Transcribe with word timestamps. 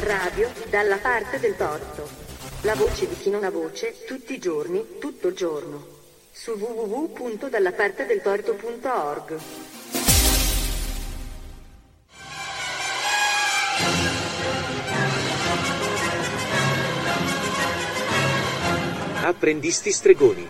Radio 0.00 0.48
dalla 0.70 0.96
parte 0.96 1.38
del 1.38 1.54
torto. 1.54 2.08
La 2.62 2.74
voce 2.74 3.06
di 3.06 3.14
chi 3.16 3.28
non 3.28 3.44
ha 3.44 3.50
voce, 3.50 4.06
tutti 4.06 4.32
i 4.32 4.38
giorni, 4.38 4.96
tutto 4.98 5.28
il 5.28 5.34
giorno. 5.34 5.86
Su 6.32 6.52
www.dallapartedeltorto.org. 6.52 9.38
Apprendisti 19.24 19.92
stregoni. 19.92 20.48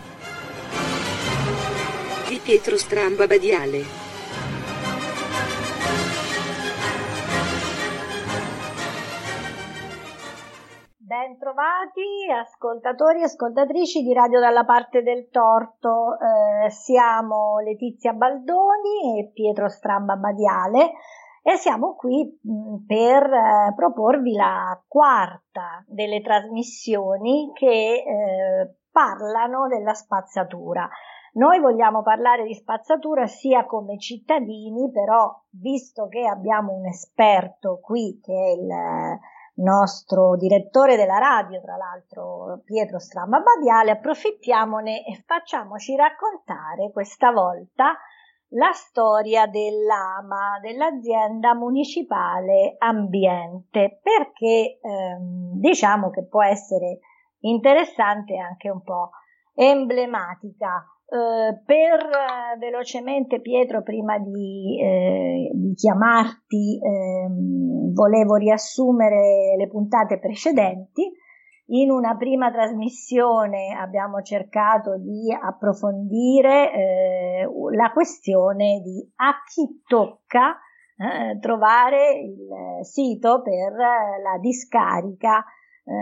Di 2.29 2.39
Pietro 2.41 2.77
Stramba 2.77 3.27
Badiale. 3.27 4.12
Bentrovati 11.43 12.31
ascoltatori 12.31 13.19
e 13.19 13.23
ascoltatrici 13.23 14.01
di 14.01 14.13
Radio 14.13 14.39
dalla 14.39 14.63
parte 14.63 15.03
del 15.03 15.27
torto, 15.27 16.17
eh, 16.17 16.69
siamo 16.69 17.59
Letizia 17.59 18.13
Baldoni 18.13 19.19
e 19.19 19.29
Pietro 19.33 19.67
Stramba 19.67 20.15
Badiale 20.15 20.93
e 21.41 21.57
siamo 21.57 21.95
qui 21.95 22.39
mh, 22.41 22.85
per 22.87 23.23
eh, 23.23 23.73
proporvi 23.75 24.35
la 24.35 24.81
quarta 24.87 25.83
delle 25.85 26.21
trasmissioni 26.21 27.51
che 27.53 27.67
eh, 27.67 28.75
parlano 28.89 29.67
della 29.67 29.93
spazzatura. 29.93 30.87
Noi 31.33 31.59
vogliamo 31.59 32.03
parlare 32.03 32.45
di 32.45 32.53
spazzatura 32.53 33.27
sia 33.27 33.65
come 33.65 33.97
cittadini, 33.97 34.89
però 34.91 35.29
visto 35.49 36.07
che 36.07 36.25
abbiamo 36.25 36.71
un 36.71 36.85
esperto 36.85 37.79
qui 37.81 38.21
che 38.23 38.31
è 38.31 38.51
il 38.51 39.19
nostro 39.55 40.35
direttore 40.35 40.95
della 40.95 41.17
radio, 41.17 41.61
tra 41.61 41.75
l'altro 41.77 42.61
Pietro 42.65 42.99
Stramba 42.99 43.39
Badiale, 43.39 43.91
approfittiamone 43.91 45.05
e 45.05 45.23
facciamoci 45.25 45.95
raccontare 45.95 46.91
questa 46.91 47.31
volta 47.31 47.95
la 48.55 48.71
storia 48.71 49.47
dell'AMA, 49.47 50.59
dell'azienda 50.61 51.53
municipale 51.55 52.75
ambiente, 52.77 53.99
perché 54.01 54.79
ehm, 54.81 55.59
diciamo 55.59 56.09
che 56.09 56.25
può 56.25 56.43
essere 56.43 56.99
interessante 57.39 58.33
e 58.33 58.39
anche 58.39 58.69
un 58.69 58.81
po' 58.81 59.11
emblematica. 59.55 60.85
Eh, 61.13 61.61
per 61.63 61.99
eh, 61.99 62.57
velocemente 62.57 63.39
Pietro, 63.39 63.83
prima 63.83 64.17
di, 64.17 64.79
eh, 64.81 65.51
di 65.53 65.75
chiamarti, 65.75 66.79
ehm, 66.81 67.93
volevo 67.93 68.33
riassumere 68.33 69.53
le 69.55 69.67
puntate 69.67 70.17
precedenti. 70.17 71.11
In 71.67 71.91
una 71.91 72.17
prima 72.17 72.51
trasmissione 72.51 73.77
abbiamo 73.79 74.23
cercato 74.23 74.97
di 74.97 75.31
approfondire 75.31 76.73
eh, 76.73 77.47
la 77.75 77.91
questione 77.91 78.81
di 78.83 79.07
a 79.17 79.35
chi 79.45 79.81
tocca 79.87 80.57
trovare 81.41 82.13
il 82.13 82.85
sito 82.85 83.41
per 83.41 83.73
la 83.73 84.37
discarica, 84.39 85.43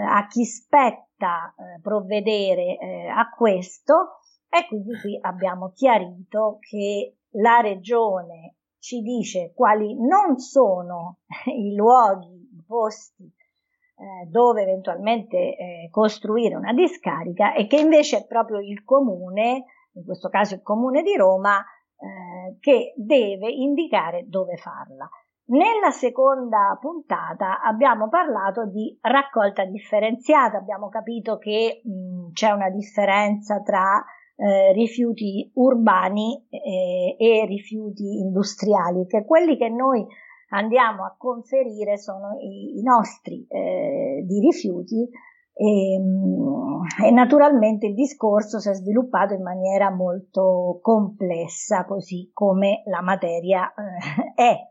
a 0.10 0.28
chi 0.28 0.44
spetta 0.44 1.56
provvedere 1.82 2.78
a 3.10 3.30
questo 3.30 4.20
e 4.54 4.68
quindi 4.68 5.00
qui 5.00 5.18
abbiamo 5.22 5.72
chiarito 5.72 6.58
che 6.60 7.16
la 7.36 7.62
regione 7.62 8.56
ci 8.80 9.02
dice 9.02 9.54
quali 9.56 9.96
non 9.96 10.40
sono 10.40 11.20
i 11.56 11.74
luoghi, 11.74 12.50
i 12.58 12.64
posti 12.68 13.24
eh, 13.24 14.26
dove 14.28 14.64
eventualmente 14.64 15.38
eh, 15.38 15.88
costruire 15.90 16.56
una 16.56 16.74
discarica 16.74 17.54
e 17.54 17.68
che 17.68 17.78
invece 17.80 18.18
è 18.18 18.28
proprio 18.28 18.60
il 18.60 18.84
comune, 18.84 19.66
in 19.94 20.04
questo 20.04 20.28
caso 20.28 20.56
il 20.56 20.62
comune 20.62 21.02
di 21.02 21.16
Roma, 21.16 21.60
eh, 21.60 22.58
che 22.60 22.94
deve 22.98 23.50
indicare 23.50 24.28
dove 24.28 24.58
farla. 24.58 25.10
Nella 25.52 25.92
seconda 25.92 26.78
puntata 26.80 27.62
abbiamo 27.62 28.10
parlato 28.10 28.66
di 28.66 28.98
raccolta 29.02 29.66
differenziata, 29.66 30.58
abbiamo 30.58 30.90
capito 30.90 31.38
che 31.38 31.82
mh, 31.84 32.32
c'è 32.32 32.52
una 32.52 32.70
differenza 32.70 33.62
tra 33.62 34.04
eh, 34.36 34.74
rifiuti 34.74 35.52
urbani 35.56 36.48
eh, 36.50 37.16
e 37.18 37.46
rifiuti 37.46 38.20
industriali, 38.20 39.06
che 39.08 39.26
quelli 39.26 39.58
che 39.58 39.70
noi 39.70 40.06
andiamo 40.50 41.06
a 41.06 41.16
conferire 41.18 41.98
sono 41.98 42.38
i, 42.40 42.80
i 42.80 42.82
nostri 42.82 43.46
eh, 43.48 44.24
di 44.26 44.40
rifiuti 44.40 45.10
e, 45.54 46.00
mm, 46.00 47.06
e, 47.06 47.12
naturalmente 47.12 47.88
il 47.88 47.94
discorso 47.94 48.60
si 48.60 48.70
è 48.70 48.74
sviluppato 48.74 49.34
in 49.34 49.44
maniera 49.44 49.92
molto 49.92 50.80
complessa, 50.82 51.86
così 51.86 52.32
come 52.34 52.84
la 52.86 53.02
materia 53.02 53.72
eh, 53.74 54.34
è. 54.34 54.70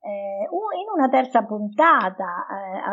Eh, 0.00 0.48
in 0.80 0.94
una 0.94 1.08
terza 1.08 1.44
puntata, 1.44 2.46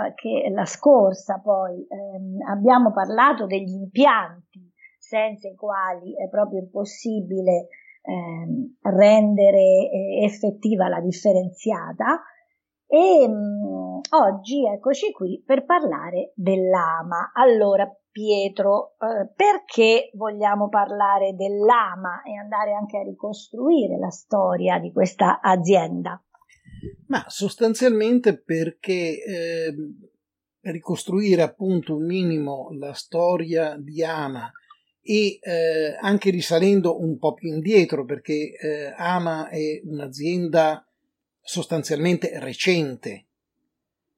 eh, 0.07 0.13
che 0.16 0.50
la 0.51 0.66
scorsa 0.66 1.39
poi, 1.41 1.85
ehm, 1.88 2.38
abbiamo 2.50 2.91
parlato 2.91 3.45
degli 3.45 3.73
impianti 3.73 4.64
senza 5.07 5.47
i 5.47 5.55
quali 5.55 6.16
è 6.16 6.27
proprio 6.29 6.59
impossibile 6.59 7.67
eh, 8.01 8.89
rendere 8.89 9.89
eh, 9.89 10.23
effettiva 10.23 10.88
la 10.88 10.99
differenziata. 10.99 12.23
E 12.88 13.27
mh, 13.27 13.31
mm, 13.31 13.99
oggi 14.19 14.66
eccoci 14.66 15.11
qui 15.11 15.43
per 15.45 15.66
parlare 15.66 16.31
dell'ama. 16.35 17.31
Allora, 17.33 17.88
Pietro, 18.09 18.95
eh, 18.97 19.29
perché 19.35 20.09
vogliamo 20.13 20.69
parlare 20.69 21.35
dell'ama 21.35 22.23
e 22.23 22.37
andare 22.37 22.73
anche 22.73 22.97
a 22.97 23.03
ricostruire 23.03 23.97
la 23.97 24.09
storia 24.09 24.79
di 24.79 24.91
questa 24.91 25.39
azienda? 25.41 26.19
Ma 27.07 27.23
sostanzialmente 27.27 28.41
perché 28.41 29.23
eh, 29.23 29.75
ricostruire 30.61 31.41
appunto 31.41 31.95
un 31.95 32.05
minimo 32.05 32.69
la 32.72 32.93
storia 32.93 33.75
di 33.77 34.03
Ama 34.03 34.49
e 35.07 35.38
eh, 35.39 35.95
anche 36.01 36.31
risalendo 36.31 36.99
un 36.99 37.19
po' 37.19 37.35
più 37.35 37.53
indietro 37.53 38.05
perché 38.05 38.57
eh, 38.57 38.91
Ama 38.97 39.49
è 39.49 39.79
un'azienda 39.83 40.83
sostanzialmente 41.39 42.39
recente, 42.39 43.27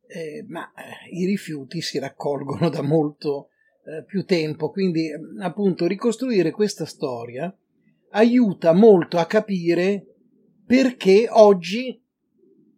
eh, 0.08 0.46
ma 0.48 0.72
eh, 0.72 1.14
i 1.14 1.26
rifiuti 1.26 1.82
si 1.82 2.00
raccolgono 2.00 2.70
da 2.70 2.82
molto 2.82 3.50
eh, 3.84 4.06
più 4.06 4.24
tempo, 4.24 4.72
quindi 4.72 5.10
appunto 5.42 5.88
ricostruire 5.88 6.52
questa 6.52 6.86
storia 6.86 7.54
aiuta 8.12 8.72
molto 8.72 9.18
a 9.18 9.26
capire 9.26 10.06
perché 10.66 11.28
oggi 11.30 12.02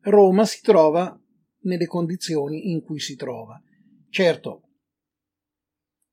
Roma 0.02 0.46
si 0.46 0.62
trova 0.64 1.16
nelle 1.62 1.86
condizioni 1.86 2.72
in 2.72 2.82
cui 2.82 3.00
si 3.00 3.16
trova. 3.16 3.62
Certo, 4.10 4.69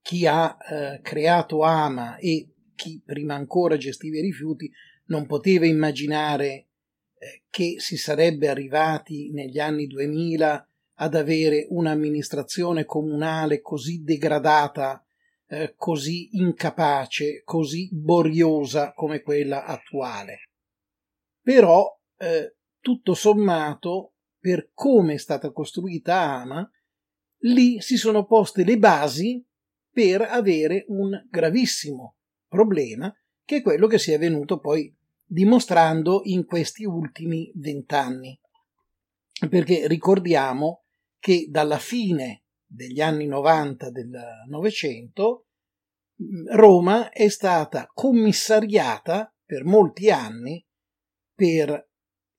chi 0.06 0.24
ha 0.24 0.56
eh, 0.60 1.00
creato 1.02 1.62
Ama 1.62 2.18
e 2.18 2.46
chi 2.76 3.02
prima 3.04 3.34
ancora 3.34 3.76
gestiva 3.76 4.18
i 4.18 4.20
rifiuti 4.20 4.70
non 5.06 5.26
poteva 5.26 5.66
immaginare 5.66 6.46
eh, 7.18 7.42
che 7.50 7.80
si 7.80 7.96
sarebbe 7.96 8.46
arrivati 8.46 9.32
negli 9.32 9.58
anni 9.58 9.88
2000 9.88 10.68
ad 10.98 11.14
avere 11.16 11.66
un'amministrazione 11.70 12.84
comunale 12.84 13.60
così 13.60 14.04
degradata, 14.04 15.04
eh, 15.48 15.74
così 15.76 16.36
incapace, 16.36 17.42
così 17.42 17.88
boriosa 17.90 18.92
come 18.92 19.22
quella 19.22 19.64
attuale. 19.64 20.50
Però, 21.42 21.98
eh, 22.16 22.54
tutto 22.78 23.12
sommato, 23.14 24.12
per 24.38 24.70
come 24.72 25.14
è 25.14 25.18
stata 25.18 25.50
costruita 25.50 26.14
Ama, 26.14 26.70
lì 27.38 27.80
si 27.80 27.96
sono 27.96 28.24
poste 28.24 28.62
le 28.62 28.78
basi 28.78 29.44
per 29.96 30.20
avere 30.20 30.84
un 30.88 31.10
gravissimo 31.30 32.16
problema 32.46 33.10
che 33.46 33.56
è 33.56 33.62
quello 33.62 33.86
che 33.86 33.96
si 33.96 34.12
è 34.12 34.18
venuto 34.18 34.60
poi 34.60 34.94
dimostrando 35.24 36.20
in 36.24 36.44
questi 36.44 36.84
ultimi 36.84 37.50
vent'anni. 37.54 38.38
Perché 39.48 39.88
ricordiamo 39.88 40.84
che 41.18 41.46
dalla 41.48 41.78
fine 41.78 42.42
degli 42.66 43.00
anni 43.00 43.26
90 43.26 43.90
del 43.90 44.10
Novecento 44.48 45.46
Roma 46.50 47.08
è 47.08 47.28
stata 47.28 47.90
commissariata 47.90 49.34
per 49.46 49.64
molti 49.64 50.10
anni 50.10 50.62
per 51.34 51.88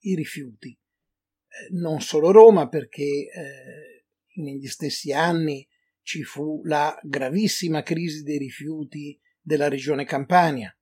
i 0.02 0.14
rifiuti. 0.14 0.68
Eh, 0.68 1.72
non 1.72 2.00
solo 2.02 2.30
Roma, 2.30 2.68
perché 2.68 3.02
eh, 3.02 4.04
negli 4.34 4.68
stessi 4.68 5.12
anni 5.12 5.66
ci 6.08 6.22
fu 6.22 6.62
la 6.64 6.98
gravissima 7.02 7.82
crisi 7.82 8.22
dei 8.22 8.38
rifiuti 8.38 9.20
della 9.42 9.68
regione 9.68 10.06
Campania. 10.06 10.74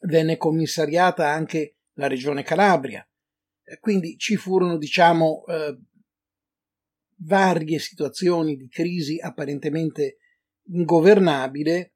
Venne 0.00 0.36
commissariata 0.36 1.30
anche 1.30 1.76
la 1.92 2.08
regione 2.08 2.42
Calabria. 2.42 3.08
Quindi 3.78 4.18
ci 4.18 4.34
furono, 4.34 4.78
diciamo, 4.78 5.44
eh, 5.46 5.78
varie 7.18 7.78
situazioni 7.78 8.56
di 8.56 8.68
crisi 8.68 9.20
apparentemente 9.20 10.16
ingovernabile, 10.70 11.94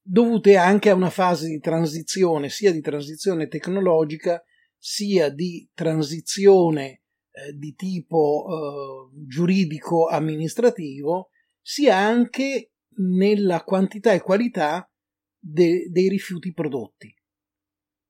dovute 0.00 0.56
anche 0.56 0.88
a 0.88 0.94
una 0.94 1.10
fase 1.10 1.48
di 1.48 1.60
transizione, 1.60 2.48
sia 2.48 2.72
di 2.72 2.80
transizione 2.80 3.46
tecnologica, 3.46 4.42
sia 4.78 5.28
di 5.28 5.68
transizione 5.74 6.99
eh, 7.32 7.52
di 7.52 7.74
tipo 7.74 8.46
eh, 8.48 9.10
giuridico-amministrativo, 9.26 11.30
sia 11.60 11.96
anche 11.96 12.72
nella 12.96 13.62
quantità 13.62 14.12
e 14.12 14.20
qualità 14.20 14.90
de- 15.38 15.88
dei 15.90 16.08
rifiuti 16.08 16.52
prodotti. 16.52 17.14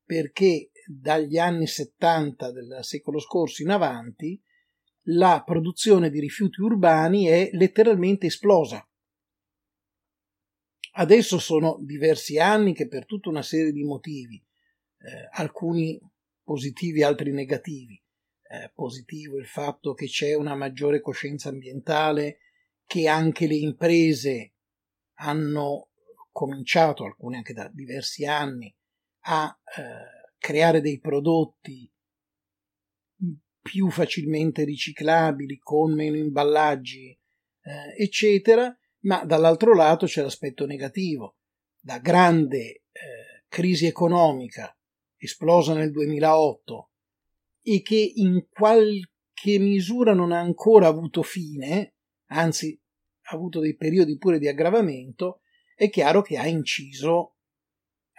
Perché 0.04 0.70
dagli 0.86 1.38
anni 1.38 1.66
70 1.66 2.50
del 2.50 2.78
secolo 2.80 3.18
scorso 3.18 3.62
in 3.62 3.70
avanti 3.70 4.40
la 5.04 5.42
produzione 5.44 6.10
di 6.10 6.20
rifiuti 6.20 6.60
urbani 6.60 7.26
è 7.26 7.50
letteralmente 7.52 8.26
esplosa. 8.26 8.84
Adesso 10.92 11.38
sono 11.38 11.78
diversi 11.82 12.38
anni 12.38 12.74
che 12.74 12.88
per 12.88 13.06
tutta 13.06 13.28
una 13.28 13.42
serie 13.42 13.72
di 13.72 13.84
motivi, 13.84 14.36
eh, 14.36 15.28
alcuni 15.32 15.98
positivi, 16.42 17.02
altri 17.02 17.32
negativi, 17.32 18.00
eh, 18.50 18.72
positivo 18.74 19.38
il 19.38 19.46
fatto 19.46 19.94
che 19.94 20.06
c'è 20.06 20.34
una 20.34 20.56
maggiore 20.56 21.00
coscienza 21.00 21.50
ambientale, 21.50 22.38
che 22.84 23.06
anche 23.06 23.46
le 23.46 23.54
imprese 23.54 24.54
hanno 25.20 25.90
cominciato, 26.32 27.04
alcune 27.04 27.36
anche 27.36 27.52
da 27.52 27.70
diversi 27.72 28.26
anni, 28.26 28.74
a 29.26 29.56
eh, 29.76 30.34
creare 30.38 30.80
dei 30.80 30.98
prodotti 30.98 31.88
più 33.60 33.88
facilmente 33.90 34.64
riciclabili, 34.64 35.58
con 35.58 35.94
meno 35.94 36.16
imballaggi, 36.16 37.16
eh, 37.62 38.02
eccetera, 38.02 38.76
ma 39.02 39.24
dall'altro 39.24 39.74
lato 39.74 40.06
c'è 40.06 40.22
l'aspetto 40.22 40.66
negativo. 40.66 41.36
La 41.82 41.98
grande 41.98 42.58
eh, 42.58 43.44
crisi 43.46 43.86
economica 43.86 44.76
esplosa 45.16 45.72
nel 45.74 45.92
2008 45.92 46.89
e 47.62 47.82
che 47.82 48.12
in 48.16 48.46
qualche 48.48 49.58
misura 49.58 50.14
non 50.14 50.32
ha 50.32 50.40
ancora 50.40 50.86
avuto 50.86 51.22
fine, 51.22 51.94
anzi 52.26 52.78
ha 53.22 53.34
avuto 53.36 53.60
dei 53.60 53.76
periodi 53.76 54.16
pure 54.18 54.38
di 54.38 54.48
aggravamento, 54.48 55.40
è 55.74 55.88
chiaro 55.88 56.22
che 56.22 56.36
ha 56.36 56.46
inciso 56.46 57.36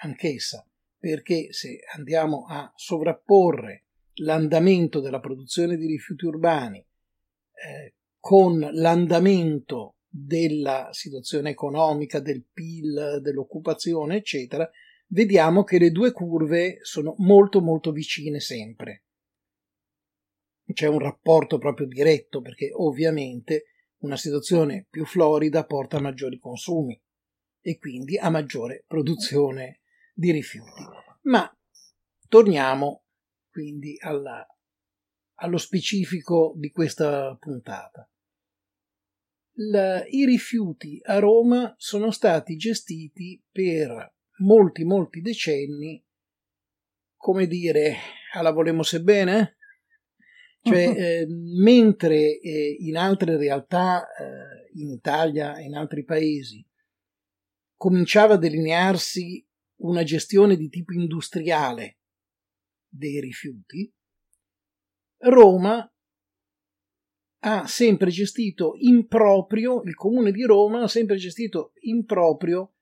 anch'essa, 0.01 0.67
perché 0.97 1.51
se 1.51 1.79
andiamo 1.95 2.45
a 2.47 2.71
sovrapporre 2.75 3.85
l'andamento 4.15 4.99
della 4.99 5.19
produzione 5.19 5.77
di 5.77 5.85
rifiuti 5.85 6.25
urbani 6.25 6.79
eh, 6.79 7.95
con 8.19 8.59
l'andamento 8.59 9.95
della 10.07 10.89
situazione 10.91 11.51
economica, 11.51 12.19
del 12.19 12.43
PIL, 12.51 13.19
dell'occupazione, 13.21 14.17
eccetera, 14.17 14.69
vediamo 15.07 15.63
che 15.63 15.79
le 15.79 15.91
due 15.91 16.11
curve 16.11 16.79
sono 16.81 17.15
molto 17.19 17.61
molto 17.61 17.91
vicine 17.91 18.39
sempre. 18.39 19.03
C'è 20.73 20.88
un 20.88 21.00
rapporto 21.00 21.57
proprio 21.57 21.88
diretto 21.88 22.41
perché 22.41 22.71
ovviamente 22.73 23.65
una 24.00 24.18
situazione 24.18 24.88
più 24.89 25.06
florida 25.06 25.65
porta 25.65 25.97
a 25.97 26.01
maggiori 26.01 26.39
consumi 26.39 27.00
e 27.62 27.77
quindi 27.77 28.18
a 28.18 28.29
maggiore 28.29 28.83
produzione 28.88 29.81
di 30.13 30.31
rifiuti. 30.31 30.83
Ma 31.23 31.50
torniamo 32.27 33.03
quindi 33.50 33.97
alla, 34.00 34.45
allo 35.35 35.57
specifico 35.57 36.53
di 36.56 36.71
questa 36.71 37.35
puntata. 37.39 38.09
La, 39.56 40.06
I 40.07 40.25
rifiuti 40.25 41.00
a 41.03 41.19
Roma 41.19 41.75
sono 41.77 42.09
stati 42.12 42.56
gestiti 42.56 43.44
per 43.51 44.15
molti, 44.38 44.83
molti 44.83 45.21
decenni, 45.21 46.03
come 47.15 47.45
dire, 47.45 47.97
alla 48.33 48.51
volemo 48.51 48.83
bene? 49.01 49.57
Cioè, 50.63 50.77
eh, 50.77 51.27
mentre 51.27 52.39
eh, 52.39 52.77
in 52.79 52.95
altre 52.95 53.35
realtà, 53.35 54.05
eh, 54.13 54.69
in 54.73 54.91
Italia 54.91 55.57
e 55.57 55.63
in 55.63 55.73
altri 55.73 56.03
paesi, 56.03 56.63
cominciava 57.75 58.35
a 58.35 58.37
delinearsi 58.37 59.43
una 59.77 60.03
gestione 60.03 60.55
di 60.55 60.69
tipo 60.69 60.93
industriale 60.93 61.97
dei 62.87 63.19
rifiuti, 63.19 63.91
Roma 65.23 65.91
ha 67.43 67.65
sempre 67.65 68.11
gestito 68.11 68.73
in 68.77 69.07
proprio, 69.07 69.81
il 69.81 69.95
comune 69.95 70.31
di 70.31 70.43
Roma 70.43 70.83
ha 70.83 70.87
sempre 70.87 71.15
gestito 71.15 71.73
in 71.81 72.05
proprio 72.05 72.75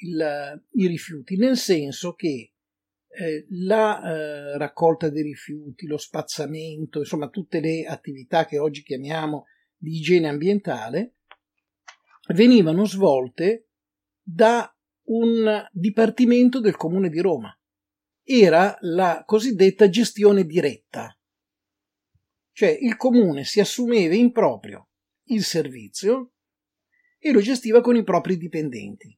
il, 0.00 0.64
i 0.74 0.86
rifiuti, 0.86 1.36
nel 1.36 1.56
senso 1.56 2.14
che 2.14 2.52
eh, 3.16 3.46
la 3.48 4.02
eh, 4.02 4.58
raccolta 4.58 5.08
dei 5.08 5.22
rifiuti, 5.22 5.86
lo 5.86 5.96
spazzamento, 5.96 6.98
insomma 6.98 7.28
tutte 7.28 7.60
le 7.60 7.84
attività 7.86 8.44
che 8.44 8.58
oggi 8.58 8.82
chiamiamo 8.82 9.46
di 9.76 9.96
igiene 9.96 10.28
ambientale, 10.28 11.14
venivano 12.34 12.84
svolte 12.84 13.68
da 14.22 14.70
un 15.04 15.66
dipartimento 15.72 16.60
del 16.60 16.76
comune 16.76 17.08
di 17.08 17.20
Roma. 17.20 17.58
Era 18.22 18.76
la 18.80 19.22
cosiddetta 19.24 19.88
gestione 19.88 20.44
diretta. 20.44 21.16
Cioè 22.52 22.68
il 22.68 22.96
comune 22.96 23.44
si 23.44 23.60
assumeva 23.60 24.14
in 24.14 24.32
proprio 24.32 24.88
il 25.28 25.42
servizio 25.42 26.32
e 27.18 27.32
lo 27.32 27.40
gestiva 27.40 27.80
con 27.80 27.96
i 27.96 28.04
propri 28.04 28.36
dipendenti. 28.36 29.15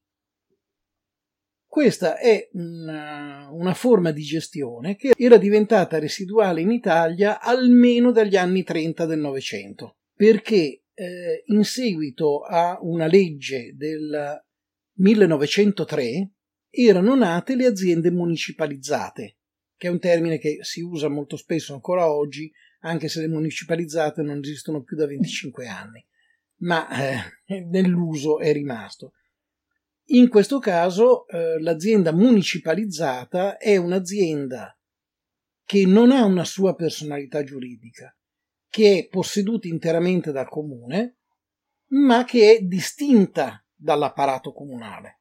Questa 1.68 2.16
è 2.16 2.48
una, 2.52 3.50
una, 3.52 3.74
forma 3.74 4.10
di 4.10 4.22
gestione 4.22 4.96
che 4.96 5.12
era 5.14 5.36
diventata 5.36 5.98
residuale 5.98 6.62
in 6.62 6.70
Italia 6.70 7.40
almeno 7.40 8.10
dagli 8.10 8.36
anni 8.36 8.64
30 8.64 9.04
del 9.04 9.18
Novecento, 9.18 9.98
perché 10.14 10.84
eh, 10.94 11.42
in 11.44 11.64
seguito 11.64 12.40
a 12.40 12.78
una 12.80 13.06
legge 13.06 13.74
del 13.76 14.42
1903 14.94 16.30
erano 16.70 17.14
nate 17.14 17.54
le 17.54 17.66
aziende 17.66 18.10
municipalizzate, 18.10 19.36
che 19.76 19.88
è 19.88 19.90
un 19.90 20.00
termine 20.00 20.38
che 20.38 20.60
si 20.62 20.80
usa 20.80 21.08
molto 21.08 21.36
spesso 21.36 21.74
ancora 21.74 22.10
oggi, 22.10 22.50
anche 22.80 23.08
se 23.08 23.20
le 23.20 23.28
municipalizzate 23.28 24.22
non 24.22 24.38
esistono 24.38 24.82
più 24.82 24.96
da 24.96 25.06
25 25.06 25.66
anni, 25.66 26.04
ma 26.60 26.88
eh, 26.88 27.60
nell'uso 27.70 28.38
è 28.38 28.52
rimasto. 28.52 29.12
In 30.10 30.28
questo 30.28 30.58
caso 30.58 31.26
eh, 31.26 31.60
l'azienda 31.60 32.12
municipalizzata 32.12 33.58
è 33.58 33.76
un'azienda 33.76 34.74
che 35.64 35.84
non 35.84 36.12
ha 36.12 36.24
una 36.24 36.44
sua 36.44 36.74
personalità 36.74 37.44
giuridica, 37.44 38.16
che 38.70 38.98
è 38.98 39.08
posseduta 39.08 39.68
interamente 39.68 40.32
dal 40.32 40.48
comune, 40.48 41.18
ma 41.88 42.24
che 42.24 42.56
è 42.56 42.60
distinta 42.62 43.62
dall'apparato 43.74 44.54
comunale. 44.54 45.20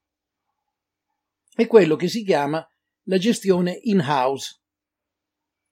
È 1.53 1.67
quello 1.67 1.97
che 1.97 2.07
si 2.07 2.23
chiama 2.23 2.65
la 3.03 3.17
gestione 3.17 3.77
in-house. 3.81 4.61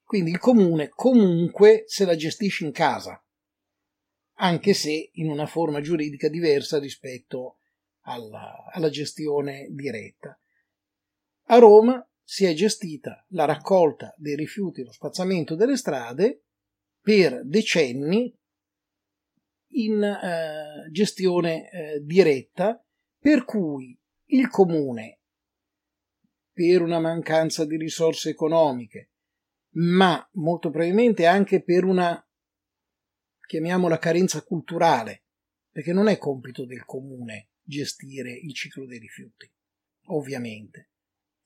Quindi 0.03 0.31
il 0.31 0.39
comune 0.39 0.89
comunque 0.89 1.83
se 1.87 2.03
la 2.03 2.17
gestisce 2.17 2.65
in 2.65 2.73
casa, 2.73 3.23
anche 4.39 4.73
se 4.73 5.11
in 5.13 5.29
una 5.29 5.45
forma 5.45 5.79
giuridica 5.79 6.27
diversa 6.27 6.79
rispetto 6.79 7.59
alla, 8.05 8.65
alla 8.71 8.89
gestione 8.89 9.67
diretta. 9.69 10.39
A 11.47 11.57
Roma 11.57 12.07
si 12.23 12.45
è 12.45 12.53
gestita 12.53 13.23
la 13.29 13.45
raccolta 13.45 14.13
dei 14.17 14.35
rifiuti 14.35 14.83
lo 14.83 14.91
spazzamento 14.91 15.55
delle 15.55 15.77
strade 15.77 16.45
per 16.99 17.45
decenni 17.45 18.35
in 19.75 20.01
eh, 20.01 20.89
gestione 20.91 21.69
eh, 21.69 21.99
diretta, 22.01 22.83
per 23.19 23.45
cui 23.45 23.97
il 24.29 24.49
comune, 24.49 25.19
per 26.51 26.81
una 26.81 26.99
mancanza 26.99 27.65
di 27.65 27.77
risorse 27.77 28.29
economiche, 28.29 29.11
ma 29.75 30.27
molto 30.33 30.69
probabilmente 30.69 31.25
anche 31.25 31.61
per 31.61 31.83
una, 31.83 32.25
chiamiamola 33.45 33.99
carenza 33.99 34.41
culturale, 34.43 35.25
perché 35.69 35.91
non 35.91 36.07
è 36.07 36.17
compito 36.17 36.65
del 36.65 36.85
comune 36.85 37.49
gestire 37.65 38.31
il 38.31 38.53
ciclo 38.53 38.85
dei 38.85 38.99
rifiuti, 38.99 39.51
ovviamente. 40.05 40.91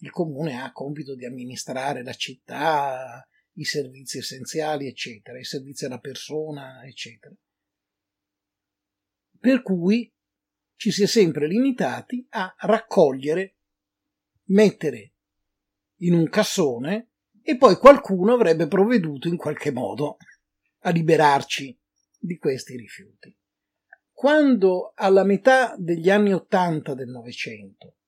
Il 0.01 0.11
comune 0.11 0.61
ha 0.61 0.71
compito 0.71 1.15
di 1.15 1.25
amministrare 1.25 2.03
la 2.03 2.13
città, 2.13 3.27
i 3.53 3.63
servizi 3.65 4.19
essenziali, 4.19 4.87
eccetera, 4.87 5.39
i 5.39 5.43
servizi 5.43 5.85
alla 5.85 5.99
persona, 5.99 6.85
eccetera. 6.85 7.33
Per 9.39 9.61
cui 9.61 10.13
ci 10.75 10.91
si 10.91 11.03
è 11.03 11.07
sempre 11.07 11.47
limitati 11.47 12.25
a 12.29 12.53
raccogliere, 12.59 13.57
mettere 14.45 15.13
in 16.01 16.13
un 16.13 16.29
cassone 16.29 17.11
e 17.41 17.57
poi 17.57 17.75
qualcuno 17.75 18.33
avrebbe 18.33 18.67
provveduto 18.67 19.27
in 19.27 19.37
qualche 19.37 19.71
modo 19.71 20.17
a 20.79 20.89
liberarci 20.91 21.77
di 22.17 22.37
questi 22.37 22.77
rifiuti. 22.77 23.38
Quando 24.19 24.91
alla 24.95 25.23
metà 25.23 25.77
degli 25.77 26.09
anni 26.09 26.33
Ottanta 26.33 26.93
del 26.93 27.07
Novecento 27.07 27.99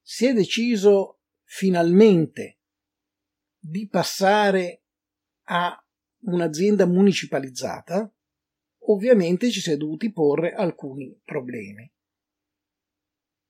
si 0.00 0.26
è 0.26 0.32
deciso 0.32 1.20
finalmente 1.44 2.58
di 3.60 3.86
passare 3.86 4.82
a 5.44 5.80
un'azienda 6.22 6.84
municipalizzata, 6.84 8.12
ovviamente 8.86 9.52
ci 9.52 9.60
si 9.60 9.70
è 9.70 9.76
dovuti 9.76 10.10
porre 10.10 10.52
alcuni 10.52 11.16
problemi. 11.22 11.88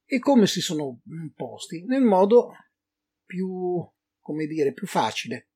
E 0.04 0.18
come 0.18 0.46
si 0.46 0.60
sono 0.60 1.00
posti? 1.34 1.82
Nel 1.86 2.02
modo 2.02 2.50
più, 3.24 3.90
come 4.20 4.44
dire, 4.44 4.74
più 4.74 4.86
facile. 4.86 5.48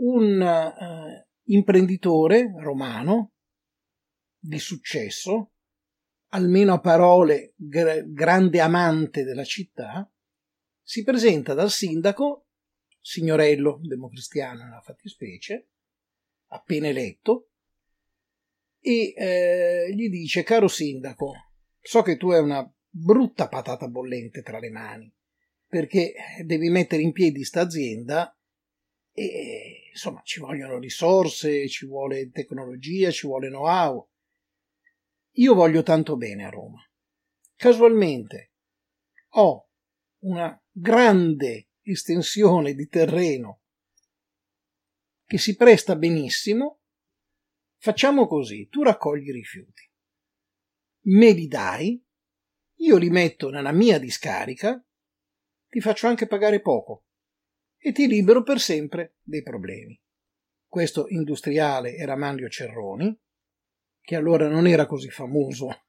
Un 0.00 0.38
uh, 0.38 1.26
imprenditore 1.44 2.52
romano 2.58 3.33
di 4.46 4.58
successo, 4.58 5.52
almeno 6.28 6.74
a 6.74 6.80
parole 6.80 7.54
gra- 7.56 8.02
grande 8.02 8.60
amante 8.60 9.24
della 9.24 9.44
città, 9.44 10.10
si 10.82 11.02
presenta 11.02 11.54
dal 11.54 11.70
sindaco, 11.70 12.48
signorello 13.00 13.80
democristiano 13.82 14.64
nella 14.64 14.82
fattispecie, 14.82 15.68
appena 16.48 16.88
eletto, 16.88 17.48
e 18.80 19.14
eh, 19.16 19.94
gli 19.94 20.10
dice, 20.10 20.42
caro 20.42 20.68
sindaco, 20.68 21.32
so 21.80 22.02
che 22.02 22.18
tu 22.18 22.30
hai 22.30 22.42
una 22.42 22.70
brutta 22.86 23.48
patata 23.48 23.88
bollente 23.88 24.42
tra 24.42 24.58
le 24.58 24.70
mani, 24.70 25.10
perché 25.66 26.12
devi 26.44 26.68
mettere 26.68 27.00
in 27.00 27.12
piedi 27.12 27.44
sta 27.44 27.62
azienda 27.62 28.36
e 29.10 29.88
insomma 29.90 30.20
ci 30.22 30.40
vogliono 30.40 30.78
risorse, 30.78 31.66
ci 31.66 31.86
vuole 31.86 32.30
tecnologia, 32.30 33.10
ci 33.10 33.26
vuole 33.26 33.48
know-how. 33.48 34.06
Io 35.36 35.54
voglio 35.54 35.82
tanto 35.82 36.16
bene 36.16 36.44
a 36.44 36.50
Roma. 36.50 36.80
Casualmente 37.56 38.52
ho 39.36 39.68
una 40.24 40.60
grande 40.70 41.70
estensione 41.82 42.74
di 42.74 42.86
terreno 42.88 43.62
che 45.24 45.38
si 45.38 45.56
presta 45.56 45.96
benissimo. 45.96 46.82
Facciamo 47.78 48.26
così, 48.26 48.68
tu 48.68 48.82
raccogli 48.82 49.28
i 49.28 49.32
rifiuti, 49.32 49.90
me 51.06 51.32
li 51.32 51.48
dai, 51.48 52.02
io 52.76 52.96
li 52.96 53.10
metto 53.10 53.50
nella 53.50 53.72
mia 53.72 53.98
discarica, 53.98 54.82
ti 55.68 55.80
faccio 55.80 56.06
anche 56.06 56.26
pagare 56.26 56.60
poco 56.60 57.06
e 57.76 57.92
ti 57.92 58.06
libero 58.06 58.42
per 58.42 58.60
sempre 58.60 59.16
dei 59.22 59.42
problemi. 59.42 60.00
Questo 60.66 61.08
industriale 61.08 61.94
era 61.94 62.16
Manlio 62.16 62.48
Cerroni, 62.48 63.20
che 64.04 64.16
allora 64.16 64.48
non 64.48 64.66
era 64.66 64.84
così 64.84 65.08
famoso 65.08 65.86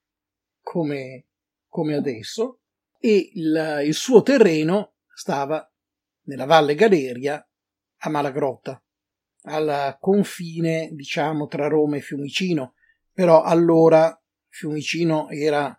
come, 0.62 1.26
come 1.68 1.96
adesso, 1.96 2.62
e 2.98 3.32
il, 3.34 3.82
il 3.86 3.94
suo 3.94 4.22
terreno 4.22 4.96
stava 5.14 5.70
nella 6.24 6.46
Valle 6.46 6.76
Galeria 6.76 7.46
a 7.98 8.10
Malagrotta, 8.10 8.82
al 9.44 9.98
confine, 10.00 10.90
diciamo, 10.94 11.48
tra 11.48 11.68
Roma 11.68 11.98
e 11.98 12.02
Fiumicino, 12.02 12.76
però 13.12 13.44
allora 13.44 14.18
Fiumicino 14.48 15.30
era 15.30 15.78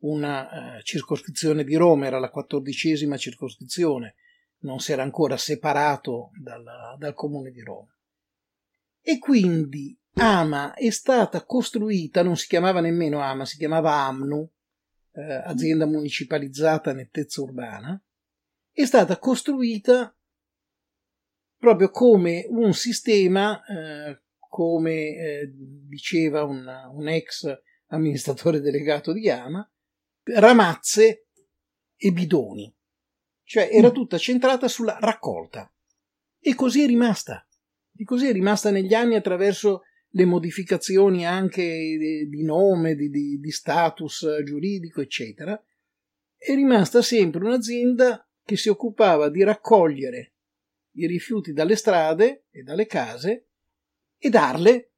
una 0.00 0.76
uh, 0.76 0.82
circoscrizione 0.82 1.64
di 1.64 1.74
Roma, 1.74 2.06
era 2.06 2.18
la 2.18 2.30
quattordicesima 2.30 3.16
circoscrizione, 3.16 4.14
non 4.58 4.78
si 4.78 4.92
era 4.92 5.02
ancora 5.02 5.38
separato 5.38 6.30
dal, 6.40 6.64
dal 6.98 7.14
comune 7.14 7.50
di 7.50 7.62
Roma. 7.62 7.92
E 9.00 9.18
quindi 9.18 9.97
Ama 10.14 10.74
è 10.74 10.90
stata 10.90 11.44
costruita, 11.44 12.22
non 12.22 12.36
si 12.36 12.48
chiamava 12.48 12.80
nemmeno 12.80 13.20
Ama, 13.20 13.44
si 13.44 13.56
chiamava 13.56 13.92
Amnu, 13.92 14.50
eh, 15.12 15.42
azienda 15.44 15.86
municipalizzata 15.86 16.92
nettezza 16.92 17.42
urbana, 17.42 18.00
è 18.72 18.84
stata 18.84 19.18
costruita 19.18 20.16
proprio 21.56 21.90
come 21.90 22.46
un 22.48 22.72
sistema, 22.72 23.64
eh, 23.64 24.22
come 24.38 24.92
eh, 24.92 25.52
diceva 25.52 26.44
un, 26.44 26.66
un 26.92 27.08
ex 27.08 27.52
amministratore 27.88 28.60
delegato 28.60 29.12
di 29.12 29.28
Ama, 29.28 29.68
ramazze 30.22 31.26
e 31.96 32.12
bidoni. 32.12 32.72
Cioè 33.42 33.70
era 33.72 33.88
mm. 33.88 33.94
tutta 33.94 34.18
centrata 34.18 34.68
sulla 34.68 34.98
raccolta. 35.00 35.72
E 36.38 36.54
così 36.54 36.82
è 36.82 36.86
rimasta. 36.86 37.46
E 37.96 38.04
così 38.04 38.28
è 38.28 38.32
rimasta 38.32 38.70
negli 38.70 38.94
anni 38.94 39.16
attraverso 39.16 39.82
le 40.10 40.24
modificazioni 40.24 41.26
anche 41.26 41.62
di 42.28 42.42
nome, 42.42 42.94
di, 42.94 43.08
di, 43.10 43.38
di 43.38 43.50
status 43.50 44.42
giuridico, 44.44 45.00
eccetera. 45.00 45.60
È 46.36 46.54
rimasta 46.54 47.02
sempre 47.02 47.44
un'azienda 47.44 48.26
che 48.44 48.56
si 48.56 48.68
occupava 48.68 49.28
di 49.28 49.42
raccogliere 49.42 50.34
i 50.92 51.06
rifiuti 51.06 51.52
dalle 51.52 51.76
strade 51.76 52.46
e 52.50 52.62
dalle 52.62 52.86
case 52.86 53.48
e 54.16 54.30
darle, 54.30 54.92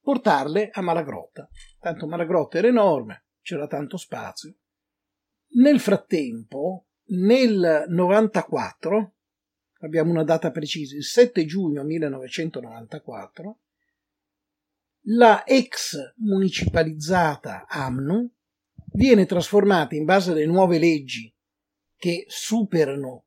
portarle 0.00 0.70
a 0.72 0.80
Malagrotta. 0.80 1.48
Tanto 1.78 2.06
Malagrotta 2.06 2.58
era 2.58 2.68
enorme, 2.68 3.26
c'era 3.42 3.66
tanto 3.66 3.96
spazio. 3.96 4.56
Nel 5.50 5.80
frattempo, 5.80 6.86
nel 7.10 7.84
94, 7.88 9.14
abbiamo 9.80 10.10
una 10.10 10.24
data 10.24 10.50
precisa, 10.50 10.96
il 10.96 11.04
7 11.04 11.44
giugno 11.44 11.84
1994, 11.84 13.58
la 15.02 15.44
ex 15.44 15.96
municipalizzata 16.16 17.66
AMNU 17.66 18.30
viene 18.92 19.26
trasformata 19.26 19.94
in 19.94 20.04
base 20.04 20.32
alle 20.32 20.46
nuove 20.46 20.78
leggi 20.78 21.32
che 21.96 22.24
superano 22.28 23.26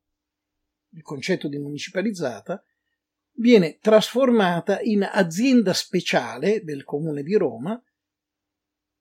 il 0.90 1.02
concetto 1.02 1.48
di 1.48 1.58
municipalizzata, 1.58 2.62
viene 3.36 3.78
trasformata 3.78 4.80
in 4.80 5.02
azienda 5.10 5.72
speciale 5.72 6.62
del 6.62 6.84
comune 6.84 7.22
di 7.22 7.34
Roma 7.34 7.82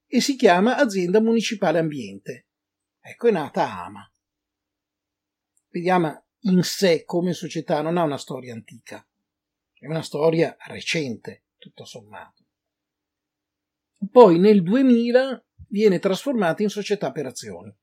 e 0.07 0.21
si 0.21 0.35
chiama 0.35 0.77
Azienda 0.77 1.21
Municipale 1.21 1.79
Ambiente. 1.79 2.47
Ecco 2.99 3.27
è 3.27 3.31
nata 3.31 3.83
AMA. 3.85 4.11
Vediamo 5.69 6.25
in 6.41 6.63
sé 6.63 7.03
come 7.05 7.33
società 7.33 7.81
non 7.81 7.97
ha 7.97 8.03
una 8.03 8.17
storia 8.17 8.53
antica, 8.53 9.05
è 9.73 9.87
una 9.87 10.01
storia 10.01 10.55
recente, 10.67 11.45
tutto 11.57 11.85
sommato. 11.85 12.45
Poi 14.09 14.39
nel 14.39 14.63
2000 14.63 15.45
viene 15.67 15.99
trasformata 15.99 16.63
in 16.63 16.69
società 16.69 17.11
per 17.11 17.25
azioni. 17.25 17.73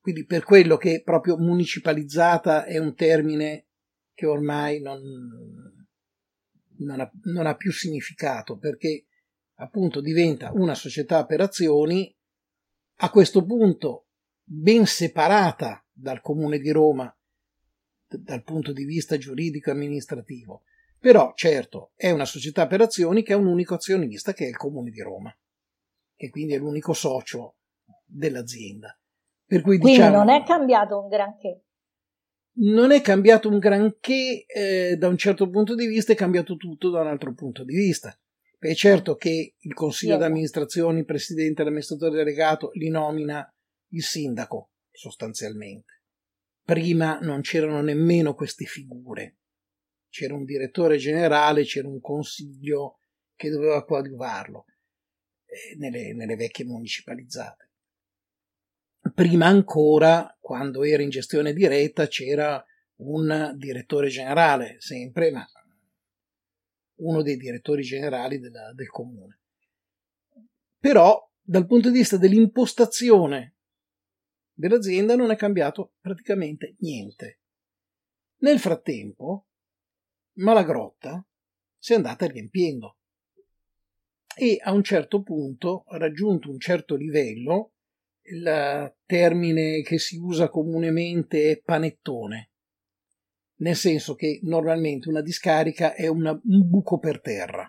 Quindi 0.00 0.24
per 0.24 0.44
quello 0.44 0.76
che 0.76 1.02
proprio 1.04 1.36
municipalizzata 1.36 2.64
è 2.64 2.78
un 2.78 2.94
termine 2.94 3.66
che 4.14 4.26
ormai 4.26 4.80
non, 4.80 5.00
non, 6.78 7.00
ha, 7.00 7.10
non 7.24 7.46
ha 7.46 7.54
più 7.56 7.72
significato, 7.72 8.56
perché 8.56 9.06
appunto 9.56 10.00
diventa 10.00 10.50
una 10.52 10.74
società 10.74 11.26
per 11.26 11.40
azioni 11.40 12.14
a 13.00 13.10
questo 13.10 13.44
punto 13.44 14.06
ben 14.42 14.86
separata 14.86 15.84
dal 15.92 16.20
Comune 16.20 16.58
di 16.58 16.70
Roma 16.70 17.12
dal 18.08 18.42
punto 18.42 18.72
di 18.72 18.84
vista 18.84 19.18
giuridico 19.18 19.68
e 19.68 19.72
amministrativo. 19.72 20.62
Però, 21.00 21.32
certo, 21.34 21.92
è 21.94 22.10
una 22.10 22.24
società 22.24 22.66
per 22.66 22.80
azioni 22.80 23.22
che 23.22 23.32
ha 23.32 23.36
un 23.36 23.46
unico 23.46 23.74
azionista 23.74 24.32
che 24.32 24.46
è 24.46 24.48
il 24.48 24.56
Comune 24.56 24.90
di 24.90 25.00
Roma, 25.00 25.34
che 26.16 26.28
quindi 26.28 26.54
è 26.54 26.58
l'unico 26.58 26.92
socio 26.92 27.56
dell'azienda. 28.04 28.98
Per 29.44 29.60
cui, 29.62 29.78
quindi 29.78 29.98
diciamo, 29.98 30.16
non 30.16 30.28
è 30.28 30.42
cambiato 30.44 31.00
un 31.00 31.08
granché. 31.08 31.62
Non 32.58 32.90
è 32.90 33.00
cambiato 33.00 33.48
un 33.48 33.58
granché 33.58 34.44
eh, 34.46 34.96
da 34.96 35.06
un 35.06 35.16
certo 35.16 35.48
punto 35.48 35.76
di 35.76 35.86
vista, 35.86 36.12
è 36.12 36.16
cambiato 36.16 36.56
tutto 36.56 36.90
da 36.90 37.00
un 37.00 37.06
altro 37.06 37.32
punto 37.32 37.64
di 37.64 37.76
vista. 37.76 38.18
È 38.58 38.74
certo 38.74 39.14
che 39.14 39.54
il 39.56 39.74
consiglio 39.74 40.14
sì. 40.14 40.18
d'amministrazione, 40.18 40.98
il 40.98 41.04
presidente, 41.04 41.62
l'amministratore 41.62 42.16
delegato 42.16 42.70
li 42.74 42.88
nomina 42.88 43.48
il 43.90 44.02
sindaco, 44.02 44.72
sostanzialmente. 44.90 46.02
Prima 46.64 47.20
non 47.20 47.40
c'erano 47.40 47.80
nemmeno 47.80 48.34
queste 48.34 48.64
figure. 48.64 49.37
C'era 50.08 50.34
un 50.34 50.44
direttore 50.44 50.96
generale, 50.96 51.64
c'era 51.64 51.88
un 51.88 52.00
consiglio 52.00 52.98
che 53.34 53.50
doveva 53.50 53.84
coadiuvarlo 53.84 54.64
eh, 55.46 55.76
nelle, 55.76 56.12
nelle 56.12 56.36
vecchie 56.36 56.64
municipalizzate. 56.64 57.70
Prima 59.14 59.46
ancora, 59.46 60.36
quando 60.40 60.82
era 60.82 61.02
in 61.02 61.10
gestione 61.10 61.52
diretta, 61.52 62.06
c'era 62.08 62.62
un 62.96 63.54
direttore 63.56 64.08
generale, 64.08 64.76
sempre, 64.80 65.30
ma 65.30 65.46
uno 66.96 67.22
dei 67.22 67.36
direttori 67.36 67.82
generali 67.82 68.38
della, 68.38 68.72
del 68.72 68.88
comune. 68.88 69.40
Però 70.78 71.30
dal 71.40 71.66
punto 71.66 71.90
di 71.90 71.98
vista 71.98 72.16
dell'impostazione 72.16 73.56
dell'azienda 74.52 75.14
non 75.14 75.30
è 75.30 75.36
cambiato 75.36 75.94
praticamente 76.00 76.76
niente. 76.80 77.40
Nel 78.38 78.58
frattempo, 78.58 79.47
Malagrotta 80.38 81.24
si 81.76 81.92
è 81.92 81.96
andata 81.96 82.26
riempiendo 82.26 82.98
e 84.36 84.58
a 84.62 84.72
un 84.72 84.84
certo 84.84 85.22
punto, 85.22 85.84
raggiunto 85.88 86.48
un 86.48 86.60
certo 86.60 86.94
livello, 86.94 87.72
il 88.22 88.94
termine 89.04 89.82
che 89.82 89.98
si 89.98 90.16
usa 90.16 90.48
comunemente 90.48 91.50
è 91.50 91.60
panettone, 91.60 92.50
nel 93.56 93.74
senso 93.74 94.14
che 94.14 94.38
normalmente 94.44 95.08
una 95.08 95.22
discarica 95.22 95.94
è 95.94 96.06
una, 96.06 96.30
un 96.30 96.68
buco 96.68 96.98
per 96.98 97.20
terra, 97.20 97.68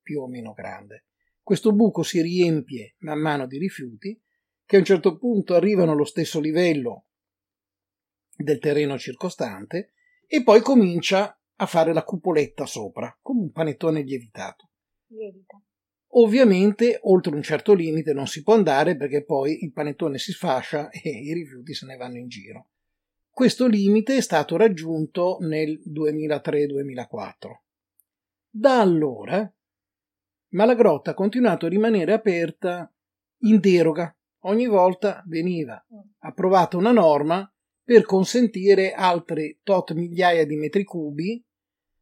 più 0.00 0.22
o 0.22 0.26
meno 0.26 0.54
grande. 0.54 1.04
Questo 1.42 1.74
buco 1.74 2.02
si 2.02 2.22
riempie 2.22 2.94
man 3.00 3.20
mano 3.20 3.46
di 3.46 3.58
rifiuti 3.58 4.18
che 4.64 4.76
a 4.76 4.78
un 4.78 4.86
certo 4.86 5.18
punto 5.18 5.54
arrivano 5.54 5.92
allo 5.92 6.06
stesso 6.06 6.40
livello 6.40 7.08
del 8.34 8.58
terreno 8.58 8.98
circostante 8.98 9.92
e 10.26 10.42
poi 10.42 10.62
comincia 10.62 11.38
a 11.56 11.66
fare 11.66 11.92
la 11.92 12.04
cupoletta 12.04 12.66
sopra, 12.66 13.16
come 13.20 13.40
un 13.40 13.52
panettone 13.52 14.02
lievitato. 14.02 14.68
Lievita. 15.08 15.60
Ovviamente 16.18 16.98
oltre 17.02 17.34
un 17.34 17.42
certo 17.42 17.74
limite 17.74 18.12
non 18.12 18.26
si 18.26 18.42
può 18.42 18.54
andare 18.54 18.96
perché 18.96 19.24
poi 19.24 19.64
il 19.64 19.72
panettone 19.72 20.18
si 20.18 20.32
sfascia 20.32 20.88
e 20.90 21.10
i 21.10 21.32
rifiuti 21.32 21.74
se 21.74 21.86
ne 21.86 21.96
vanno 21.96 22.18
in 22.18 22.28
giro. 22.28 22.68
Questo 23.30 23.66
limite 23.66 24.16
è 24.16 24.20
stato 24.22 24.56
raggiunto 24.56 25.36
nel 25.40 25.78
2003-2004. 25.86 27.28
Da 28.48 28.80
allora 28.80 29.50
Malagrotta 30.50 31.10
ha 31.10 31.14
continuato 31.14 31.66
a 31.66 31.68
rimanere 31.68 32.14
aperta 32.14 32.90
in 33.40 33.60
deroga. 33.60 34.10
Ogni 34.44 34.66
volta 34.66 35.22
veniva 35.26 35.84
approvata 36.20 36.78
una 36.78 36.92
norma 36.92 37.50
per 37.86 38.04
consentire 38.04 38.94
altre 38.94 39.60
tot 39.62 39.92
migliaia 39.92 40.44
di 40.44 40.56
metri 40.56 40.82
cubi, 40.82 41.40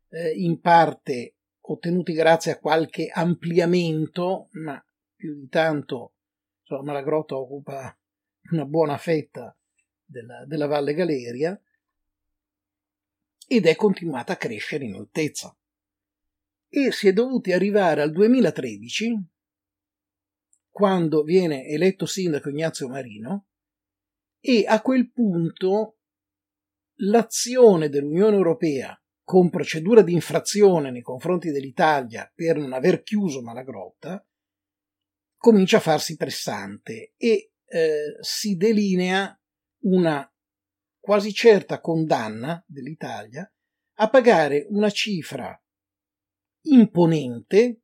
eh, 0.08 0.30
in 0.30 0.58
parte 0.60 1.36
ottenuti 1.60 2.14
grazie 2.14 2.52
a 2.52 2.58
qualche 2.58 3.10
ampliamento, 3.12 4.48
ma 4.52 4.82
più 5.14 5.34
di 5.34 5.46
tanto 5.48 6.14
insomma, 6.60 6.94
la 6.94 7.02
grotta 7.02 7.36
occupa 7.36 7.94
una 8.52 8.64
buona 8.64 8.96
fetta 8.96 9.54
della, 10.02 10.46
della 10.46 10.66
Valle 10.66 10.94
Galeria 10.94 11.60
ed 13.46 13.66
è 13.66 13.76
continuata 13.76 14.32
a 14.32 14.36
crescere 14.36 14.86
in 14.86 14.94
altezza. 14.94 15.54
E 16.66 16.92
si 16.92 17.08
è 17.08 17.12
dovuti 17.12 17.52
arrivare 17.52 18.00
al 18.00 18.10
2013, 18.10 19.22
quando 20.70 21.22
viene 21.22 21.66
eletto 21.66 22.06
sindaco 22.06 22.48
Ignazio 22.48 22.88
Marino, 22.88 23.48
e 24.46 24.66
a 24.66 24.82
quel 24.82 25.10
punto 25.10 26.00
l'azione 26.98 27.88
dell'Unione 27.88 28.36
Europea 28.36 28.94
con 29.22 29.48
procedura 29.48 30.02
di 30.02 30.12
infrazione 30.12 30.90
nei 30.90 31.00
confronti 31.00 31.50
dell'Italia 31.50 32.30
per 32.34 32.58
non 32.58 32.74
aver 32.74 33.02
chiuso 33.02 33.40
Malagrotta, 33.40 34.22
comincia 35.38 35.78
a 35.78 35.80
farsi 35.80 36.16
pressante 36.16 37.14
e 37.16 37.52
eh, 37.64 38.16
si 38.20 38.56
delinea 38.56 39.34
una 39.84 40.30
quasi 41.00 41.32
certa 41.32 41.80
condanna 41.80 42.62
dell'Italia 42.66 43.50
a 43.94 44.10
pagare 44.10 44.66
una 44.68 44.90
cifra 44.90 45.58
imponente, 46.66 47.80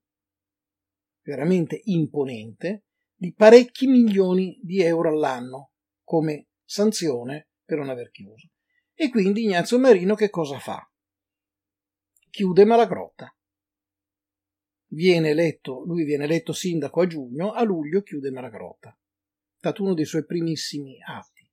veramente 1.22 1.80
imponente, 1.84 2.84
di 3.14 3.32
parecchi 3.32 3.86
milioni 3.86 4.60
di 4.62 4.82
euro 4.82 5.08
all'anno 5.08 5.70
come 6.04 6.48
sanzione 6.70 7.48
per 7.64 7.78
non 7.78 7.88
aver 7.88 8.10
chiuso. 8.10 8.50
E 8.94 9.10
quindi 9.10 9.42
Ignazio 9.42 9.78
Marino 9.78 10.14
che 10.14 10.30
cosa 10.30 10.58
fa? 10.60 10.88
chiude 12.30 12.64
Malagrotta. 12.64 13.36
Viene 14.92 15.30
eletto, 15.30 15.82
lui 15.84 16.04
viene 16.04 16.24
eletto 16.24 16.52
sindaco 16.52 17.00
a 17.00 17.06
giugno, 17.08 17.50
a 17.50 17.64
luglio 17.64 18.02
chiude 18.02 18.30
Malagrotta. 18.30 18.90
È 18.90 19.56
stato 19.56 19.82
uno 19.82 19.94
dei 19.94 20.04
suoi 20.04 20.24
primissimi 20.24 20.96
atti. 21.02 21.50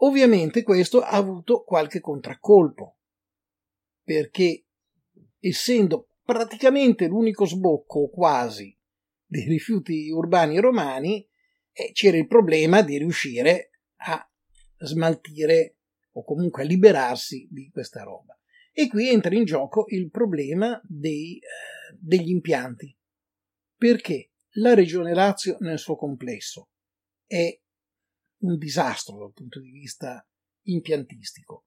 Ovviamente 0.00 0.64
questo 0.64 1.00
ha 1.00 1.10
avuto 1.10 1.62
qualche 1.62 2.00
contraccolpo, 2.00 2.98
perché 4.02 4.66
essendo 5.38 6.08
praticamente 6.24 7.06
l'unico 7.06 7.46
sbocco, 7.46 8.08
quasi, 8.08 8.76
dei 9.24 9.46
rifiuti 9.46 10.10
urbani 10.10 10.58
romani, 10.58 11.28
eh, 11.78 11.92
c'era 11.92 12.16
il 12.16 12.26
problema 12.26 12.82
di 12.82 12.98
riuscire 12.98 13.67
a 13.98 14.30
smaltire 14.78 15.76
o 16.12 16.24
comunque 16.24 16.62
a 16.62 16.66
liberarsi 16.66 17.46
di 17.50 17.70
questa 17.70 18.02
roba. 18.02 18.38
E 18.72 18.88
qui 18.88 19.08
entra 19.08 19.34
in 19.34 19.44
gioco 19.44 19.86
il 19.88 20.10
problema 20.10 20.80
dei, 20.84 21.36
eh, 21.38 21.96
degli 21.98 22.30
impianti. 22.30 22.96
Perché 23.76 24.30
la 24.52 24.74
regione 24.74 25.14
Lazio 25.14 25.56
nel 25.60 25.78
suo 25.78 25.96
complesso 25.96 26.70
è 27.26 27.60
un 28.38 28.56
disastro 28.56 29.18
dal 29.18 29.32
punto 29.32 29.60
di 29.60 29.70
vista 29.70 30.24
impiantistico. 30.62 31.66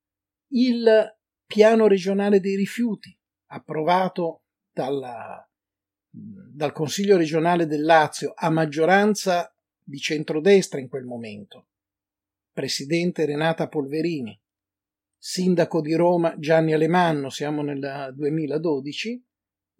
Il 0.53 1.17
piano 1.45 1.87
regionale 1.87 2.39
dei 2.39 2.55
rifiuti, 2.55 3.17
approvato 3.47 4.43
dalla, 4.71 5.45
dal 6.09 6.71
Consiglio 6.71 7.17
regionale 7.17 7.65
del 7.65 7.83
Lazio 7.83 8.33
a 8.35 8.49
maggioranza 8.49 9.53
di 9.83 9.97
centrodestra 9.97 10.79
in 10.79 10.87
quel 10.87 11.03
momento, 11.03 11.70
presidente 12.51 13.25
Renata 13.25 13.67
Polverini, 13.67 14.39
sindaco 15.17 15.81
di 15.81 15.93
Roma 15.93 16.37
Gianni 16.37 16.73
Alemanno, 16.73 17.29
siamo 17.29 17.61
nel 17.61 18.13
2012, 18.15 19.23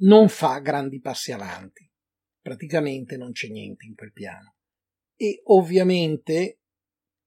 non 0.01 0.29
fa 0.29 0.59
grandi 0.59 0.99
passi 0.99 1.31
avanti. 1.31 1.89
Praticamente 2.39 3.17
non 3.17 3.31
c'è 3.31 3.47
niente 3.49 3.85
in 3.85 3.95
quel 3.95 4.13
piano. 4.13 4.55
E 5.15 5.41
ovviamente 5.45 6.61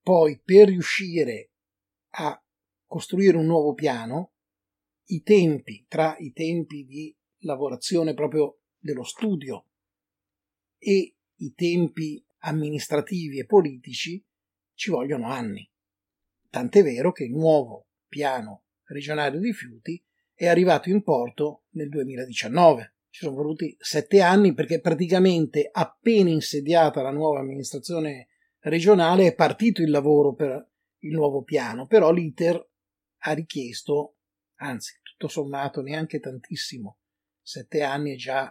poi 0.00 0.40
per 0.42 0.68
riuscire 0.68 1.50
a 2.16 2.40
costruire 2.86 3.36
un 3.36 3.46
nuovo 3.46 3.74
piano, 3.74 4.32
i 5.06 5.22
tempi 5.22 5.84
tra 5.88 6.16
i 6.18 6.32
tempi 6.32 6.84
di 6.84 7.16
lavorazione 7.40 8.14
proprio 8.14 8.60
dello 8.78 9.04
studio 9.04 9.66
e 10.78 11.16
i 11.36 11.54
tempi 11.54 12.24
amministrativi 12.38 13.38
e 13.38 13.46
politici 13.46 14.24
ci 14.74 14.90
vogliono 14.90 15.28
anni. 15.28 15.68
Tant'è 16.50 16.82
vero 16.82 17.12
che 17.12 17.24
il 17.24 17.32
nuovo 17.32 17.88
piano 18.08 18.64
regionale 18.84 19.38
rifiuti 19.38 20.02
è 20.34 20.46
arrivato 20.46 20.88
in 20.88 21.02
porto 21.02 21.64
nel 21.70 21.88
2019. 21.88 22.94
Ci 23.10 23.24
sono 23.24 23.36
voluti 23.36 23.76
sette 23.78 24.20
anni 24.20 24.54
perché 24.54 24.80
praticamente 24.80 25.68
appena 25.70 26.30
insediata 26.30 27.02
la 27.02 27.12
nuova 27.12 27.40
amministrazione 27.40 28.28
regionale 28.60 29.26
è 29.26 29.34
partito 29.34 29.82
il 29.82 29.90
lavoro 29.90 30.34
per 30.34 30.68
il 31.00 31.12
nuovo 31.12 31.42
piano, 31.42 31.86
però 31.86 32.10
l'iter 32.10 32.70
ha 33.18 33.32
richiesto, 33.32 34.16
anzi 34.56 34.98
tutto 35.02 35.28
sommato 35.28 35.80
neanche 35.80 36.18
tantissimo, 36.18 36.98
sette 37.40 37.82
anni 37.82 38.14
è 38.14 38.16
già, 38.16 38.50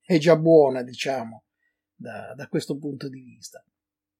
è 0.00 0.18
già 0.18 0.36
buona 0.36 0.82
diciamo 0.82 1.44
da, 1.94 2.34
da 2.34 2.48
questo 2.48 2.78
punto 2.78 3.08
di 3.08 3.20
vista. 3.20 3.62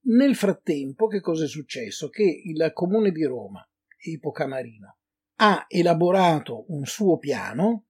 Nel 0.09 0.35
frattempo 0.37 1.07
che 1.07 1.21
cosa 1.21 1.44
è 1.44 1.49
successo? 1.49 2.09
Che 2.09 2.23
il 2.23 2.71
comune 2.73 3.11
di 3.11 3.25
Roma 3.25 3.62
epoca 3.99 4.47
Marino, 4.47 4.99
ha 5.40 5.66
elaborato 5.68 6.64
un 6.73 6.85
suo 6.87 7.18
piano 7.18 7.87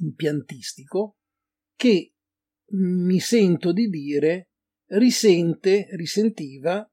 impiantistico 0.00 1.18
che 1.74 2.14
mi 2.70 3.20
sento 3.20 3.72
di 3.72 3.88
dire 3.88 4.50
risente, 4.86 5.88
risentiva 5.92 6.90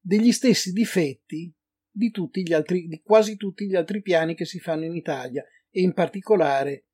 degli 0.00 0.32
stessi 0.32 0.72
difetti 0.72 1.52
di, 1.90 2.10
tutti 2.10 2.42
gli 2.42 2.52
altri, 2.52 2.86
di 2.86 3.00
quasi 3.02 3.36
tutti 3.36 3.66
gli 3.66 3.74
altri 3.74 4.00
piani 4.00 4.34
che 4.34 4.44
si 4.44 4.58
fanno 4.58 4.84
in 4.84 4.94
Italia 4.94 5.44
e 5.70 5.80
in 5.80 5.92
particolare 5.92 6.86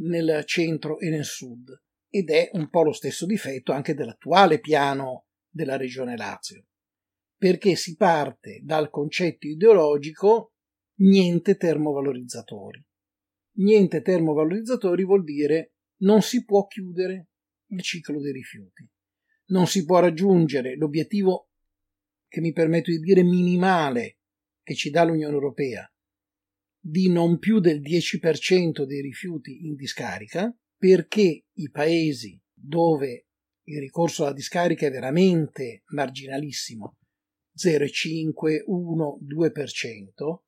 nel 0.00 0.44
centro 0.44 0.98
e 0.98 1.10
nel 1.10 1.24
sud 1.24 1.70
ed 2.08 2.30
è 2.30 2.50
un 2.52 2.68
po' 2.70 2.82
lo 2.82 2.92
stesso 2.92 3.26
difetto 3.26 3.72
anche 3.72 3.94
dell'attuale 3.94 4.60
piano 4.60 5.27
della 5.50 5.76
regione 5.76 6.16
Lazio 6.16 6.64
perché 7.38 7.76
si 7.76 7.94
parte 7.94 8.60
dal 8.64 8.90
concetto 8.90 9.46
ideologico 9.46 10.54
niente 10.98 11.56
termovalorizzatori. 11.56 12.84
Niente 13.58 14.02
termovalorizzatori 14.02 15.04
vuol 15.04 15.22
dire 15.22 15.74
non 15.98 16.20
si 16.20 16.44
può 16.44 16.66
chiudere 16.66 17.28
il 17.68 17.80
ciclo 17.82 18.20
dei 18.20 18.32
rifiuti. 18.32 18.86
Non 19.46 19.68
si 19.68 19.84
può 19.84 20.00
raggiungere 20.00 20.76
l'obiettivo 20.76 21.50
che 22.26 22.40
mi 22.40 22.52
permetto 22.52 22.90
di 22.90 22.98
dire 22.98 23.22
minimale 23.22 24.18
che 24.62 24.74
ci 24.74 24.90
dà 24.90 25.04
l'Unione 25.04 25.32
Europea 25.32 25.90
di 26.80 27.10
non 27.10 27.38
più 27.38 27.60
del 27.60 27.80
10% 27.80 28.84
dei 28.84 29.00
rifiuti 29.00 29.66
in 29.66 29.74
discarica 29.74 30.54
perché 30.76 31.44
i 31.52 31.70
paesi 31.70 32.40
dove 32.52 33.27
il 33.68 33.80
ricorso 33.80 34.24
alla 34.24 34.32
discarica 34.32 34.86
è 34.86 34.90
veramente 34.90 35.82
marginalissimo 35.88 36.96
0,5, 37.56 38.62
1, 38.66 39.18
2%, 39.22 40.38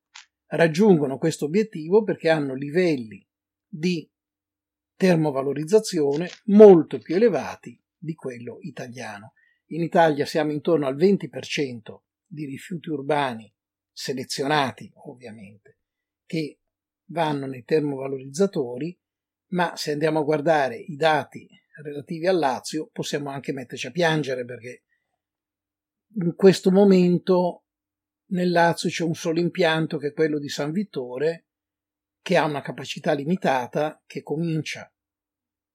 raggiungono 0.47 1.19
questo 1.19 1.45
obiettivo 1.47 2.03
perché 2.03 2.29
hanno 2.29 2.55
livelli 2.55 3.27
di 3.67 4.09
termovalorizzazione 4.97 6.29
molto 6.47 6.99
più 6.99 7.17
elevati 7.17 7.79
di 7.97 8.15
quello 8.15 8.59
italiano. 8.61 9.35
In 9.67 9.83
Italia 9.83 10.25
siamo 10.25 10.53
intorno 10.53 10.87
al 10.87 10.97
20% 10.97 12.01
di 12.27 12.45
rifiuti 12.47 12.91
urbani 12.91 13.53
selezionati, 13.93 14.91
ovviamente, 15.07 15.79
che 16.25 16.61
vanno 17.07 17.47
nei 17.47 17.65
termovalorizzatori, 17.65 18.99
ma 19.49 19.77
se 19.77 19.93
andiamo 19.93 20.21
a 20.21 20.25
guardare 20.25 20.77
i 20.77 20.97
dati 20.97 21.60
relativi 21.83 22.27
al 22.27 22.39
Lazio 22.39 22.89
possiamo 22.93 23.31
anche 23.31 23.53
metterci 23.53 23.87
a 23.87 23.91
piangere 23.91 24.45
perché 24.45 24.85
in 26.17 26.35
questo 26.35 26.71
momento 26.71 27.65
nel 28.31 28.51
Lazio 28.51 28.89
c'è 28.89 29.05
un 29.05 29.15
solo 29.15 29.41
impianto 29.41 29.99
che 29.99 30.09
è 30.09 30.13
quello 30.13 30.39
di 30.39 30.49
San 30.49 30.73
Vittore 30.73 31.47
che 32.23 32.37
ha 32.37 32.45
una 32.45 32.61
capacità 32.61 33.13
limitata, 33.13 34.03
che 34.07 34.23
comincia 34.23 34.93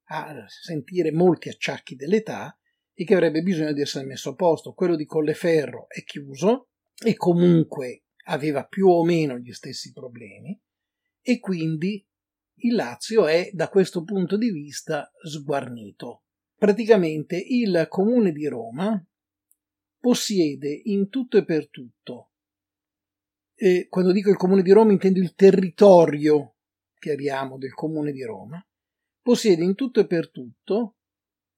a 0.09 0.45
sentire 0.47 1.11
molti 1.11 1.49
acciacchi 1.49 1.95
dell'età 1.95 2.57
e 2.93 3.03
che 3.03 3.13
avrebbe 3.13 3.41
bisogno 3.41 3.73
di 3.73 3.81
essere 3.81 4.05
messo 4.05 4.31
a 4.31 4.35
posto. 4.35 4.73
Quello 4.73 4.95
di 4.95 5.05
Colleferro 5.05 5.87
è 5.89 6.03
chiuso 6.03 6.69
e 7.03 7.15
comunque 7.15 8.03
aveva 8.25 8.65
più 8.65 8.87
o 8.87 9.03
meno 9.03 9.37
gli 9.37 9.51
stessi 9.51 9.91
problemi 9.91 10.59
e 11.21 11.39
quindi 11.39 12.05
il 12.57 12.75
Lazio 12.75 13.27
è 13.27 13.49
da 13.53 13.69
questo 13.69 14.03
punto 14.03 14.37
di 14.37 14.51
vista 14.51 15.11
sguarnito. 15.23 16.23
Praticamente 16.55 17.35
il 17.37 17.85
comune 17.89 18.31
di 18.31 18.47
Roma 18.47 19.03
possiede 19.99 20.81
in 20.85 21.09
tutto 21.09 21.37
e 21.37 21.43
per 21.43 21.69
tutto. 21.69 22.31
E 23.55 23.87
quando 23.89 24.11
dico 24.11 24.29
il 24.29 24.37
comune 24.37 24.61
di 24.61 24.71
Roma 24.71 24.91
intendo 24.91 25.19
il 25.19 25.33
territorio, 25.33 26.55
chiariamo, 26.99 27.57
del 27.57 27.73
comune 27.73 28.11
di 28.11 28.23
Roma, 28.23 28.65
possiede 29.21 29.63
in 29.63 29.75
tutto 29.75 29.99
e 29.99 30.07
per 30.07 30.29
tutto 30.29 30.97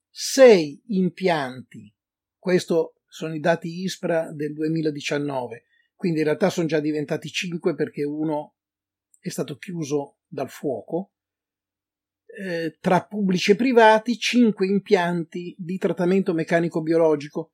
sei 0.09 0.81
impianti, 0.87 1.93
questo 2.37 2.95
sono 3.07 3.35
i 3.35 3.39
dati 3.39 3.81
ISPRA 3.83 4.31
del 4.31 4.53
2019, 4.53 5.63
quindi 5.95 6.19
in 6.19 6.25
realtà 6.25 6.49
sono 6.49 6.67
già 6.67 6.79
diventati 6.79 7.29
cinque 7.29 7.75
perché 7.75 8.03
uno 8.03 8.55
è 9.19 9.29
stato 9.29 9.57
chiuso 9.57 10.16
dal 10.27 10.49
fuoco, 10.49 11.11
eh, 12.25 12.77
tra 12.79 13.05
pubblici 13.05 13.51
e 13.51 13.55
privati 13.55 14.17
cinque 14.17 14.67
impianti 14.67 15.55
di 15.57 15.77
trattamento 15.77 16.33
meccanico 16.33 16.81
biologico 16.81 17.53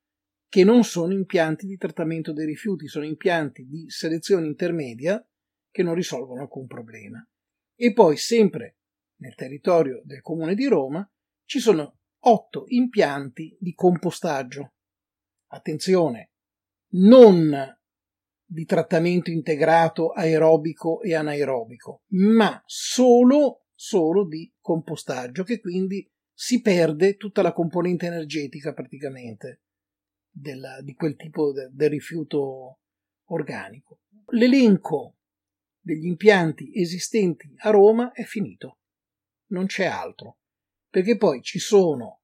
che 0.49 0.63
non 0.63 0.83
sono 0.83 1.13
impianti 1.13 1.65
di 1.65 1.77
trattamento 1.77 2.31
dei 2.31 2.45
rifiuti, 2.45 2.87
sono 2.87 3.05
impianti 3.05 3.65
di 3.65 3.89
selezione 3.89 4.45
intermedia 4.45 5.25
che 5.71 5.81
non 5.83 5.95
risolvono 5.95 6.41
alcun 6.41 6.67
problema. 6.67 7.25
E 7.75 7.93
poi, 7.93 8.17
sempre 8.17 8.77
nel 9.21 9.33
territorio 9.33 10.01
del 10.05 10.21
comune 10.21 10.53
di 10.53 10.67
Roma, 10.67 11.09
ci 11.45 11.59
sono 11.59 11.97
otto 12.25 12.65
impianti 12.67 13.57
di 13.59 13.73
compostaggio. 13.73 14.73
Attenzione, 15.47 16.31
non 16.91 17.51
di 18.53 18.65
trattamento 18.65 19.31
integrato 19.31 20.09
aerobico 20.11 21.01
e 21.01 21.15
anaerobico, 21.15 22.03
ma 22.09 22.61
solo, 22.67 23.65
solo 23.73 24.27
di 24.27 24.53
compostaggio, 24.61 25.43
che 25.43 25.59
quindi 25.59 26.07
si 26.31 26.61
perde 26.61 27.15
tutta 27.15 27.41
la 27.41 27.51
componente 27.51 28.05
energetica 28.05 28.73
praticamente 28.73 29.63
della, 30.29 30.81
di 30.81 30.93
quel 30.93 31.15
tipo 31.15 31.51
de, 31.51 31.69
del 31.71 31.89
rifiuto 31.89 32.81
organico. 33.29 34.01
L'elenco 34.27 35.17
degli 35.79 36.05
impianti 36.05 36.71
esistenti 36.79 37.51
a 37.57 37.71
Roma 37.71 38.11
è 38.11 38.23
finito, 38.23 38.81
non 39.47 39.65
c'è 39.65 39.85
altro, 39.85 40.37
perché 40.89 41.17
poi 41.17 41.41
ci 41.41 41.57
sono 41.57 42.21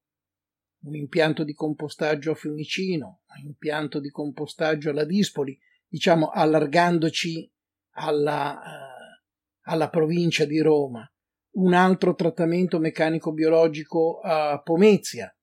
un 0.81 0.95
impianto 0.95 1.43
di 1.43 1.53
compostaggio 1.53 2.31
a 2.31 2.35
Fiumicino, 2.35 3.23
un 3.41 3.47
impianto 3.47 3.99
di 3.99 4.09
compostaggio 4.11 4.91
alla 4.91 5.05
Dispoli, 5.05 5.59
diciamo 5.89 6.29
allargandoci 6.29 7.51
alla, 7.95 8.53
uh, 8.53 9.69
alla 9.69 9.89
provincia 9.89 10.45
di 10.45 10.59
Roma, 10.59 11.11
un 11.55 11.73
altro 11.73 12.13
trattamento 12.13 12.79
meccanico 12.79 13.33
biologico 13.33 14.19
a 14.19 14.61
Pomezia, 14.61 15.35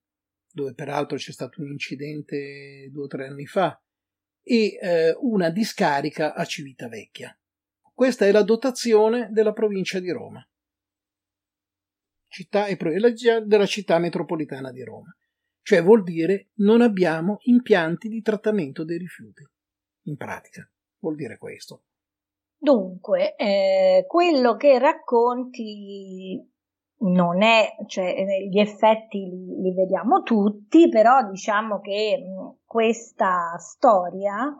dove 0.49 0.73
peraltro 0.73 1.17
c'è 1.17 1.31
stato 1.31 1.61
un 1.61 1.67
incidente 1.67 2.89
due 2.91 3.03
o 3.03 3.07
tre 3.07 3.27
anni 3.27 3.45
fa, 3.45 3.79
e 4.41 4.77
eh, 4.81 5.15
una 5.19 5.49
discarica 5.49 6.33
a 6.33 6.45
Civitavecchia. 6.45 7.37
Questa 7.93 8.25
è 8.25 8.31
la 8.31 8.43
dotazione 8.43 9.27
della 9.31 9.51
provincia 9.51 9.99
di 9.99 10.09
Roma, 10.09 10.47
città 12.27 12.67
e 12.67 12.77
della 12.77 13.65
città 13.65 13.99
metropolitana 13.99 14.71
di 14.71 14.83
Roma. 14.83 15.13
Cioè 15.61 15.83
vuol 15.83 16.03
dire 16.03 16.51
non 16.55 16.81
abbiamo 16.81 17.39
impianti 17.41 18.07
di 18.07 18.21
trattamento 18.21 18.85
dei 18.85 18.97
rifiuti. 18.97 19.45
In 20.07 20.15
pratica 20.17 20.67
vuol 20.99 21.15
dire 21.15 21.37
questo. 21.37 21.83
Dunque, 22.57 23.35
eh, 23.35 24.05
quello 24.07 24.55
che 24.55 24.79
racconti 24.79 26.43
non 26.99 27.43
è, 27.43 27.75
cioè 27.85 28.05
eh, 28.05 28.47
gli 28.47 28.59
effetti 28.59 29.19
li, 29.19 29.61
li 29.61 29.73
vediamo 29.73 30.23
tutti, 30.23 30.89
però 30.89 31.29
diciamo 31.29 31.79
che 31.79 32.23
questa 32.65 33.55
storia 33.57 34.51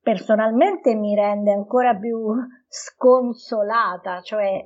personalmente 0.00 0.94
mi 0.94 1.14
rende 1.14 1.52
ancora 1.52 1.94
più 1.94 2.32
sconsolata, 2.66 4.22
cioè 4.22 4.64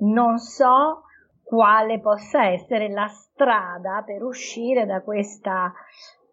non 0.00 0.38
so 0.38 1.04
quale 1.42 2.00
possa 2.00 2.46
essere 2.46 2.88
la 2.90 3.08
strada 3.08 4.02
per 4.06 4.22
uscire 4.22 4.86
da 4.86 5.02
questa 5.02 5.72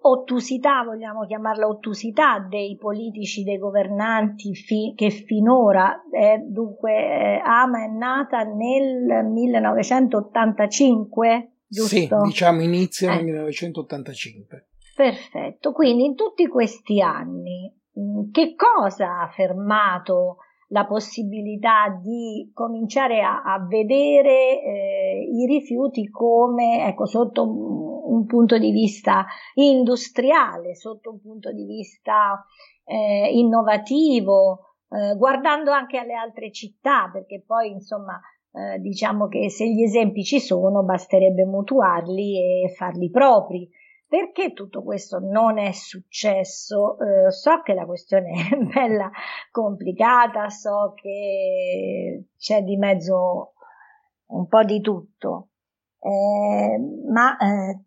ottusità, 0.02 0.84
vogliamo 0.84 1.26
chiamarla 1.26 1.68
ottusità 1.68 2.38
dei 2.40 2.78
politici, 2.78 3.44
dei 3.44 3.58
governanti 3.58 4.54
fi, 4.56 4.94
che 4.96 5.10
finora, 5.10 6.04
eh, 6.12 6.46
dunque 6.48 6.94
eh, 6.94 7.42
Ama 7.44 7.84
è 7.84 7.88
nata 7.88 8.44
nel 8.44 9.26
1985, 9.26 11.52
giusto? 11.68 11.96
Sì, 11.96 12.08
diciamo 12.24 12.62
inizio 12.62 13.10
nel 13.10 13.24
1985. 13.24 14.58
Eh. 14.58 14.64
Perfetto, 14.96 15.74
quindi 15.74 16.06
in 16.06 16.16
tutti 16.16 16.48
questi 16.48 17.02
anni 17.02 17.70
mm, 18.00 18.32
che 18.32 18.56
cosa 18.56 19.20
ha 19.22 19.28
fermato 19.30 20.38
la 20.70 20.86
possibilità 20.86 21.98
di 22.02 22.52
cominciare 22.54 23.22
a, 23.22 23.42
a 23.44 23.66
vedere 23.66 24.62
eh, 24.62 25.30
i 25.32 25.46
rifiuti 25.46 26.10
come, 26.10 26.86
ecco, 26.88 27.06
sotto 27.06 27.97
un, 28.08 28.18
un, 28.18 28.26
punto 28.26 28.58
di 28.58 28.72
vista 28.72 29.26
industriale, 29.56 30.76
sotto 30.76 31.12
un 31.12 31.22
punto 31.22 31.52
di 31.52 31.66
vista 31.66 32.46
eh, 32.84 33.30
innovativo, 33.34 34.76
eh, 34.90 35.16
guardando 35.16 35.72
anche 35.72 35.98
alle 35.98 36.14
altre 36.14 36.52
città, 36.52 37.10
perché 37.12 37.44
poi, 37.46 37.72
insomma, 37.72 38.20
eh, 38.52 38.80
diciamo 38.80 39.28
che 39.28 39.50
se 39.50 39.68
gli 39.70 39.84
esempi 39.84 40.24
ci 40.24 40.40
sono, 40.40 40.84
basterebbe 40.84 41.46
mutuarli 41.46 42.64
e 42.66 42.74
farli 42.74 43.10
propri. 43.10 43.70
Perché 44.10 44.54
tutto 44.54 44.84
questo 44.84 45.20
non 45.20 45.58
è 45.58 45.74
successo? 45.74 46.98
Eh, 46.98 47.30
so 47.30 47.62
che 47.62 47.74
la 47.74 47.86
questione 47.86 48.32
è 48.50 48.56
bella 48.74 49.12
complicata, 49.52 50.48
so 50.48 50.94
che 50.96 52.28
c'è 52.38 52.62
di 52.62 52.78
mezzo 52.78 53.52
un 54.28 54.48
po' 54.48 54.64
di 54.64 54.80
tutto, 54.80 55.50
eh, 56.00 56.80
ma 57.12 57.38
eh, 57.38 57.84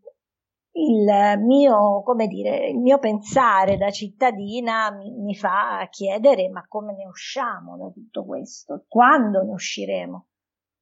il 0.73 1.41
mio, 1.41 2.03
come 2.03 2.27
dire, 2.27 2.69
il 2.69 2.79
mio 2.79 2.99
pensare 2.99 3.77
da 3.77 3.91
cittadina 3.91 4.91
mi, 4.93 5.11
mi 5.11 5.35
fa 5.35 5.87
chiedere 5.91 6.49
ma 6.49 6.65
come 6.69 6.95
ne 6.95 7.07
usciamo 7.07 7.77
da 7.77 7.91
tutto 7.91 8.25
questo? 8.25 8.85
Quando 8.89 9.43
ne 9.43 9.53
usciremo? 9.53 10.29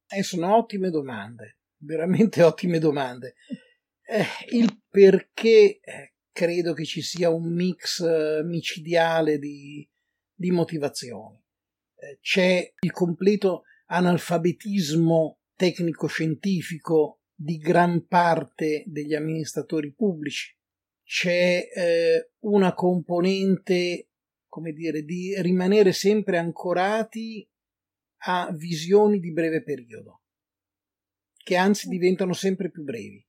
Eh, 0.07 0.23
sono 0.23 0.55
ottime 0.55 0.89
domande, 0.89 1.59
veramente 1.77 2.41
ottime 2.43 2.79
domande 2.79 3.35
eh, 4.09 4.25
il 4.57 4.81
perché 4.89 5.79
eh, 5.79 6.13
credo 6.31 6.73
che 6.73 6.83
ci 6.83 7.01
sia 7.01 7.29
un 7.29 7.53
mix 7.53 7.99
eh, 7.99 8.41
micidiale 8.43 9.37
di, 9.37 9.87
di 10.33 10.49
motivazioni. 10.49 11.39
Eh, 11.95 12.17
c'è 12.19 12.73
il 12.79 12.91
completo 12.91 13.63
analfabetismo 13.85 15.41
tecnico-scientifico 15.55 17.18
di 17.41 17.57
gran 17.57 18.05
parte 18.05 18.83
degli 18.85 19.15
amministratori 19.15 19.93
pubblici. 19.93 20.53
C'è 21.01 21.69
eh, 21.73 22.31
una 22.39 22.73
componente, 22.73 24.09
come 24.49 24.73
dire, 24.73 25.03
di 25.03 25.41
rimanere 25.41 25.93
sempre 25.93 26.37
ancorati 26.37 27.49
a 28.23 28.51
visioni 28.51 29.21
di 29.21 29.31
breve 29.31 29.63
periodo, 29.63 30.23
che 31.37 31.55
anzi 31.55 31.87
diventano 31.87 32.33
sempre 32.33 32.69
più 32.69 32.83
brevi. 32.83 33.25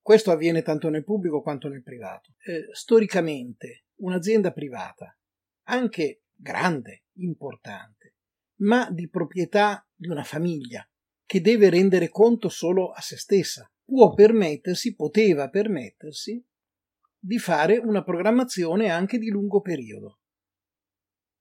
Questo 0.00 0.30
avviene 0.30 0.62
tanto 0.62 0.88
nel 0.88 1.04
pubblico 1.04 1.42
quanto 1.42 1.68
nel 1.68 1.82
privato. 1.82 2.34
Eh, 2.46 2.68
storicamente, 2.72 3.84
un'azienda 3.96 4.52
privata, 4.52 5.14
anche 5.64 6.22
grande, 6.34 7.04
importante, 7.16 8.14
ma 8.60 8.90
di 8.90 9.06
proprietà 9.10 9.86
di 9.94 10.08
una 10.08 10.24
famiglia 10.24 10.88
che 11.26 11.40
deve 11.40 11.70
rendere 11.70 12.08
conto 12.08 12.48
solo 12.48 12.90
a 12.90 13.00
se 13.00 13.16
stessa. 13.16 13.70
Può 13.84 14.14
permettersi, 14.14 14.94
poteva 14.94 15.48
permettersi, 15.48 16.42
di 17.18 17.38
fare 17.38 17.78
una 17.78 18.02
programmazione 18.02 18.90
anche 18.90 19.18
di 19.18 19.28
lungo 19.28 19.60
periodo, 19.60 20.20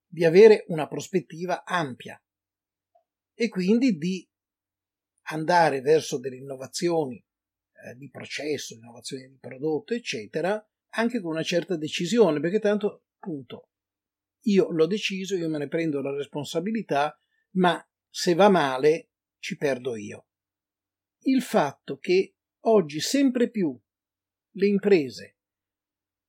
di 0.07 0.23
avere 0.23 0.63
una 0.67 0.87
prospettiva 0.87 1.63
ampia 1.65 2.21
e 3.33 3.49
quindi 3.49 3.97
di 3.97 4.25
andare 5.27 5.81
verso 5.81 6.19
delle 6.19 6.37
innovazioni 6.37 7.17
eh, 7.17 7.95
di 7.95 8.09
processo, 8.09 8.73
innovazioni 8.73 9.27
di 9.27 9.37
prodotto, 9.39 9.93
eccetera, 9.93 10.65
anche 10.95 11.21
con 11.21 11.31
una 11.31 11.43
certa 11.43 11.75
decisione, 11.75 12.39
perché 12.39 12.59
tanto, 12.59 13.05
appunto, 13.17 13.69
io 14.43 14.69
l'ho 14.71 14.87
deciso, 14.87 15.35
io 15.35 15.49
me 15.49 15.57
ne 15.57 15.67
prendo 15.67 16.01
la 16.01 16.15
responsabilità, 16.15 17.17
ma 17.55 17.85
se 18.09 18.33
va 18.35 18.49
male 18.49 19.12
ci 19.43 19.58
perdo 19.58 19.97
io. 19.97 20.27
Il 21.23 21.41
fatto 21.41 21.97
che 21.97 22.38
oggi 22.62 23.01
sempre 23.01 23.49
più 23.49 23.77
le 24.56 24.67
imprese 24.67 25.39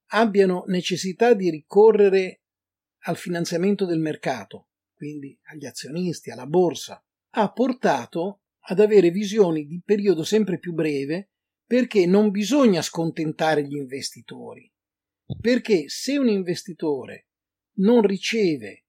abbiano 0.07 0.65
necessità 0.67 1.33
di 1.33 1.49
ricorrere 1.49 2.43
al 3.05 3.17
finanziamento 3.17 3.87
del 3.87 4.01
mercato, 4.01 4.71
quindi 4.93 5.39
agli 5.45 5.65
azionisti, 5.65 6.33
alla 6.33 6.47
borsa, 6.47 7.01
ha 7.37 7.53
portato 7.53 8.43
ad 8.67 8.81
avere 8.81 9.11
visioni 9.11 9.65
di 9.65 9.81
periodo 9.85 10.25
sempre 10.25 10.59
più 10.59 10.73
breve 10.73 11.31
perché 11.65 12.07
non 12.07 12.31
bisogna 12.31 12.83
scontentare 12.83 13.65
gli 13.65 13.77
investitori. 13.77 14.69
Perché 15.41 15.89
se 15.89 16.19
un 16.19 16.29
investitore 16.29 17.29
non 17.77 18.03
riceve 18.03 18.87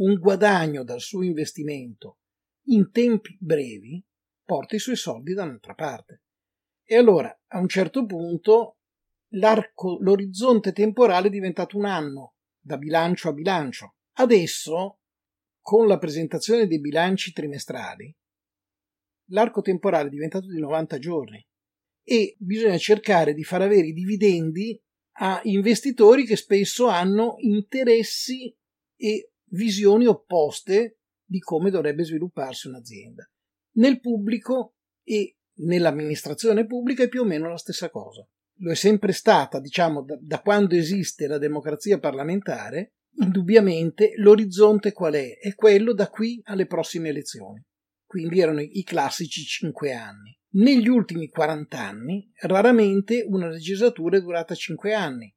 un 0.00 0.18
guadagno 0.18 0.84
dal 0.84 1.00
suo 1.00 1.22
investimento 1.22 2.18
in 2.66 2.90
tempi 2.90 3.36
brevi, 3.40 4.04
porta 4.44 4.76
i 4.76 4.80
suoi 4.80 4.96
soldi 4.96 5.34
da 5.34 5.44
un'altra 5.44 5.74
parte. 5.74 6.22
E 6.84 6.96
allora, 6.96 7.36
a 7.48 7.58
un 7.58 7.68
certo 7.68 8.06
punto, 8.06 8.78
l'orizzonte 9.28 10.72
temporale 10.72 11.26
è 11.26 11.30
diventato 11.30 11.76
un 11.76 11.84
anno, 11.84 12.34
da 12.60 12.76
bilancio 12.78 13.28
a 13.28 13.32
bilancio. 13.32 13.96
Adesso, 14.18 15.00
con 15.60 15.86
la 15.86 15.98
presentazione 15.98 16.66
dei 16.66 16.80
bilanci 16.80 17.32
trimestrali, 17.32 18.14
l'arco 19.30 19.60
temporale 19.62 20.06
è 20.06 20.10
diventato 20.10 20.46
di 20.46 20.60
90 20.60 20.98
giorni 20.98 21.44
e 22.04 22.36
bisogna 22.38 22.78
cercare 22.78 23.34
di 23.34 23.42
far 23.42 23.62
avere 23.62 23.88
i 23.88 23.92
dividendi 23.92 24.80
a 25.18 25.40
investitori 25.44 26.24
che 26.24 26.36
spesso 26.36 26.86
hanno 26.86 27.34
interessi 27.38 28.54
e 28.96 29.32
visioni 29.50 30.06
opposte 30.06 30.95
di 31.26 31.40
come 31.40 31.70
dovrebbe 31.70 32.04
svilupparsi 32.04 32.68
un'azienda. 32.68 33.28
Nel 33.74 34.00
pubblico 34.00 34.76
e 35.02 35.36
nell'amministrazione 35.58 36.66
pubblica 36.66 37.02
è 37.02 37.08
più 37.08 37.22
o 37.22 37.24
meno 37.24 37.48
la 37.48 37.58
stessa 37.58 37.90
cosa. 37.90 38.26
Lo 38.60 38.70
è 38.70 38.74
sempre 38.74 39.12
stata, 39.12 39.60
diciamo, 39.60 40.02
da, 40.02 40.16
da 40.20 40.40
quando 40.40 40.74
esiste 40.74 41.26
la 41.26 41.38
democrazia 41.38 41.98
parlamentare, 41.98 42.94
indubbiamente 43.18 44.12
l'orizzonte 44.16 44.92
qual 44.92 45.14
è? 45.14 45.38
È 45.38 45.54
quello 45.54 45.92
da 45.92 46.08
qui 46.08 46.40
alle 46.44 46.66
prossime 46.66 47.10
elezioni. 47.10 47.62
Quindi 48.06 48.40
erano 48.40 48.60
i 48.60 48.82
classici 48.84 49.42
cinque 49.42 49.92
anni. 49.92 50.38
Negli 50.56 50.88
ultimi 50.88 51.28
40 51.28 51.78
anni 51.78 52.30
raramente 52.42 53.24
una 53.28 53.48
legislatura 53.48 54.16
è 54.16 54.20
durata 54.20 54.54
5 54.54 54.94
anni 54.94 55.34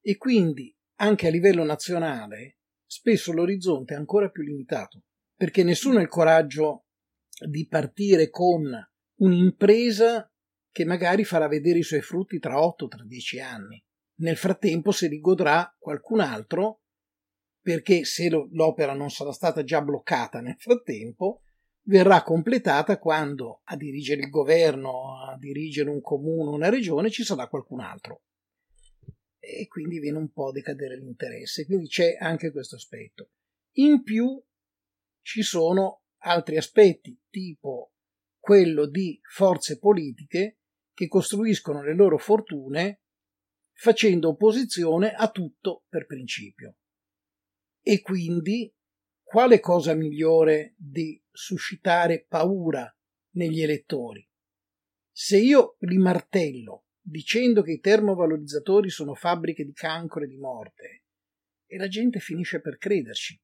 e 0.00 0.16
quindi 0.16 0.74
anche 1.00 1.26
a 1.26 1.30
livello 1.30 1.62
nazionale 1.62 2.58
spesso 2.86 3.32
l'orizzonte 3.32 3.92
è 3.92 3.96
ancora 3.96 4.30
più 4.30 4.42
limitato 4.42 5.02
perché 5.42 5.64
nessuno 5.64 5.98
ha 5.98 6.02
il 6.02 6.06
coraggio 6.06 6.84
di 7.48 7.66
partire 7.66 8.30
con 8.30 8.62
un'impresa 9.22 10.32
che 10.70 10.84
magari 10.84 11.24
farà 11.24 11.48
vedere 11.48 11.80
i 11.80 11.82
suoi 11.82 12.00
frutti 12.00 12.38
tra 12.38 12.64
8 12.64 12.86
tra 12.86 13.02
10 13.04 13.40
anni. 13.40 13.84
Nel 14.20 14.36
frattempo 14.36 14.92
se 14.92 15.08
li 15.08 15.18
godrà 15.18 15.74
qualcun 15.80 16.20
altro 16.20 16.82
perché 17.60 18.04
se 18.04 18.28
l'opera 18.28 18.94
non 18.94 19.10
sarà 19.10 19.32
stata 19.32 19.64
già 19.64 19.82
bloccata 19.82 20.40
nel 20.40 20.54
frattempo 20.60 21.42
verrà 21.86 22.22
completata 22.22 23.00
quando 23.00 23.62
a 23.64 23.74
dirigere 23.74 24.20
il 24.20 24.30
governo, 24.30 25.24
a 25.24 25.36
dirigere 25.36 25.90
un 25.90 26.00
comune, 26.00 26.54
una 26.54 26.68
regione 26.68 27.10
ci 27.10 27.24
sarà 27.24 27.48
qualcun 27.48 27.80
altro. 27.80 28.22
E 29.40 29.66
quindi 29.66 29.98
viene 29.98 30.18
un 30.18 30.30
po' 30.30 30.50
a 30.50 30.52
decadere 30.52 30.96
l'interesse. 30.96 31.66
Quindi 31.66 31.88
c'è 31.88 32.16
anche 32.16 32.52
questo 32.52 32.76
aspetto. 32.76 33.30
In 33.78 34.04
più 34.04 34.40
ci 35.22 35.42
sono 35.42 36.02
altri 36.24 36.56
aspetti, 36.56 37.18
tipo 37.28 37.92
quello 38.38 38.86
di 38.86 39.20
forze 39.22 39.78
politiche 39.78 40.58
che 40.92 41.08
costruiscono 41.08 41.82
le 41.82 41.94
loro 41.94 42.18
fortune 42.18 43.02
facendo 43.72 44.28
opposizione 44.30 45.12
a 45.12 45.30
tutto 45.30 45.84
per 45.88 46.06
principio. 46.06 46.76
E 47.80 48.00
quindi 48.00 48.72
quale 49.22 49.60
cosa 49.60 49.94
migliore 49.94 50.74
di 50.76 51.20
suscitare 51.30 52.24
paura 52.28 52.94
negli 53.34 53.62
elettori? 53.62 54.28
Se 55.10 55.38
io 55.38 55.76
li 55.80 55.96
martello 55.98 56.86
dicendo 57.00 57.62
che 57.62 57.72
i 57.72 57.80
termovalorizzatori 57.80 58.90
sono 58.90 59.14
fabbriche 59.14 59.64
di 59.64 59.72
cancro 59.72 60.22
e 60.22 60.28
di 60.28 60.36
morte, 60.36 61.04
e 61.66 61.76
la 61.76 61.88
gente 61.88 62.20
finisce 62.20 62.60
per 62.60 62.76
crederci, 62.76 63.40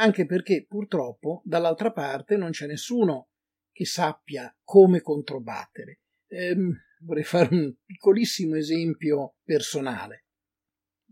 anche 0.00 0.26
perché 0.26 0.64
purtroppo 0.66 1.42
dall'altra 1.44 1.92
parte 1.92 2.36
non 2.36 2.50
c'è 2.50 2.66
nessuno 2.66 3.30
che 3.72 3.84
sappia 3.84 4.54
come 4.62 5.00
controbattere. 5.00 6.00
Ehm, 6.28 6.72
vorrei 7.00 7.24
fare 7.24 7.54
un 7.54 7.74
piccolissimo 7.84 8.56
esempio 8.56 9.36
personale. 9.42 10.26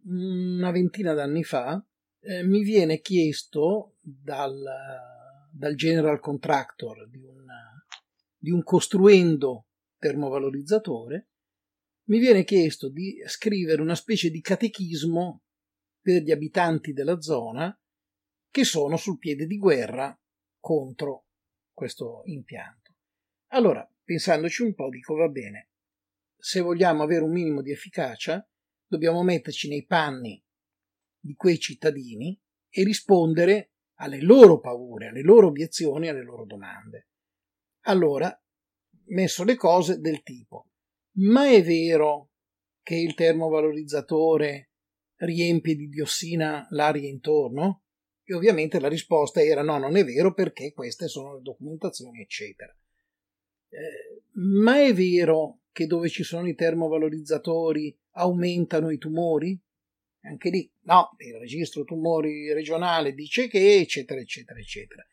Una 0.04 0.70
ventina 0.70 1.14
d'anni 1.14 1.42
fa 1.42 1.84
eh, 2.20 2.44
mi 2.44 2.62
viene 2.62 3.00
chiesto 3.00 3.96
dal, 4.00 4.62
dal 5.50 5.74
general 5.74 6.20
contractor 6.20 7.08
di 7.08 7.22
un, 7.22 7.44
di 8.36 8.50
un 8.50 8.62
costruendo 8.62 9.66
termovalorizzatore, 9.98 11.28
mi 12.08 12.18
viene 12.20 12.44
chiesto 12.44 12.88
di 12.88 13.20
scrivere 13.26 13.82
una 13.82 13.96
specie 13.96 14.30
di 14.30 14.40
catechismo 14.40 15.42
per 16.00 16.22
gli 16.22 16.30
abitanti 16.30 16.92
della 16.92 17.20
zona 17.20 17.76
che 18.50 18.64
sono 18.64 18.96
sul 18.96 19.18
piede 19.18 19.46
di 19.46 19.58
guerra 19.58 20.18
contro 20.58 21.26
questo 21.72 22.22
impianto. 22.24 22.94
Allora, 23.48 23.88
pensandoci 24.02 24.62
un 24.62 24.74
po', 24.74 24.88
dico 24.88 25.14
va 25.14 25.28
bene, 25.28 25.70
se 26.36 26.60
vogliamo 26.60 27.02
avere 27.02 27.24
un 27.24 27.32
minimo 27.32 27.62
di 27.62 27.72
efficacia, 27.72 28.46
dobbiamo 28.86 29.22
metterci 29.22 29.68
nei 29.68 29.84
panni 29.84 30.42
di 31.18 31.34
quei 31.34 31.58
cittadini 31.58 32.38
e 32.68 32.84
rispondere 32.84 33.72
alle 33.98 34.20
loro 34.20 34.60
paure, 34.60 35.08
alle 35.08 35.22
loro 35.22 35.48
obiezioni, 35.48 36.08
alle 36.08 36.22
loro 36.22 36.44
domande. 36.44 37.08
Allora, 37.86 38.32
messo 39.06 39.44
le 39.44 39.56
cose 39.56 39.98
del 39.98 40.22
tipo, 40.22 40.68
ma 41.18 41.48
è 41.48 41.62
vero 41.62 42.30
che 42.82 42.96
il 42.96 43.14
termovalorizzatore 43.14 44.70
riempie 45.16 45.74
di 45.74 45.88
diossina 45.88 46.66
l'aria 46.70 47.08
intorno? 47.08 47.85
E 48.28 48.34
ovviamente 48.34 48.80
la 48.80 48.88
risposta 48.88 49.40
era 49.40 49.62
no, 49.62 49.78
non 49.78 49.96
è 49.96 50.04
vero 50.04 50.34
perché 50.34 50.72
queste 50.72 51.06
sono 51.06 51.34
le 51.34 51.42
documentazioni, 51.42 52.20
eccetera. 52.20 52.74
Eh, 53.68 54.22
ma 54.32 54.82
è 54.82 54.92
vero 54.92 55.60
che 55.70 55.86
dove 55.86 56.08
ci 56.08 56.24
sono 56.24 56.48
i 56.48 56.54
termovalorizzatori 56.54 57.96
aumentano 58.12 58.90
i 58.90 58.98
tumori? 58.98 59.58
anche 60.26 60.50
lì 60.50 60.70
no, 60.82 61.14
il 61.18 61.36
registro 61.36 61.84
tumori 61.84 62.52
regionale 62.52 63.14
dice 63.14 63.48
che, 63.48 63.76
eccetera, 63.76 64.20
eccetera, 64.20 64.58
eccetera. 64.58 65.06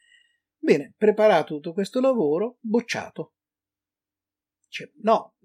Bene, 0.58 0.94
preparato 0.98 1.56
tutto 1.56 1.74
questo 1.74 2.00
lavoro, 2.00 2.58
bocciato. 2.62 3.34
Cioè, 4.68 4.90
no, 5.02 5.36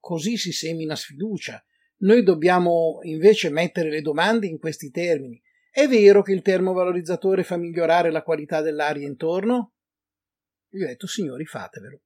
così 0.00 0.36
si 0.36 0.52
semina 0.52 0.96
sfiducia. 0.96 1.62
Noi 1.98 2.22
dobbiamo 2.22 3.00
invece 3.02 3.50
mettere 3.50 3.90
le 3.90 4.00
domande 4.00 4.46
in 4.46 4.58
questi 4.58 4.90
termini. 4.90 5.40
È 5.70 5.86
vero 5.86 6.22
che 6.22 6.32
il 6.32 6.42
termovalorizzatore 6.42 7.44
fa 7.44 7.56
migliorare 7.56 8.10
la 8.10 8.22
qualità 8.22 8.60
dell'aria 8.60 9.06
intorno? 9.06 9.74
Gli 10.68 10.82
ho 10.82 10.86
detto, 10.86 11.06
signori, 11.06 11.44
fatevelo. 11.44 12.02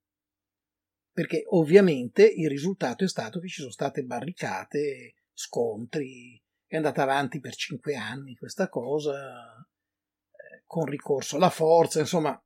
Perché 1.12 1.44
ovviamente 1.48 2.25
il 2.25 2.48
risultato 2.48 3.05
è 3.05 3.09
stato 3.09 3.38
che 3.40 3.48
ci 3.48 3.61
sono 3.61 3.70
state 3.70 4.03
barricate, 4.03 5.14
scontri, 5.33 6.42
è 6.66 6.77
andata 6.77 7.03
avanti 7.03 7.38
per 7.38 7.55
cinque 7.55 7.94
anni 7.94 8.35
questa 8.35 8.68
cosa, 8.68 9.12
eh, 9.59 10.62
con 10.64 10.87
ricorso 10.87 11.37
alla 11.37 11.51
forza, 11.51 12.01
insomma, 12.01 12.40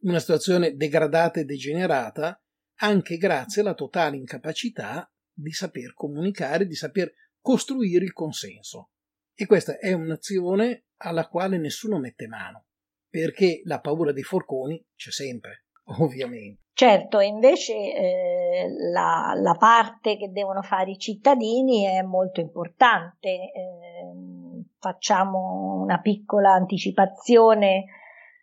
una 0.00 0.18
situazione 0.18 0.74
degradata 0.74 1.40
e 1.40 1.44
degenerata, 1.44 2.42
anche 2.80 3.16
grazie 3.16 3.60
alla 3.60 3.74
totale 3.74 4.16
incapacità 4.16 5.10
di 5.32 5.52
saper 5.52 5.92
comunicare, 5.92 6.66
di 6.66 6.74
saper 6.74 7.12
costruire 7.40 8.04
il 8.04 8.12
consenso. 8.12 8.90
E 9.34 9.46
questa 9.46 9.78
è 9.78 9.92
un'azione 9.92 10.84
alla 10.98 11.28
quale 11.28 11.58
nessuno 11.58 11.98
mette 11.98 12.26
mano, 12.26 12.66
perché 13.08 13.62
la 13.64 13.80
paura 13.80 14.12
dei 14.12 14.22
forconi 14.22 14.82
c'è 14.94 15.10
sempre, 15.10 15.66
ovviamente. 16.00 16.60
Certo, 16.74 17.20
invece 17.20 17.74
eh, 17.74 18.66
la, 18.92 19.34
la, 19.36 19.54
parte 19.54 20.16
che 20.16 20.30
devono 20.30 20.62
fare 20.62 20.92
i 20.92 20.98
cittadini 20.98 21.84
è 21.84 22.00
molto 22.02 22.40
importante. 22.40 23.28
Eh, 23.28 24.62
facciamo 24.78 25.80
una 25.82 26.00
piccola 26.00 26.52
anticipazione 26.52 27.84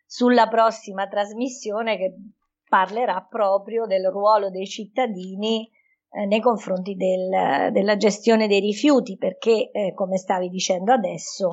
sulla 0.06 0.48
prossima 0.48 1.08
trasmissione 1.08 1.98
che 1.98 2.16
parlerà 2.68 3.26
proprio 3.28 3.86
del 3.88 4.08
ruolo 4.10 4.50
dei 4.50 4.68
cittadini 4.68 5.70
eh, 6.12 6.26
nei 6.26 6.42
confronti 6.42 6.96
del, 6.96 7.72
della 7.72 7.98
gestione 7.98 8.48
dei 8.48 8.60
rifiuti, 8.60 9.18
perché, 9.18 9.70
eh, 9.72 9.94
come 9.94 10.18
stavi 10.18 10.50
dicendo 10.50 10.92
adesso, 10.92 11.52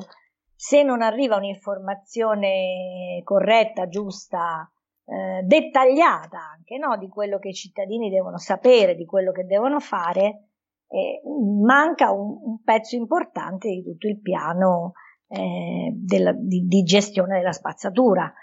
se 0.55 0.81
non 0.81 1.01
arriva 1.01 1.35
un'informazione 1.35 3.21
corretta, 3.23 3.87
giusta, 3.87 4.69
eh, 5.05 5.43
dettagliata 5.43 6.39
anche 6.55 6.77
no, 6.77 6.97
di 6.97 7.07
quello 7.07 7.37
che 7.39 7.49
i 7.49 7.53
cittadini 7.53 8.09
devono 8.09 8.37
sapere, 8.37 8.95
di 8.95 9.05
quello 9.05 9.31
che 9.31 9.45
devono 9.45 9.79
fare, 9.79 10.47
eh, 10.89 11.21
manca 11.63 12.11
un, 12.11 12.37
un, 12.41 12.63
pezzo 12.63 12.95
importante 12.95 13.69
di 13.69 13.83
tutto 13.83 14.07
il 14.07 14.19
piano 14.19 14.93
eh, 15.27 15.91
della, 15.93 16.33
di, 16.33 16.65
di, 16.65 16.83
gestione 16.83 17.37
della 17.37 17.51
spazzatura. 17.51 18.33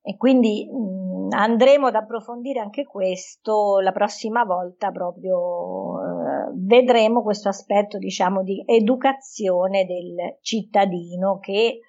E 0.00 0.16
quindi 0.16 0.68
mh, 0.70 1.13
andremo 1.34 1.88
ad 1.88 1.94
approfondire 1.94 2.60
anche 2.60 2.84
questo 2.84 3.80
la 3.80 3.92
prossima 3.92 4.44
volta 4.44 4.90
proprio 4.90 6.00
eh, 6.00 6.52
vedremo 6.54 7.22
questo 7.22 7.48
aspetto 7.48 7.98
diciamo 7.98 8.42
di 8.42 8.62
educazione 8.66 9.84
del 9.84 10.38
cittadino 10.40 11.38
che 11.38 11.80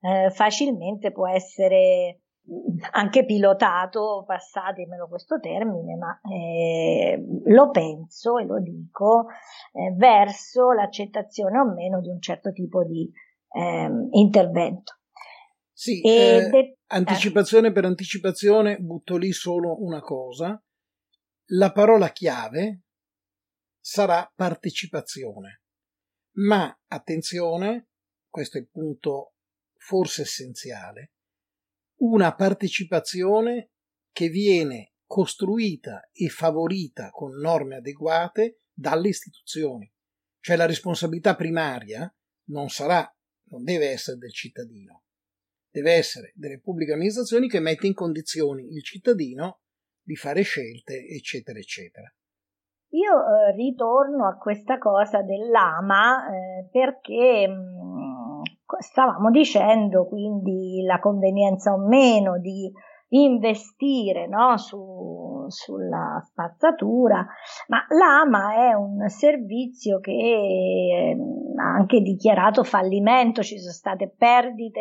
eh, 0.00 0.30
facilmente 0.30 1.12
può 1.12 1.28
essere 1.28 2.22
anche 2.90 3.24
pilotato, 3.24 4.24
passatemelo 4.26 5.06
questo 5.08 5.38
termine, 5.38 5.96
ma 5.96 6.20
eh, 6.28 7.22
lo 7.44 7.70
penso 7.70 8.38
e 8.38 8.44
lo 8.44 8.58
dico 8.60 9.26
eh, 9.72 9.94
verso 9.96 10.72
l'accettazione 10.72 11.58
o 11.58 11.72
meno 11.72 12.00
di 12.00 12.08
un 12.08 12.20
certo 12.20 12.50
tipo 12.52 12.84
di 12.84 13.08
eh, 13.52 13.90
intervento. 14.10 14.94
Sì, 15.72 16.00
eh, 16.00 16.48
de- 16.50 16.78
anticipazione 16.92 17.72
per 17.72 17.84
anticipazione, 17.84 18.78
butto 18.78 19.16
lì 19.16 19.32
solo 19.32 19.82
una 19.82 20.00
cosa. 20.00 20.62
La 21.46 21.72
parola 21.72 22.10
chiave 22.10 22.82
sarà 23.80 24.30
partecipazione. 24.34 25.62
Ma 26.36 26.78
attenzione, 26.86 27.88
questo 28.28 28.58
è 28.58 28.60
il 28.60 28.68
punto 28.68 29.34
forse 29.76 30.22
essenziale, 30.22 31.12
una 32.00 32.34
partecipazione 32.34 33.72
che 34.12 34.28
viene 34.28 34.94
costruita 35.06 36.08
e 36.12 36.28
favorita 36.28 37.10
con 37.10 37.36
norme 37.36 37.76
adeguate 37.76 38.60
dalle 38.72 39.08
istituzioni. 39.08 39.90
Cioè 40.40 40.56
la 40.56 40.66
responsabilità 40.66 41.36
primaria 41.36 42.12
non 42.46 42.68
sarà, 42.68 43.10
non 43.50 43.62
deve 43.62 43.90
essere 43.90 44.18
del 44.18 44.32
cittadino, 44.32 45.01
deve 45.72 45.94
essere 45.94 46.32
delle 46.36 46.60
pubbliche 46.60 46.92
amministrazioni 46.92 47.48
che 47.48 47.58
mette 47.58 47.86
in 47.86 47.94
condizioni 47.94 48.68
il 48.72 48.82
cittadino 48.84 49.60
di 50.02 50.14
fare 50.14 50.42
scelte, 50.42 51.06
eccetera, 51.06 51.58
eccetera. 51.58 52.12
Io 52.90 53.14
eh, 53.14 53.52
ritorno 53.56 54.26
a 54.26 54.36
questa 54.36 54.76
cosa 54.76 55.22
dell'AMA 55.22 56.26
eh, 56.28 56.68
perché 56.70 57.48
mh, 57.48 57.52
mm, 57.54 58.42
stavamo 58.78 59.30
dicendo 59.30 60.06
quindi 60.06 60.82
la 60.84 61.00
convenienza 61.00 61.72
o 61.72 61.78
meno 61.78 62.38
di 62.38 62.70
investire 63.08 64.26
no, 64.26 64.58
su, 64.58 65.21
sulla 65.48 66.22
spazzatura, 66.24 67.26
ma 67.68 67.84
l'AMA 67.88 68.70
è 68.70 68.74
un 68.74 69.08
servizio 69.08 70.00
che 70.00 71.16
ha 71.56 71.74
anche 71.76 72.00
dichiarato 72.00 72.64
fallimento, 72.64 73.42
ci 73.42 73.58
sono 73.58 73.72
state 73.72 74.14
perdite 74.16 74.80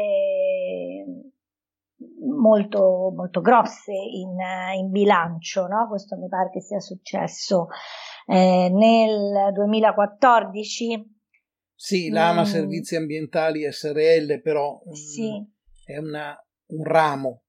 molto, 2.40 3.12
molto 3.16 3.42
grosse 3.42 3.94
in, 3.94 4.38
in 4.78 4.90
bilancio, 4.90 5.68
no? 5.68 5.88
questo 5.88 6.18
mi 6.18 6.28
pare 6.28 6.50
che 6.52 6.62
sia 6.62 6.80
successo 6.80 7.68
eh, 8.28 8.70
nel 8.72 9.52
2014 9.54 11.20
sì, 11.84 12.10
l'AMA 12.10 12.42
mm. 12.42 12.46
Servizi 12.46 12.96
Ambientali 12.96 13.68
SRL 13.72 14.40
però 14.44 14.80
sì. 14.92 15.32
è 15.84 15.98
una, 15.98 16.38
un 16.68 16.84
ramo, 16.84 17.46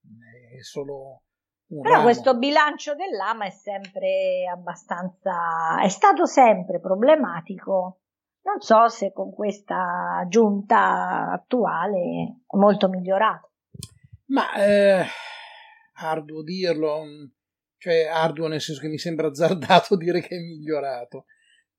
è 0.00 0.62
solo 0.62 1.24
un 1.70 1.82
però 1.82 1.94
ramo. 1.94 2.04
questo 2.04 2.36
bilancio 2.36 2.94
dell'AMA 2.94 3.46
è 3.46 3.50
sempre 3.50 4.44
abbastanza, 4.52 5.80
è 5.80 5.88
stato 5.88 6.26
sempre 6.26 6.80
problematico. 6.80 8.00
Non 8.42 8.60
so 8.60 8.88
se 8.88 9.12
con 9.12 9.32
questa 9.32 10.24
giunta 10.28 11.30
attuale 11.30 12.42
è 12.46 12.56
molto 12.56 12.88
migliorato. 12.88 13.50
Ma 14.26 14.52
eh, 14.54 15.04
arduo 15.94 16.42
dirlo, 16.42 17.02
cioè 17.76 18.06
arduo 18.06 18.48
nel 18.48 18.60
senso 18.60 18.80
che 18.80 18.88
mi 18.88 18.98
sembra 18.98 19.28
azzardato 19.28 19.96
dire 19.98 20.20
che 20.20 20.36
è 20.36 20.40
migliorato 20.40 21.26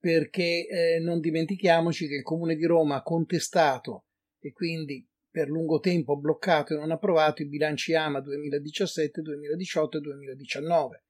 perché 0.01 0.67
eh, 0.67 0.99
non 0.99 1.19
dimentichiamoci 1.19 2.07
che 2.07 2.15
il 2.15 2.23
Comune 2.23 2.55
di 2.55 2.65
Roma 2.65 2.95
ha 2.95 3.03
contestato 3.03 4.05
e 4.39 4.51
quindi 4.51 5.07
per 5.31 5.47
lungo 5.47 5.79
tempo 5.79 6.17
bloccato 6.17 6.73
e 6.73 6.77
non 6.77 6.91
approvato 6.91 7.41
i 7.41 7.47
bilanci 7.47 7.95
AMA 7.95 8.19
2017, 8.19 9.21
2018 9.21 9.97
e 9.97 10.01
2019, 10.01 11.05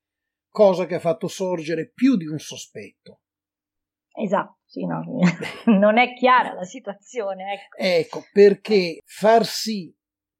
cosa 0.49 0.85
che 0.85 0.95
ha 0.95 0.99
fatto 0.99 1.27
sorgere 1.27 1.89
più 1.89 2.15
di 2.15 2.27
un 2.27 2.37
sospetto. 2.37 3.21
Esatto, 4.13 4.59
sì, 4.65 4.85
no, 4.85 5.01
non 5.77 5.97
è 5.97 6.13
chiara 6.13 6.53
la 6.53 6.63
situazione. 6.63 7.53
Ecco. 7.53 7.77
ecco, 7.77 8.25
perché 8.31 8.99
far 9.03 9.45
sì 9.45 9.93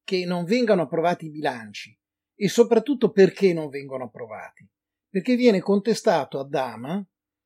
che 0.04 0.26
non 0.26 0.44
vengano 0.44 0.84
approvati 0.84 1.26
i 1.26 1.32
bilanci 1.32 1.98
e 2.36 2.48
soprattutto 2.48 3.12
perché 3.12 3.54
non 3.54 3.70
vengono 3.70 4.06
approvati? 4.06 4.70
Perché 5.10 5.36
viene 5.36 5.60
contestato 5.60 6.40
ad 6.40 6.54
AMA 6.54 7.04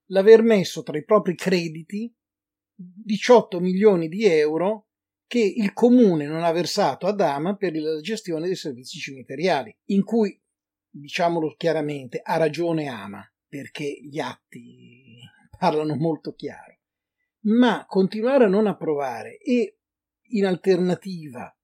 l'aver 0.10 0.42
messo 0.42 0.84
tra 0.84 0.98
i 0.98 1.04
propri 1.04 1.36
crediti 1.36 2.14
18 2.76 3.60
milioni 3.60 4.10
di 4.10 4.26
euro 4.26 4.88
che 5.28 5.40
il 5.40 5.74
comune 5.74 6.26
non 6.26 6.44
ha 6.44 6.52
versato 6.52 7.08
ad 7.08 7.20
Ama 7.20 7.56
per 7.56 7.76
la 7.76 8.00
gestione 8.00 8.46
dei 8.46 8.56
servizi 8.56 9.00
cimiteriali, 9.00 9.76
in 9.86 10.04
cui, 10.04 10.40
diciamolo 10.90 11.56
chiaramente, 11.58 12.20
ha 12.24 12.38
ragione 12.38 12.88
Ama, 12.88 13.28
perché 13.48 14.00
gli 14.02 14.20
atti 14.20 15.20
parlano 15.58 15.96
molto 15.96 16.34
chiaro. 16.34 16.80
Ma 17.46 17.86
continuare 17.88 18.46
a 18.46 18.50
non 18.50 18.68
approvare 18.68 19.38
e, 19.38 19.80
in 20.30 20.46
alternativa, 20.46 21.56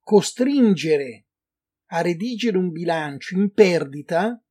costringere 0.00 1.26
a 1.92 2.00
redigere 2.00 2.56
un 2.56 2.70
bilancio 2.70 3.36
in 3.36 3.52
perdita 3.52 4.42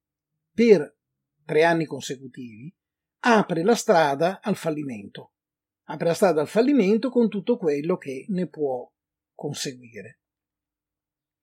per 0.53 0.97
tre 1.45 1.63
anni 1.63 1.85
consecutivi 1.85 2.73
apre 3.21 3.63
la 3.63 3.75
strada 3.75 4.39
al 4.41 4.55
fallimento. 4.55 5.33
La 5.97 6.13
strada 6.13 6.41
al 6.41 6.47
fallimento 6.47 7.09
con 7.09 7.29
tutto 7.29 7.57
quello 7.57 7.97
che 7.97 8.25
ne 8.29 8.47
può 8.47 8.87
conseguire. 9.33 10.21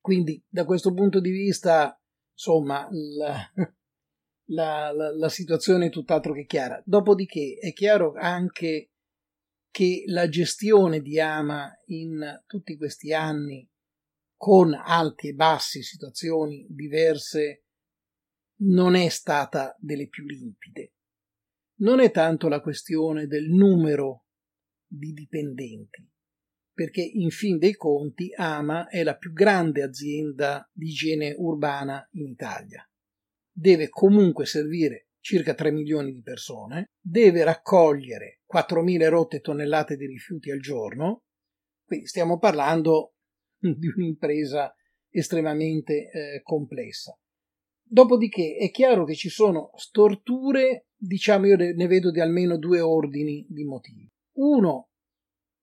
Quindi, 0.01 0.43
da 0.49 0.65
questo 0.65 0.95
punto 0.95 1.21
di 1.21 1.31
vista, 1.31 2.01
insomma, 2.33 2.87
la, 2.91 3.53
la, 4.51 4.93
la, 4.93 5.17
la 5.17 5.29
situazione 5.29 5.87
è 5.87 5.91
tutt'altro 5.91 6.33
che 6.33 6.45
chiara. 6.45 6.81
Dopodiché 6.85 7.59
è 7.61 7.73
chiaro 7.73 8.13
anche 8.15 8.93
che 9.71 10.05
la 10.07 10.29
gestione 10.29 11.01
di 11.01 11.19
Ama 11.19 11.71
in 11.87 12.43
tutti 12.47 12.77
questi 12.77 13.13
anni, 13.13 13.69
con 14.37 14.75
alti 14.75 15.29
e 15.29 15.33
bassi, 15.33 15.83
situazioni 15.83 16.67
diverse, 16.69 17.65
non 18.61 18.95
è 18.95 19.09
stata 19.09 19.77
delle 19.81 20.09
più 20.09 20.25
limpide 20.25 20.93
non 21.79 22.01
è 22.01 22.11
tanto 22.11 22.49
la 22.49 22.61
questione 22.61 23.27
del 23.27 23.51
numero 23.51 24.26
di 24.87 25.13
dipendenti, 25.13 26.09
perché 26.73 27.03
in 27.03 27.31
fin 27.31 27.59
dei 27.59 27.75
conti 27.75 28.33
Ama 28.35 28.89
è 28.89 29.03
la 29.03 29.17
più 29.17 29.33
grande 29.33 29.83
azienda 29.83 30.69
di 30.73 30.89
igiene 30.89 31.35
urbana 31.37 32.07
in 32.13 32.27
Italia. 32.27 32.89
Deve 33.51 33.89
comunque 33.89 34.47
servire 34.47 35.09
circa 35.21 35.55
3 35.55 35.73
milioni 35.73 36.13
di 36.13 36.23
persone, 36.23 36.91
deve 37.01 37.43
raccogliere 37.43 38.43
4.000 38.53 39.09
rotte 39.09 39.41
tonnellate 39.41 39.97
di 39.97 40.07
rifiuti 40.07 40.51
al 40.51 40.61
giorno, 40.61 41.25
quindi 41.85 42.07
stiamo 42.07 42.39
parlando 42.39 43.15
di 43.59 43.89
un'impresa 43.89 44.73
estremamente 45.11 46.11
eh, 46.11 46.43
complessa. 46.43 47.19
Dopodiché 47.83 48.57
è 48.57 48.71
chiaro 48.71 49.05
che 49.05 49.15
ci 49.15 49.29
sono 49.29 49.71
storture, 49.77 50.89
diciamo 50.97 51.47
io 51.47 51.57
ne 51.57 51.87
vedo 51.87 52.11
di 52.11 52.21
almeno 52.21 52.59
due 52.59 52.81
ordini 52.81 53.47
di 53.49 53.65
motivi. 53.65 54.09
Uno, 54.37 54.91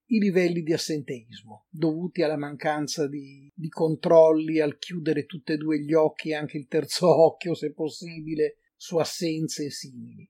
i 0.08 0.20
livelli 0.20 0.62
di 0.62 0.74
assenteismo 0.74 1.66
dovuti 1.70 2.22
alla 2.24 2.38
mancanza 2.38 3.08
di, 3.08 3.52
di, 3.54 3.70
controlli, 3.70 4.60
al 4.60 4.78
chiudere 4.78 5.26
tutti 5.26 5.54
e 5.54 5.58
due 5.58 5.80
gli 5.80 5.94
occhi 5.94 6.34
anche 6.34 6.58
il 6.58 6.68
terzo 6.68 7.08
occhio, 7.24 7.54
se 7.56 7.74
possibile, 7.74 8.58
su 8.76 8.98
assenze 8.98 9.70
simili. 9.70 10.30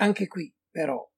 Anche 0.00 0.26
qui, 0.26 0.52
però, 0.70 1.08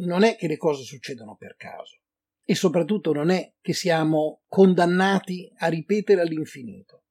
non 0.00 0.22
è 0.22 0.36
che 0.36 0.46
le 0.46 0.56
cose 0.56 0.82
succedono 0.82 1.36
per 1.36 1.56
caso 1.56 2.00
e 2.44 2.54
soprattutto 2.54 3.12
non 3.12 3.30
è 3.30 3.54
che 3.60 3.74
siamo 3.74 4.42
condannati 4.48 5.52
a 5.58 5.68
ripetere 5.68 6.22
all'infinito. 6.22 7.04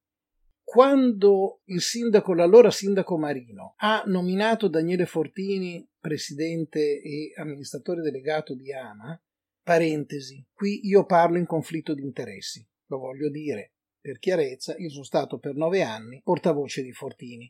Quando 0.70 1.62
il 1.68 1.80
sindaco, 1.80 2.34
l'allora 2.34 2.70
sindaco 2.70 3.18
Marino, 3.18 3.76
ha 3.78 4.04
nominato 4.06 4.68
Daniele 4.68 5.06
Fortini 5.06 5.88
presidente 5.98 7.02
e 7.02 7.32
amministratore 7.38 8.02
delegato 8.02 8.54
di 8.54 8.74
AMA, 8.74 9.18
parentesi, 9.64 10.46
qui 10.52 10.86
io 10.86 11.06
parlo 11.06 11.38
in 11.38 11.46
conflitto 11.46 11.94
di 11.94 12.04
interessi, 12.04 12.68
lo 12.88 12.98
voglio 12.98 13.30
dire, 13.30 13.76
per 13.98 14.20
chiarezza, 14.20 14.76
io 14.76 14.90
sono 14.90 15.06
stato 15.06 15.40
per 15.40 15.56
nove 15.56 15.84
anni 15.84 16.20
portavoce 16.22 16.84
di 16.84 16.92
Fortini. 16.92 17.50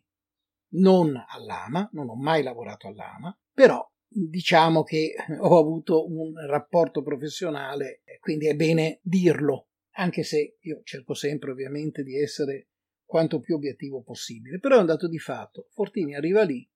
Non 0.74 1.16
all'AMA, 1.28 1.90
non 1.94 2.10
ho 2.10 2.16
mai 2.16 2.44
lavorato 2.44 2.88
all'AMA, 2.88 3.36
però 3.52 3.84
diciamo 4.08 4.84
che 4.84 5.16
ho 5.40 5.58
avuto 5.58 6.06
un 6.08 6.34
rapporto 6.46 7.02
professionale, 7.02 8.04
quindi 8.20 8.48
è 8.48 8.54
bene 8.54 9.00
dirlo, 9.02 9.70
anche 9.96 10.22
se 10.22 10.58
io 10.62 10.82
cerco 10.84 11.16
sempre 11.16 11.50
ovviamente 11.50 12.04
di 12.04 12.16
essere 12.16 12.68
quanto 13.08 13.40
più 13.40 13.56
obiettivo 13.56 14.04
possibile, 14.04 14.60
però 14.60 14.76
è 14.76 14.82
un 14.82 14.86
dato 14.86 15.08
di 15.08 15.18
fatto. 15.18 15.70
Fortini 15.72 16.14
arriva 16.14 16.44
lì, 16.44 16.70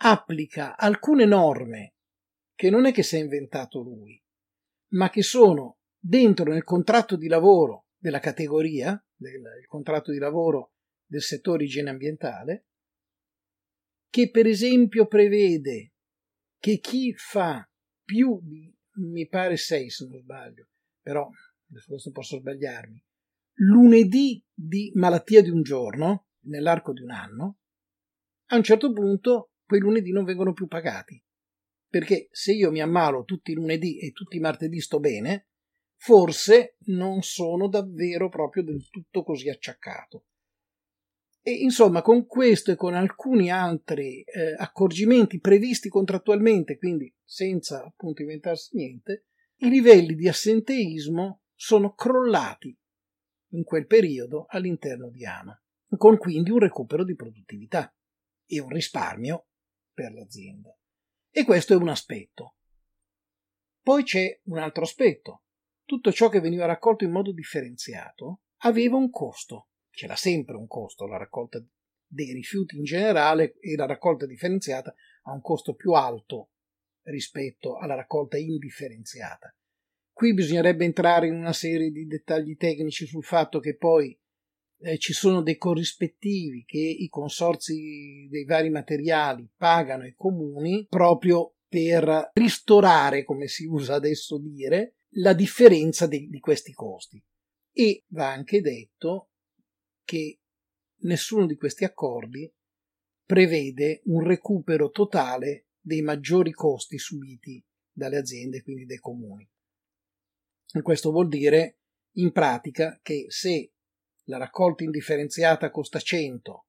applica 0.00 0.76
alcune 0.76 1.24
norme 1.24 1.94
che 2.54 2.70
non 2.70 2.86
è 2.86 2.92
che 2.92 3.04
si 3.04 3.16
è 3.16 3.20
inventato 3.20 3.80
lui, 3.80 4.20
ma 4.94 5.08
che 5.10 5.22
sono 5.22 5.78
dentro 5.96 6.52
nel 6.52 6.64
contratto 6.64 7.16
di 7.16 7.28
lavoro 7.28 7.86
della 7.96 8.18
categoria, 8.18 9.00
del 9.14 9.64
contratto 9.66 10.10
di 10.10 10.18
lavoro 10.18 10.72
del 11.06 11.22
settore 11.22 11.64
igiene 11.64 11.90
ambientale, 11.90 12.66
che 14.10 14.30
per 14.30 14.46
esempio 14.46 15.06
prevede 15.06 15.92
che 16.58 16.78
chi 16.78 17.14
fa 17.14 17.68
più 18.02 18.40
di, 18.42 18.74
mi 18.94 19.28
pare 19.28 19.56
sei 19.56 19.88
se 19.88 20.06
non 20.06 20.18
sbaglio, 20.18 20.68
però 21.00 21.30
adesso 21.70 22.10
posso 22.10 22.38
sbagliarmi, 22.38 23.04
lunedì 23.58 24.44
di 24.52 24.90
malattia 24.94 25.42
di 25.42 25.50
un 25.50 25.62
giorno, 25.62 26.26
nell'arco 26.46 26.92
di 26.92 27.02
un 27.02 27.10
anno, 27.10 27.58
a 28.50 28.56
un 28.56 28.62
certo 28.62 28.92
punto 28.92 29.52
quei 29.64 29.80
lunedì 29.80 30.12
non 30.12 30.24
vengono 30.24 30.52
più 30.52 30.66
pagati. 30.66 31.22
Perché 31.88 32.28
se 32.30 32.52
io 32.52 32.70
mi 32.70 32.80
ammalo 32.80 33.24
tutti 33.24 33.52
i 33.52 33.54
lunedì 33.54 33.98
e 33.98 34.12
tutti 34.12 34.36
i 34.36 34.40
martedì 34.40 34.80
sto 34.80 35.00
bene, 35.00 35.48
forse 35.96 36.76
non 36.86 37.22
sono 37.22 37.68
davvero 37.68 38.28
proprio 38.28 38.62
del 38.62 38.88
tutto 38.90 39.22
così 39.22 39.48
acciaccato. 39.48 40.24
E 41.40 41.52
insomma, 41.52 42.02
con 42.02 42.26
questo 42.26 42.72
e 42.72 42.76
con 42.76 42.94
alcuni 42.94 43.50
altri 43.50 44.22
eh, 44.22 44.54
accorgimenti 44.56 45.40
previsti 45.40 45.88
contrattualmente, 45.88 46.76
quindi 46.76 47.12
senza 47.24 47.84
appunto 47.84 48.22
inventarsi 48.22 48.76
niente, 48.76 49.26
i 49.60 49.70
livelli 49.70 50.14
di 50.14 50.28
assenteismo 50.28 51.42
sono 51.54 51.94
crollati 51.94 52.78
in 53.50 53.64
quel 53.64 53.86
periodo 53.86 54.46
all'interno 54.48 55.08
di 55.08 55.24
AMA, 55.24 55.60
con 55.96 56.16
quindi 56.16 56.50
un 56.50 56.58
recupero 56.58 57.04
di 57.04 57.14
produttività 57.14 57.92
e 58.46 58.60
un 58.60 58.68
risparmio 58.68 59.46
per 59.92 60.12
l'azienda. 60.12 60.76
E 61.30 61.44
questo 61.44 61.72
è 61.72 61.76
un 61.76 61.88
aspetto. 61.88 62.56
Poi 63.82 64.02
c'è 64.02 64.40
un 64.44 64.58
altro 64.58 64.82
aspetto. 64.82 65.42
Tutto 65.84 66.12
ciò 66.12 66.28
che 66.28 66.40
veniva 66.40 66.66
raccolto 66.66 67.04
in 67.04 67.10
modo 67.10 67.32
differenziato 67.32 68.42
aveva 68.58 68.96
un 68.96 69.10
costo. 69.10 69.68
C'era 69.90 70.16
sempre 70.16 70.56
un 70.56 70.66
costo, 70.66 71.06
la 71.06 71.16
raccolta 71.16 71.62
dei 72.06 72.32
rifiuti 72.32 72.76
in 72.76 72.84
generale 72.84 73.58
e 73.58 73.76
la 73.76 73.86
raccolta 73.86 74.26
differenziata 74.26 74.94
ha 75.22 75.32
un 75.32 75.40
costo 75.40 75.74
più 75.74 75.92
alto 75.92 76.50
rispetto 77.02 77.76
alla 77.76 77.94
raccolta 77.94 78.36
indifferenziata. 78.36 79.54
Qui 80.18 80.34
bisognerebbe 80.34 80.84
entrare 80.84 81.28
in 81.28 81.34
una 81.34 81.52
serie 81.52 81.92
di 81.92 82.04
dettagli 82.04 82.56
tecnici 82.56 83.06
sul 83.06 83.22
fatto 83.22 83.60
che 83.60 83.76
poi 83.76 84.18
eh, 84.80 84.98
ci 84.98 85.12
sono 85.12 85.42
dei 85.42 85.56
corrispettivi 85.56 86.64
che 86.64 86.80
i 86.80 87.06
consorzi 87.06 88.26
dei 88.28 88.44
vari 88.44 88.68
materiali 88.68 89.48
pagano 89.56 90.02
ai 90.02 90.14
comuni 90.16 90.84
proprio 90.88 91.58
per 91.68 92.32
ristorare, 92.32 93.22
come 93.22 93.46
si 93.46 93.64
usa 93.66 93.94
adesso 93.94 94.38
dire, 94.38 94.96
la 95.18 95.34
differenza 95.34 96.08
de- 96.08 96.26
di 96.28 96.40
questi 96.40 96.72
costi. 96.72 97.24
E 97.72 98.02
va 98.08 98.32
anche 98.32 98.60
detto 98.60 99.30
che 100.02 100.40
nessuno 101.02 101.46
di 101.46 101.54
questi 101.54 101.84
accordi 101.84 102.52
prevede 103.24 104.00
un 104.06 104.24
recupero 104.24 104.90
totale 104.90 105.68
dei 105.78 106.02
maggiori 106.02 106.50
costi 106.50 106.98
subiti 106.98 107.64
dalle 107.92 108.16
aziende, 108.16 108.62
quindi 108.62 108.84
dai 108.84 108.98
comuni. 108.98 109.48
Questo 110.82 111.10
vuol 111.10 111.28
dire 111.28 111.78
in 112.18 112.30
pratica 112.30 112.98
che 113.02 113.26
se 113.28 113.72
la 114.24 114.36
raccolta 114.36 114.84
indifferenziata 114.84 115.70
costa 115.70 115.98
100, 115.98 116.66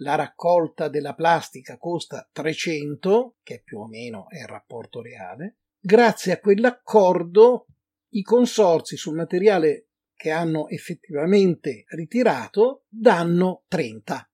la 0.00 0.16
raccolta 0.16 0.88
della 0.88 1.14
plastica 1.14 1.78
costa 1.78 2.28
300, 2.30 3.36
che 3.42 3.62
più 3.64 3.80
o 3.80 3.86
meno 3.86 4.28
è 4.28 4.38
il 4.38 4.46
rapporto 4.46 5.00
reale, 5.00 5.58
grazie 5.78 6.32
a 6.32 6.40
quell'accordo 6.40 7.66
i 8.10 8.22
consorzi 8.22 8.96
sul 8.96 9.14
materiale 9.14 9.88
che 10.14 10.30
hanno 10.30 10.68
effettivamente 10.68 11.84
ritirato 11.88 12.84
danno 12.88 13.64
30. 13.68 14.28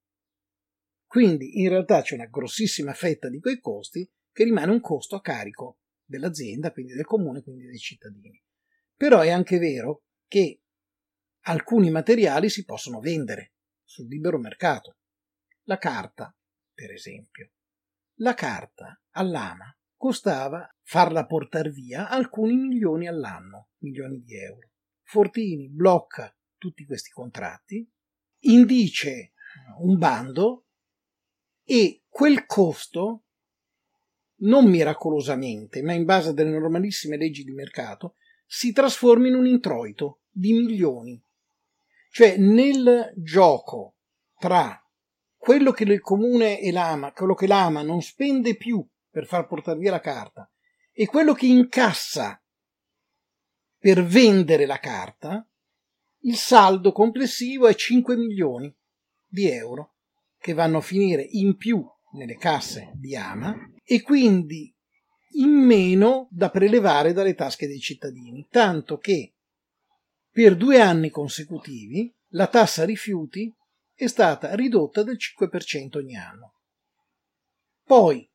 Quindi 1.06 1.60
in 1.60 1.68
realtà 1.68 2.00
c'è 2.02 2.14
una 2.14 2.26
grossissima 2.26 2.94
fetta 2.94 3.28
di 3.28 3.38
quei 3.38 3.60
costi 3.60 4.08
che 4.32 4.44
rimane 4.44 4.72
un 4.72 4.80
costo 4.80 5.16
a 5.16 5.20
carico 5.20 5.78
dell'azienda, 6.04 6.72
quindi 6.72 6.94
del 6.94 7.04
comune, 7.04 7.42
quindi 7.42 7.66
dei 7.66 7.78
cittadini. 7.78 8.43
Però 8.96 9.20
è 9.20 9.30
anche 9.30 9.58
vero 9.58 10.04
che 10.28 10.60
alcuni 11.46 11.90
materiali 11.90 12.48
si 12.48 12.64
possono 12.64 13.00
vendere 13.00 13.54
sul 13.82 14.08
libero 14.08 14.38
mercato. 14.38 14.98
La 15.64 15.78
carta, 15.78 16.34
per 16.72 16.90
esempio. 16.90 17.50
La 18.18 18.34
carta 18.34 19.00
all'AMA 19.10 19.76
costava 19.96 20.68
farla 20.82 21.26
portare 21.26 21.70
via 21.70 22.08
alcuni 22.08 22.54
milioni 22.54 23.08
all'anno, 23.08 23.70
milioni 23.78 24.22
di 24.22 24.36
euro. 24.36 24.70
Fortini 25.02 25.68
blocca 25.68 26.34
tutti 26.56 26.84
questi 26.84 27.10
contratti, 27.10 27.90
indice 28.40 29.32
un 29.78 29.98
bando 29.98 30.66
e 31.62 32.02
quel 32.08 32.46
costo, 32.46 33.24
non 34.42 34.68
miracolosamente, 34.68 35.82
ma 35.82 35.92
in 35.92 36.04
base 36.04 36.30
a 36.30 36.32
delle 36.32 36.50
normalissime 36.50 37.16
leggi 37.16 37.44
di 37.44 37.52
mercato, 37.52 38.16
si 38.46 38.72
trasforma 38.72 39.28
in 39.28 39.34
un 39.34 39.46
introito 39.46 40.22
di 40.30 40.52
milioni. 40.52 41.22
Cioè 42.10 42.36
nel 42.36 43.12
gioco 43.16 43.96
tra 44.38 44.78
quello 45.36 45.72
che 45.72 45.84
il 45.84 46.00
comune 46.00 46.60
e 46.60 46.72
l'ama, 46.72 47.12
quello 47.12 47.34
che 47.34 47.46
l'ama 47.46 47.82
non 47.82 48.00
spende 48.00 48.56
più 48.56 48.86
per 49.10 49.26
far 49.26 49.46
portare 49.46 49.78
via 49.78 49.90
la 49.90 50.00
carta 50.00 50.50
e 50.92 51.06
quello 51.06 51.34
che 51.34 51.46
incassa 51.46 52.40
per 53.78 54.02
vendere 54.02 54.64
la 54.64 54.78
carta, 54.78 55.46
il 56.20 56.36
saldo 56.36 56.92
complessivo 56.92 57.66
è 57.66 57.74
5 57.74 58.16
milioni 58.16 58.74
di 59.26 59.50
euro 59.50 59.96
che 60.38 60.54
vanno 60.54 60.78
a 60.78 60.82
finire 60.82 61.22
in 61.22 61.56
più 61.56 61.86
nelle 62.12 62.36
casse 62.36 62.92
di 62.94 63.14
Ama 63.14 63.54
e 63.82 64.00
quindi 64.02 64.73
in 65.34 65.50
meno 65.50 66.28
da 66.30 66.50
prelevare 66.50 67.12
dalle 67.12 67.34
tasche 67.34 67.66
dei 67.66 67.80
cittadini, 67.80 68.46
tanto 68.50 68.98
che 68.98 69.34
per 70.30 70.56
due 70.56 70.80
anni 70.80 71.10
consecutivi 71.10 72.12
la 72.30 72.48
tassa 72.48 72.84
rifiuti 72.84 73.52
è 73.94 74.06
stata 74.06 74.54
ridotta 74.54 75.02
del 75.02 75.16
5% 75.16 75.96
ogni 75.98 76.16
anno. 76.16 76.54
Poi 77.84 78.28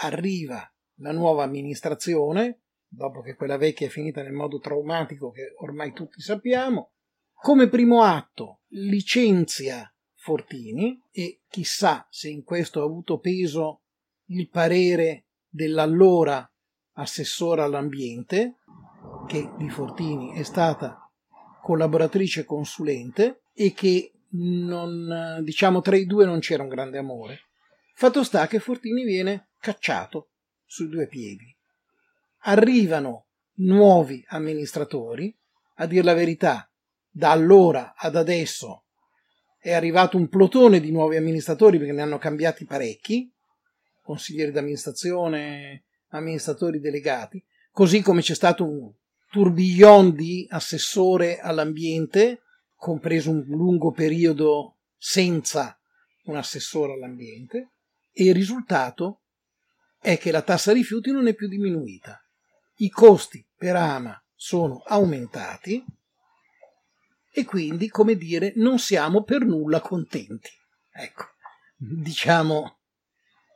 arriva 0.00 0.66
la 0.98 1.12
nuova 1.12 1.44
amministrazione, 1.44 2.62
dopo 2.86 3.20
che 3.20 3.34
quella 3.34 3.56
vecchia 3.56 3.86
è 3.86 3.90
finita 3.90 4.22
nel 4.22 4.32
modo 4.32 4.58
traumatico 4.58 5.30
che 5.30 5.54
ormai 5.58 5.92
tutti 5.92 6.20
sappiamo, 6.20 6.92
come 7.32 7.68
primo 7.68 8.02
atto 8.02 8.62
licenzia 8.68 9.88
Fortini 10.14 11.02
e 11.10 11.42
chissà 11.48 12.06
se 12.08 12.30
in 12.30 12.42
questo 12.44 12.80
ha 12.80 12.84
avuto 12.84 13.18
peso 13.18 13.82
il 14.28 14.48
parere 14.48 15.26
dell'allora 15.54 16.50
assessora 16.94 17.62
all'ambiente, 17.62 18.56
che 19.28 19.52
di 19.56 19.70
Fortini 19.70 20.34
è 20.34 20.42
stata 20.42 21.08
collaboratrice 21.62 22.44
consulente 22.44 23.42
e 23.54 23.72
che 23.72 24.10
non, 24.30 25.38
diciamo 25.42 25.80
tra 25.80 25.96
i 25.96 26.06
due 26.06 26.24
non 26.24 26.40
c'era 26.40 26.64
un 26.64 26.68
grande 26.68 26.98
amore. 26.98 27.42
Fatto 27.94 28.24
sta 28.24 28.48
che 28.48 28.58
Fortini 28.58 29.04
viene 29.04 29.50
cacciato 29.60 30.30
sui 30.66 30.88
due 30.88 31.06
piedi. 31.06 31.54
Arrivano 32.46 33.26
nuovi 33.58 34.24
amministratori. 34.28 35.32
A 35.76 35.86
dir 35.86 36.04
la 36.04 36.14
verità, 36.14 36.68
da 37.08 37.30
allora 37.30 37.94
ad 37.96 38.16
adesso 38.16 38.84
è 39.58 39.72
arrivato 39.72 40.16
un 40.16 40.28
plotone 40.28 40.80
di 40.80 40.90
nuovi 40.90 41.16
amministratori 41.16 41.78
perché 41.78 41.92
ne 41.92 42.02
hanno 42.02 42.18
cambiati 42.18 42.64
parecchi, 42.64 43.32
consiglieri 44.04 44.52
d'amministrazione, 44.52 45.84
amministratori 46.08 46.78
delegati, 46.78 47.42
così 47.72 48.02
come 48.02 48.20
c'è 48.20 48.34
stato 48.34 48.68
un 48.68 48.92
tourbillon 49.30 50.14
di 50.14 50.46
assessore 50.50 51.40
all'ambiente, 51.40 52.42
compreso 52.76 53.30
un 53.30 53.44
lungo 53.48 53.92
periodo 53.92 54.76
senza 54.96 55.76
un 56.24 56.36
assessore 56.36 56.92
all'ambiente, 56.92 57.70
e 58.12 58.24
il 58.24 58.34
risultato 58.34 59.22
è 59.98 60.18
che 60.18 60.30
la 60.30 60.42
tassa 60.42 60.72
rifiuti 60.72 61.10
non 61.10 61.26
è 61.26 61.34
più 61.34 61.48
diminuita. 61.48 62.22
I 62.76 62.90
costi 62.90 63.44
per 63.56 63.74
AMA 63.74 64.22
sono 64.34 64.82
aumentati 64.86 65.82
e 67.32 67.44
quindi, 67.44 67.88
come 67.88 68.16
dire, 68.16 68.52
non 68.56 68.78
siamo 68.78 69.22
per 69.24 69.44
nulla 69.44 69.80
contenti. 69.80 70.50
Ecco, 70.92 71.24
diciamo 71.74 72.80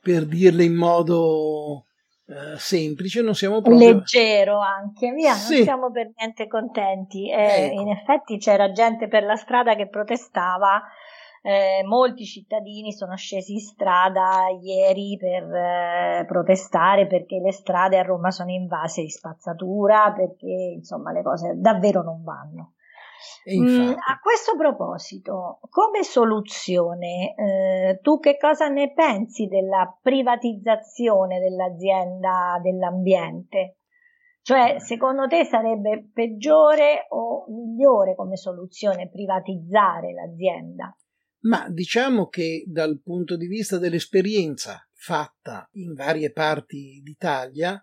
per 0.01 0.25
dirle 0.25 0.63
in 0.63 0.75
modo 0.75 1.85
uh, 2.25 2.57
semplice, 2.57 3.21
non 3.21 3.35
siamo 3.35 3.61
proprio 3.61 3.93
leggero 3.93 4.59
anche, 4.59 5.11
via, 5.11 5.33
sì. 5.33 5.55
non 5.55 5.63
siamo 5.63 5.91
per 5.91 6.11
niente 6.15 6.47
contenti. 6.47 7.29
Eh, 7.29 7.65
ecco. 7.65 7.81
In 7.81 7.89
effetti 7.89 8.37
c'era 8.37 8.71
gente 8.71 9.07
per 9.07 9.23
la 9.23 9.35
strada 9.35 9.75
che 9.75 9.87
protestava. 9.87 10.81
Eh, 11.41 11.83
molti 11.85 12.25
cittadini 12.25 12.91
sono 12.91 13.15
scesi 13.15 13.53
in 13.53 13.59
strada 13.61 14.47
ieri 14.61 15.17
per 15.17 15.43
eh, 15.43 16.25
protestare 16.27 17.07
perché 17.07 17.39
le 17.39 17.53
strade 17.53 17.97
a 17.97 18.01
Roma 18.01 18.29
sono 18.29 18.51
invase 18.51 19.01
di 19.01 19.09
spazzatura, 19.09 20.11
perché 20.11 20.73
insomma 20.75 21.13
le 21.13 21.23
cose 21.23 21.53
davvero 21.55 22.03
non 22.03 22.23
vanno. 22.23 22.73
Mm, 23.51 23.91
a 23.91 24.19
questo 24.21 24.55
proposito, 24.55 25.59
come 25.69 26.03
soluzione, 26.03 27.35
eh, 27.35 27.99
tu 28.01 28.19
che 28.19 28.37
cosa 28.37 28.67
ne 28.67 28.93
pensi 28.93 29.47
della 29.47 29.97
privatizzazione 30.01 31.39
dell'azienda 31.39 32.59
dell'ambiente? 32.61 33.77
Cioè, 34.41 34.79
secondo 34.79 35.27
te 35.27 35.45
sarebbe 35.45 36.09
peggiore 36.13 37.05
o 37.09 37.45
migliore 37.49 38.15
come 38.15 38.37
soluzione 38.37 39.09
privatizzare 39.09 40.13
l'azienda? 40.13 40.95
Ma 41.41 41.69
diciamo 41.69 42.27
che 42.27 42.63
dal 42.67 43.01
punto 43.01 43.37
di 43.37 43.47
vista 43.47 43.77
dell'esperienza 43.77 44.85
fatta 44.93 45.69
in 45.73 45.93
varie 45.93 46.31
parti 46.31 47.01
d'Italia, 47.03 47.81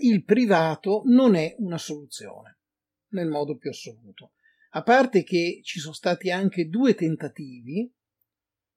il 0.00 0.24
privato 0.24 1.02
non 1.06 1.34
è 1.34 1.54
una 1.58 1.78
soluzione 1.78 2.59
nel 3.10 3.28
modo 3.28 3.56
più 3.56 3.70
assoluto. 3.70 4.32
A 4.70 4.82
parte 4.82 5.24
che 5.24 5.60
ci 5.62 5.80
sono 5.80 5.94
stati 5.94 6.30
anche 6.30 6.68
due 6.68 6.94
tentativi 6.94 7.92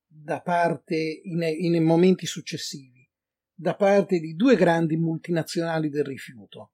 da 0.08 0.42
parte 0.42 0.96
in, 1.24 1.42
in 1.42 1.84
momenti 1.84 2.26
successivi 2.26 2.94
da 3.56 3.76
parte 3.76 4.20
di 4.20 4.36
due 4.36 4.56
grandi 4.56 4.98
multinazionali 4.98 5.90
del 5.90 6.04
rifiuto 6.04 6.74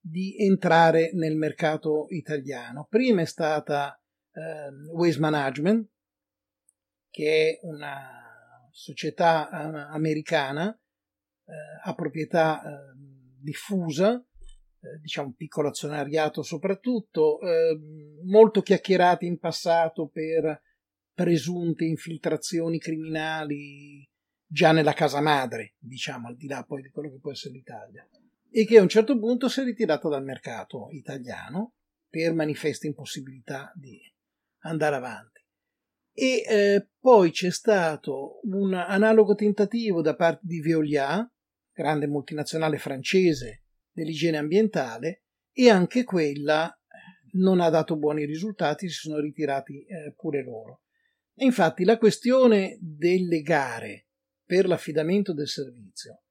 di 0.00 0.34
entrare 0.38 1.10
nel 1.12 1.36
mercato 1.36 2.06
italiano. 2.08 2.86
Prima 2.88 3.20
è 3.20 3.26
stata 3.26 4.00
eh, 4.32 4.90
Waste 4.92 5.20
Management, 5.20 5.88
che 7.10 7.58
è 7.60 7.66
una 7.66 8.68
società 8.70 9.50
eh, 9.50 9.92
americana 9.92 10.72
eh, 10.72 11.52
a 11.84 11.94
proprietà 11.94 12.62
eh, 12.62 12.96
diffusa 13.40 14.24
diciamo 15.00 15.34
piccolo 15.36 15.68
azionariato 15.68 16.42
soprattutto, 16.42 17.40
eh, 17.40 17.78
molto 18.24 18.62
chiacchierati 18.62 19.26
in 19.26 19.38
passato 19.38 20.08
per 20.08 20.62
presunte 21.12 21.84
infiltrazioni 21.84 22.78
criminali 22.78 24.08
già 24.46 24.72
nella 24.72 24.94
casa 24.94 25.20
madre, 25.20 25.74
diciamo, 25.78 26.28
al 26.28 26.36
di 26.36 26.48
là 26.48 26.64
poi 26.64 26.82
di 26.82 26.90
quello 26.90 27.10
che 27.10 27.18
può 27.20 27.30
essere 27.30 27.54
l'Italia, 27.54 28.08
e 28.50 28.64
che 28.64 28.78
a 28.78 28.82
un 28.82 28.88
certo 28.88 29.18
punto 29.18 29.48
si 29.48 29.60
è 29.60 29.64
ritirata 29.64 30.08
dal 30.08 30.24
mercato 30.24 30.88
italiano 30.90 31.74
per 32.08 32.34
manifesta 32.34 32.86
impossibilità 32.86 33.70
di 33.76 34.00
andare 34.62 34.96
avanti. 34.96 35.40
E 36.12 36.42
eh, 36.48 36.88
poi 36.98 37.30
c'è 37.30 37.50
stato 37.50 38.40
un 38.44 38.74
analogo 38.74 39.34
tentativo 39.34 40.02
da 40.02 40.16
parte 40.16 40.40
di 40.42 40.60
Veolia, 40.60 41.30
grande 41.72 42.08
multinazionale 42.08 42.78
francese 42.78 43.62
dell'igiene 43.92 44.38
ambientale 44.38 45.24
e 45.52 45.68
anche 45.68 46.04
quella 46.04 46.74
non 47.32 47.60
ha 47.60 47.70
dato 47.70 47.96
buoni 47.96 48.24
risultati, 48.24 48.88
si 48.88 48.94
sono 48.94 49.20
ritirati 49.20 49.84
eh, 49.84 50.14
pure 50.16 50.42
loro. 50.42 50.82
E 51.34 51.44
infatti 51.44 51.84
la 51.84 51.98
questione 51.98 52.76
delle 52.80 53.40
gare 53.40 54.08
per 54.44 54.66
l'affidamento 54.66 55.32
del 55.32 55.48
servizio 55.48 56.22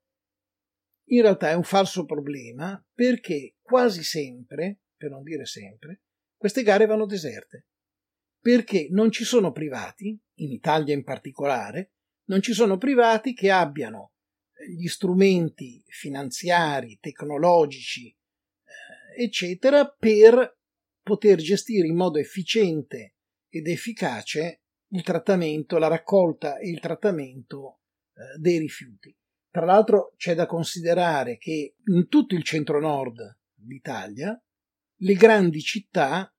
in 1.12 1.22
realtà 1.22 1.50
è 1.50 1.54
un 1.54 1.64
falso 1.64 2.06
problema 2.06 2.84
perché 2.94 3.56
quasi 3.62 4.04
sempre, 4.04 4.82
per 4.96 5.10
non 5.10 5.24
dire 5.24 5.46
sempre, 5.46 6.02
queste 6.36 6.64
gare 6.64 6.86
vanno 6.86 7.06
deserte. 7.06 7.68
Perché 8.40 8.88
non 8.92 9.12
ci 9.12 9.24
sono 9.24 9.52
privati, 9.52 10.18
in 10.36 10.52
Italia 10.52 10.94
in 10.94 11.04
particolare, 11.04 11.94
non 12.26 12.42
ci 12.42 12.54
sono 12.54 12.78
privati 12.78 13.34
che 13.34 13.52
abbiano 13.52 14.14
gli 14.68 14.88
strumenti 14.88 15.84
finanziari, 15.88 16.98
tecnologici, 17.00 18.08
eh, 18.10 19.24
eccetera, 19.24 19.88
per 19.88 20.58
poter 21.02 21.38
gestire 21.38 21.88
in 21.88 21.96
modo 21.96 22.20
efficiente 22.20 23.16
ed 23.50 23.68
efficace 23.68 24.64
il 24.92 25.04
trattamento, 25.04 25.78
la 25.78 25.88
raccolta 25.88 26.58
e 26.58 26.70
il 26.70 26.80
trattamento 26.80 27.82
eh, 28.14 28.40
dei 28.40 28.58
rifiuti. 28.60 29.16
Tra 29.52 29.66
l'altro 29.66 30.14
c'è 30.16 30.36
da 30.36 30.46
considerare 30.46 31.38
che 31.38 31.76
in 31.84 32.08
tutto 32.08 32.36
il 32.36 32.44
centro-nord 32.44 33.40
d'Italia 33.54 34.40
le 35.02 35.14
grandi 35.14 35.62
città 35.62 36.32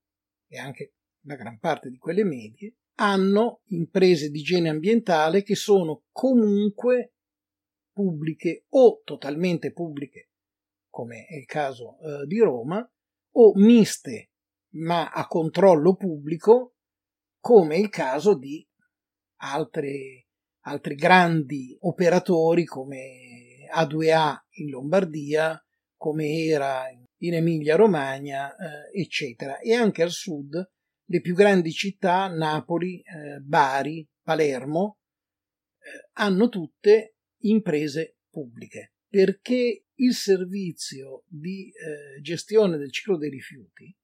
e 0.46 0.58
anche 0.58 0.94
la 1.24 1.34
gran 1.34 1.58
parte 1.58 1.90
di 1.90 1.98
quelle 1.98 2.24
medie 2.24 2.76
hanno 3.00 3.62
imprese 3.68 4.30
di 4.30 4.40
igiene 4.40 4.68
ambientale 4.68 5.42
che 5.42 5.54
sono 5.54 6.04
comunque 6.12 7.14
pubbliche 7.92 8.66
o 8.70 9.02
totalmente 9.04 9.72
pubbliche, 9.72 10.30
come 10.88 11.26
è 11.26 11.36
il 11.36 11.46
caso 11.46 11.98
eh, 12.00 12.26
di 12.26 12.38
Roma, 12.38 12.88
o 13.32 13.52
miste 13.54 14.30
ma 14.72 15.10
a 15.10 15.26
controllo 15.26 15.94
pubblico, 15.94 16.74
come 17.40 17.76
è 17.76 17.78
il 17.78 17.88
caso 17.88 18.36
di 18.36 18.66
altri, 19.42 20.24
altri 20.64 20.94
grandi 20.94 21.76
operatori 21.80 22.64
come 22.64 23.66
A2A 23.72 24.36
in 24.58 24.70
Lombardia, 24.70 25.60
come 25.96 26.44
era 26.44 26.88
in 27.22 27.34
Emilia 27.34 27.76
Romagna, 27.76 28.54
eh, 28.54 29.00
eccetera. 29.00 29.58
E 29.58 29.74
anche 29.74 30.02
al 30.02 30.10
sud 30.10 30.70
le 31.04 31.20
più 31.20 31.34
grandi 31.34 31.72
città, 31.72 32.28
Napoli, 32.28 33.00
eh, 33.00 33.40
Bari, 33.40 34.06
Palermo, 34.22 34.98
eh, 35.78 36.10
hanno 36.14 36.48
tutte 36.48 37.16
imprese 37.40 38.18
pubbliche, 38.30 38.94
perché 39.08 39.86
il 39.94 40.14
servizio 40.14 41.24
di 41.26 41.68
eh, 41.68 42.20
gestione 42.20 42.76
del 42.76 42.92
ciclo 42.92 43.16
dei 43.16 43.30
rifiuti 43.30 43.94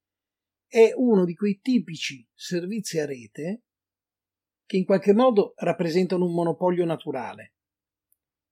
è 0.67 0.91
uno 0.95 1.23
di 1.23 1.33
quei 1.33 1.59
tipici 1.61 2.27
servizi 2.33 2.99
a 2.99 3.05
rete 3.05 3.63
che 4.65 4.77
in 4.77 4.85
qualche 4.85 5.13
modo 5.13 5.53
rappresentano 5.55 6.25
un 6.25 6.33
monopolio 6.33 6.83
naturale. 6.85 7.53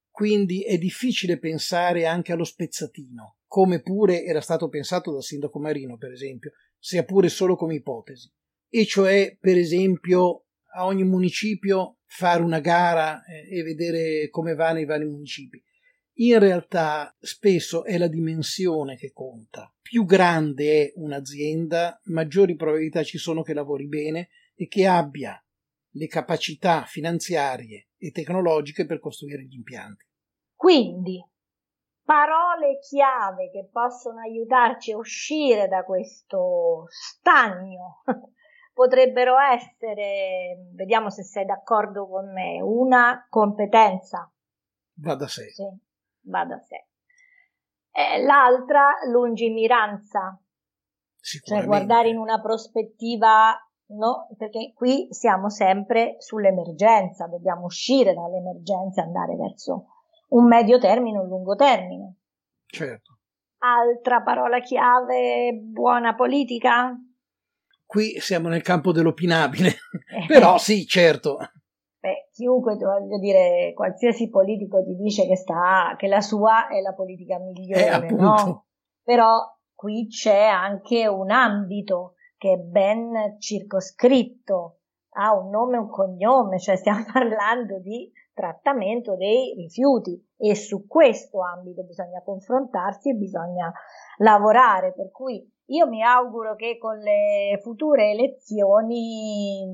Quindi 0.10 0.64
è 0.64 0.78
difficile 0.78 1.38
pensare 1.38 2.06
anche 2.06 2.32
allo 2.32 2.46
spezzatino, 2.46 3.40
come 3.46 3.82
pure 3.82 4.24
era 4.24 4.40
stato 4.40 4.70
pensato 4.70 5.12
dal 5.12 5.22
sindaco 5.22 5.60
Marino, 5.60 5.98
per 5.98 6.14
esempio, 6.14 6.54
sia 6.80 7.04
pure 7.04 7.28
solo 7.28 7.58
come 7.58 7.76
ipotesi. 7.76 8.32
E 8.70 8.86
cioè, 8.86 9.36
per 9.38 9.58
esempio, 9.58 10.46
a 10.74 10.86
ogni 10.86 11.04
municipio 11.04 11.98
fare 12.16 12.42
una 12.42 12.60
gara 12.60 13.24
eh, 13.26 13.60
e 13.60 13.64
vedere 13.64 14.30
come 14.30 14.56
va 14.56 14.72
nei 14.72 14.86
vari 14.86 15.06
municipi. 15.06 15.62
In 16.20 16.40
realtà 16.40 17.14
spesso 17.20 17.84
è 17.84 17.98
la 17.98 18.08
dimensione 18.08 18.96
che 18.96 19.12
conta. 19.12 19.70
Più 19.82 20.06
grande 20.06 20.84
è 20.84 20.92
un'azienda, 20.96 22.00
maggiori 22.06 22.56
probabilità 22.56 23.04
ci 23.04 23.18
sono 23.18 23.42
che 23.42 23.54
lavori 23.54 23.88
bene 23.88 24.30
e 24.56 24.68
che 24.68 24.88
abbia 24.88 25.38
le 25.92 26.08
capacità 26.08 26.86
finanziarie 26.86 27.90
e 27.98 28.12
tecnologiche 28.12 28.86
per 28.86 29.00
costruire 29.00 29.44
gli 29.44 29.56
impianti. 29.56 30.06
Quindi, 30.56 31.22
parole 32.02 32.80
chiave 32.80 33.50
che 33.52 33.68
possono 33.70 34.22
aiutarci 34.22 34.94
a 34.94 34.98
uscire 34.98 35.68
da 35.68 35.84
questo 35.84 36.86
stagno 36.88 38.04
potrebbero 38.76 39.38
essere, 39.40 40.68
vediamo 40.74 41.10
se 41.10 41.24
sei 41.24 41.46
d'accordo 41.46 42.08
con 42.08 42.32
me, 42.34 42.62
una 42.62 43.26
competenza. 43.30 44.30
Va 44.96 45.16
da 45.16 45.28
sé. 45.28 45.50
Sì, 45.52 45.64
va 46.24 46.44
da 46.44 46.60
sé. 46.60 46.88
Eh, 47.92 48.22
l'altra, 48.22 48.90
lungimiranza, 49.10 50.38
cioè 51.18 51.66
guardare 51.66 52.10
in 52.10 52.18
una 52.18 52.42
prospettiva, 52.42 53.58
no? 53.98 54.28
Perché 54.38 54.74
qui 54.76 55.08
siamo 55.12 55.50
sempre 55.50 56.18
sull'emergenza, 56.20 57.28
dobbiamo 57.28 57.64
uscire 57.64 58.14
dall'emergenza 58.14 59.02
e 59.02 59.06
andare 59.06 59.36
verso 59.38 59.86
un 60.30 60.48
medio 60.48 60.78
termine, 60.80 61.18
un 61.18 61.30
lungo 61.30 61.56
termine. 61.56 62.18
Certo. 62.66 63.20
Altra 63.60 64.22
parola 64.22 64.60
chiave, 64.60 65.54
buona 65.54 66.14
politica? 66.14 66.94
Qui 67.86 68.20
siamo 68.20 68.50
nel 68.50 68.62
campo 68.62 68.92
dell'opinabile, 68.92 69.76
però 70.28 70.58
sì, 70.58 70.86
certo. 70.86 71.38
Beh, 72.00 72.30
chiunque, 72.34 72.76
voglio 72.76 73.18
dire, 73.20 73.74
qualsiasi 73.74 74.30
politico 74.30 74.84
ti 74.84 74.96
dice 74.96 75.28
che, 75.28 75.36
sta, 75.36 75.96
che 75.98 76.08
la 76.08 76.22
sua 76.22 76.68
è 76.68 76.82
la 76.82 76.94
politica 76.94 77.40
migliore, 77.40 78.08
eh, 78.08 78.12
no? 78.12 78.66
Però 79.04 79.40
qui 79.74 80.08
c'è 80.08 80.46
anche 80.46 81.08
un 81.08 81.32
ambito 81.32 82.16
che 82.38 82.54
è 82.54 82.58
ben 82.58 83.38
circoscritto, 83.40 84.80
ha 85.18 85.34
un 85.34 85.50
nome 85.50 85.78
e 85.78 85.80
un 85.80 85.90
cognome, 85.90 86.60
cioè 86.60 86.76
stiamo 86.76 87.06
parlando 87.12 87.80
di 87.80 88.12
trattamento 88.34 89.16
dei 89.16 89.54
rifiuti. 89.56 90.22
E 90.38 90.56
su 90.56 90.86
questo 90.86 91.42
ambito 91.42 91.84
bisogna 91.84 92.22
confrontarsi 92.24 93.10
e 93.10 93.16
bisogna 93.16 93.72
lavorare, 94.18 94.94
per 94.94 95.10
cui 95.12 95.44
io 95.68 95.88
mi 95.88 96.04
auguro 96.04 96.56
che 96.56 96.78
con 96.78 96.98
le 96.98 97.60
future 97.62 98.12
elezioni 98.12 99.66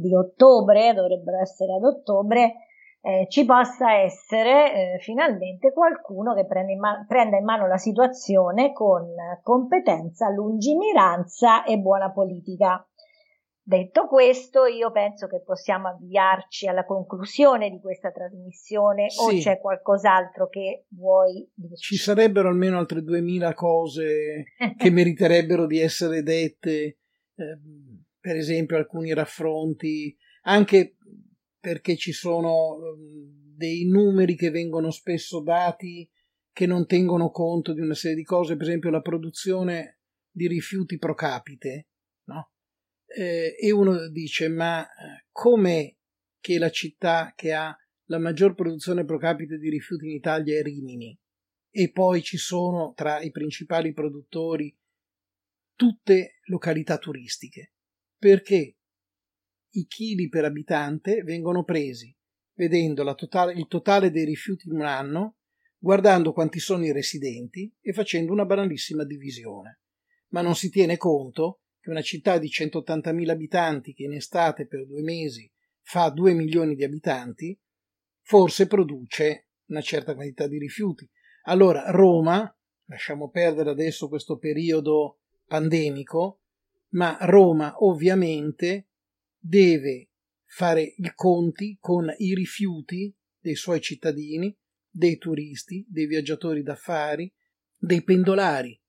di 0.00 0.14
ottobre, 0.14 0.92
dovrebbero 0.94 1.38
essere 1.40 1.74
ad 1.74 1.84
ottobre, 1.84 2.54
eh, 3.02 3.26
ci 3.28 3.44
possa 3.44 3.94
essere 3.94 4.94
eh, 4.94 4.98
finalmente 4.98 5.72
qualcuno 5.72 6.34
che 6.34 6.46
prende 6.46 6.72
in 6.72 6.80
man- 6.80 7.06
prenda 7.06 7.36
in 7.36 7.44
mano 7.44 7.66
la 7.66 7.78
situazione 7.78 8.72
con 8.72 9.06
competenza, 9.42 10.28
lungimiranza 10.28 11.64
e 11.64 11.78
buona 11.78 12.10
politica. 12.10 12.84
Detto 13.70 14.08
questo, 14.08 14.64
io 14.64 14.90
penso 14.90 15.28
che 15.28 15.42
possiamo 15.44 15.86
avviarci 15.86 16.66
alla 16.66 16.84
conclusione 16.84 17.70
di 17.70 17.78
questa 17.78 18.10
trasmissione 18.10 19.10
sì. 19.10 19.20
o 19.20 19.38
c'è 19.38 19.60
qualcos'altro 19.60 20.48
che 20.48 20.86
vuoi 20.88 21.48
dire? 21.54 21.76
Ci 21.76 21.94
sarebbero 21.94 22.48
almeno 22.48 22.78
altre 22.78 23.00
duemila 23.00 23.54
cose 23.54 24.42
che 24.76 24.90
meriterebbero 24.90 25.68
di 25.68 25.78
essere 25.78 26.24
dette, 26.24 26.70
eh, 27.36 27.58
per 28.18 28.34
esempio 28.34 28.76
alcuni 28.76 29.14
raffronti, 29.14 30.16
anche 30.42 30.96
perché 31.60 31.94
ci 31.94 32.10
sono 32.10 32.72
um, 32.74 33.54
dei 33.54 33.86
numeri 33.86 34.34
che 34.34 34.50
vengono 34.50 34.90
spesso 34.90 35.40
dati 35.42 36.10
che 36.52 36.66
non 36.66 36.86
tengono 36.86 37.30
conto 37.30 37.72
di 37.72 37.82
una 37.82 37.94
serie 37.94 38.16
di 38.16 38.24
cose, 38.24 38.56
per 38.56 38.66
esempio 38.66 38.90
la 38.90 39.00
produzione 39.00 40.00
di 40.28 40.48
rifiuti 40.48 40.98
pro 40.98 41.14
capite, 41.14 41.86
no? 42.24 42.50
Eh, 43.12 43.56
e 43.58 43.70
uno 43.72 44.08
dice, 44.08 44.48
ma 44.48 44.84
eh, 44.84 45.26
come 45.30 45.96
che 46.40 46.58
la 46.58 46.70
città 46.70 47.32
che 47.34 47.52
ha 47.52 47.76
la 48.04 48.18
maggior 48.18 48.54
produzione 48.54 49.04
pro 49.04 49.18
capite 49.18 49.58
di 49.58 49.68
rifiuti 49.68 50.06
in 50.06 50.12
Italia 50.12 50.58
è 50.58 50.62
Rimini? 50.62 51.18
E 51.70 51.90
poi 51.90 52.22
ci 52.22 52.36
sono 52.36 52.92
tra 52.94 53.20
i 53.20 53.30
principali 53.30 53.92
produttori 53.92 54.76
tutte 55.74 56.40
località 56.44 56.98
turistiche. 56.98 57.72
Perché 58.16 58.76
i 59.70 59.86
chili 59.86 60.28
per 60.28 60.44
abitante 60.44 61.22
vengono 61.22 61.64
presi 61.64 62.14
vedendo 62.60 63.14
totale, 63.14 63.54
il 63.54 63.66
totale 63.66 64.10
dei 64.10 64.26
rifiuti 64.26 64.68
in 64.68 64.74
un 64.74 64.82
anno, 64.82 65.36
guardando 65.78 66.32
quanti 66.34 66.58
sono 66.58 66.84
i 66.84 66.92
residenti 66.92 67.74
e 67.80 67.94
facendo 67.94 68.32
una 68.32 68.44
banalissima 68.44 69.04
divisione. 69.04 69.80
Ma 70.28 70.42
non 70.42 70.54
si 70.54 70.68
tiene 70.68 70.98
conto 70.98 71.62
che 71.90 71.96
una 71.96 72.02
città 72.02 72.38
di 72.38 72.46
180.000 72.46 73.28
abitanti 73.28 73.92
che 73.92 74.04
in 74.04 74.12
estate 74.12 74.66
per 74.66 74.86
due 74.86 75.02
mesi 75.02 75.50
fa 75.82 76.08
2 76.08 76.32
milioni 76.34 76.76
di 76.76 76.84
abitanti, 76.84 77.58
forse 78.22 78.68
produce 78.68 79.48
una 79.66 79.80
certa 79.80 80.14
quantità 80.14 80.46
di 80.46 80.58
rifiuti. 80.58 81.08
Allora 81.44 81.90
Roma, 81.90 82.56
lasciamo 82.86 83.28
perdere 83.30 83.70
adesso 83.70 84.08
questo 84.08 84.38
periodo 84.38 85.20
pandemico, 85.46 86.42
ma 86.90 87.18
Roma 87.22 87.74
ovviamente 87.78 88.88
deve 89.36 90.10
fare 90.44 90.82
i 90.82 91.12
conti 91.14 91.76
con 91.80 92.12
i 92.18 92.34
rifiuti 92.34 93.14
dei 93.38 93.54
suoi 93.54 93.80
cittadini, 93.80 94.56
dei 94.88 95.18
turisti, 95.18 95.84
dei 95.88 96.06
viaggiatori 96.06 96.62
d'affari, 96.62 97.32
dei 97.76 98.02
pendolari, 98.02 98.80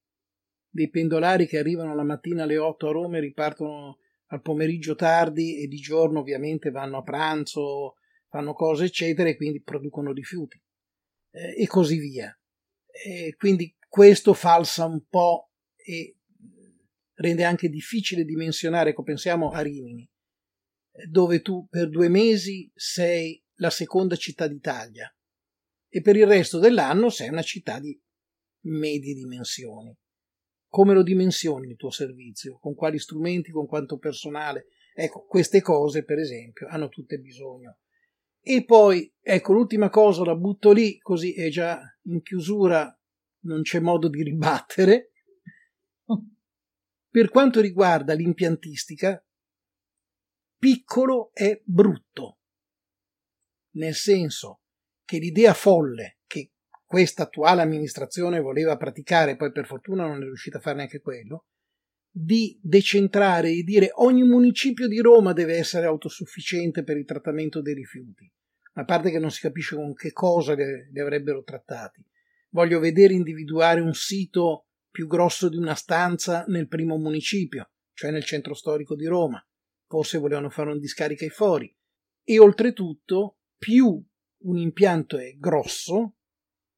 dei 0.72 0.90
pendolari 0.90 1.46
che 1.46 1.60
arrivano 1.60 1.94
la 1.94 2.04
mattina 2.04 2.44
alle 2.44 2.58
8 2.58 2.88
a 2.88 2.92
Roma 2.92 3.18
e 3.18 3.22
ripartono 3.22 4.00
al 4.28 4.42
pomeriggio 4.42 4.96
tardi 4.96 5.62
e 5.62 5.68
di 5.68 5.76
giorno 5.76 6.20
ovviamente 6.20 6.72
vanno 6.72 6.98
a 6.98 7.04
pranzo, 7.04 7.96
fanno 8.30 8.54
cose 8.54 8.86
eccetera 8.86 9.28
e 9.28 9.36
quindi 9.36 9.62
producono 9.62 10.14
rifiuti 10.14 10.60
eh, 11.32 11.62
e 11.62 11.68
così 11.68 11.98
via. 11.98 12.34
E 12.90 13.36
quindi 13.38 13.76
questo 13.88 14.34
falsa 14.34 14.86
un 14.86 15.06
po' 15.10 15.52
e 15.76 16.16
rende 17.16 17.44
anche 17.44 17.70
difficile 17.70 18.24
dimensionare, 18.24 18.92
ecco 18.92 19.04
pensiamo 19.04 19.50
a 19.52 19.62
Rimini, 19.62 20.10
dove 21.10 21.42
tu 21.42 21.68
per 21.70 21.90
due 21.90 22.08
mesi 22.08 22.72
sei 22.74 23.44
la 23.56 23.70
seconda 23.70 24.16
città 24.16 24.48
d'Italia 24.48 25.14
e 25.90 26.02
per 26.02 26.16
il 26.16 26.26
resto 26.26 26.58
dell'anno 26.58 27.10
sei 27.10 27.30
una 27.30 27.42
città 27.42 27.80
di 27.80 28.00
medie 28.64 29.14
dimensioni. 29.14 29.94
Come 30.72 30.94
lo 30.94 31.04
dimensioni 31.04 31.68
il 31.68 31.76
tuo 31.76 31.92
servizio? 31.92 32.58
Con 32.58 32.76
quali 32.76 32.98
strumenti? 32.98 33.52
Con 33.52 33.68
quanto 33.68 33.98
personale? 33.98 34.68
Ecco, 34.94 35.26
queste 35.26 35.62
cose, 35.62 36.06
per 36.06 36.18
esempio, 36.18 36.66
hanno 36.70 36.88
tutte 36.88 37.20
bisogno. 37.20 37.80
E 38.40 38.64
poi, 38.64 39.14
ecco, 39.20 39.52
l'ultima 39.52 39.90
cosa 39.90 40.24
la 40.24 40.34
butto 40.34 40.72
lì, 40.72 40.98
così 41.00 41.34
è 41.34 41.50
già 41.50 41.78
in 42.04 42.22
chiusura, 42.22 42.98
non 43.42 43.64
c'è 43.64 43.82
modo 43.82 44.08
di 44.08 44.24
ribattere. 44.24 45.12
Per 47.10 47.30
quanto 47.30 47.60
riguarda 47.60 48.14
l'impiantistica, 48.14 49.22
piccolo 50.58 51.32
è 51.34 51.62
brutto, 51.66 52.40
nel 53.72 53.94
senso 53.94 54.62
che 55.04 55.18
l'idea 55.18 55.54
folle 55.54 56.21
questa 56.92 57.24
attuale 57.24 57.62
amministrazione 57.62 58.42
voleva 58.42 58.76
praticare, 58.76 59.38
poi 59.38 59.54
per 59.54 59.66
fortuna 59.66 60.06
non 60.06 60.18
è 60.18 60.26
riuscita 60.26 60.58
a 60.58 60.60
fare 60.60 60.76
neanche 60.76 61.00
quello, 61.00 61.46
di 62.14 62.60
decentrare 62.62 63.50
e 63.50 63.64
dire 63.64 63.92
ogni 63.94 64.24
municipio 64.24 64.90
di 64.90 65.00
Roma 65.00 65.32
deve 65.32 65.56
essere 65.56 65.86
autosufficiente 65.86 66.84
per 66.84 66.98
il 66.98 67.06
trattamento 67.06 67.62
dei 67.62 67.76
rifiuti, 67.76 68.30
a 68.74 68.84
parte 68.84 69.10
che 69.10 69.20
non 69.20 69.32
si 69.32 69.40
capisce 69.40 69.78
con 69.78 69.94
che 69.94 70.12
cosa 70.12 70.54
li 70.54 71.00
avrebbero 71.00 71.44
trattati. 71.44 72.06
Voglio 72.50 72.82
vedere 72.82 73.14
individuare 73.14 73.80
un 73.80 73.94
sito 73.94 74.66
più 74.92 75.08
grosso 75.08 75.48
di 75.48 75.56
una 75.56 75.76
stanza 75.76 76.44
nel 76.50 76.68
primo 76.68 76.98
municipio, 76.98 77.70
cioè 77.94 78.12
nel 78.12 78.26
centro 78.26 78.54
storico 78.54 78.96
di 78.96 79.06
Roma 79.06 79.42
forse 79.88 80.18
volevano 80.18 80.50
fare 80.50 80.72
un 80.72 80.80
discarica 80.80 81.24
ai 81.24 81.30
fori. 81.30 81.74
E 82.22 82.38
oltretutto, 82.38 83.38
più 83.58 84.06
un 84.44 84.58
impianto 84.58 85.18
è 85.18 85.36
grosso, 85.38 86.16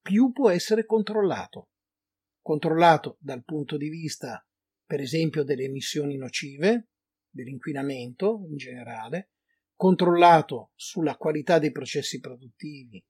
più 0.03 0.31
può 0.31 0.51
essere 0.51 0.85
controllato. 0.85 1.69
Controllato 2.41 3.17
dal 3.19 3.43
punto 3.43 3.77
di 3.77 3.89
vista, 3.89 4.45
per 4.85 4.99
esempio, 4.99 5.43
delle 5.43 5.63
emissioni 5.63 6.17
nocive, 6.17 6.89
dell'inquinamento 7.29 8.45
in 8.49 8.57
generale, 8.57 9.31
controllato 9.75 10.71
sulla 10.75 11.15
qualità 11.15 11.57
dei 11.57 11.71
processi 11.71 12.19
produttivi 12.19 13.03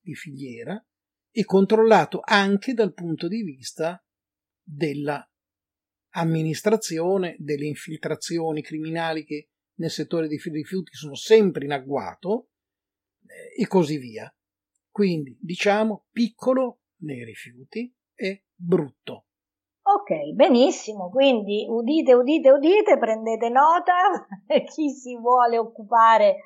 di 0.00 0.14
filiera 0.14 0.84
e 1.30 1.44
controllato 1.44 2.20
anche 2.22 2.74
dal 2.74 2.92
punto 2.92 3.28
di 3.28 3.42
vista 3.42 4.04
della 4.62 5.24
amministrazione, 6.14 7.36
delle 7.38 7.66
infiltrazioni 7.66 8.60
criminali 8.62 9.24
che 9.24 9.50
nel 9.74 9.90
settore 9.90 10.26
dei 10.26 10.40
rifiuti 10.42 10.94
sono 10.94 11.14
sempre 11.14 11.64
in 11.64 11.72
agguato 11.72 12.50
eh, 13.22 13.62
e 13.62 13.66
così 13.68 13.98
via. 13.98 14.32
Quindi 15.00 15.34
diciamo 15.40 16.08
piccolo 16.12 16.80
nei 17.04 17.24
rifiuti 17.24 17.90
e 18.14 18.44
brutto. 18.54 19.28
Ok, 19.80 20.34
benissimo, 20.34 21.08
quindi 21.08 21.64
udite, 21.66 22.12
udite, 22.12 22.50
udite, 22.50 22.98
prendete 22.98 23.48
nota, 23.48 23.94
chi 24.68 24.90
si 24.90 25.16
vuole 25.16 25.56
occupare 25.56 26.40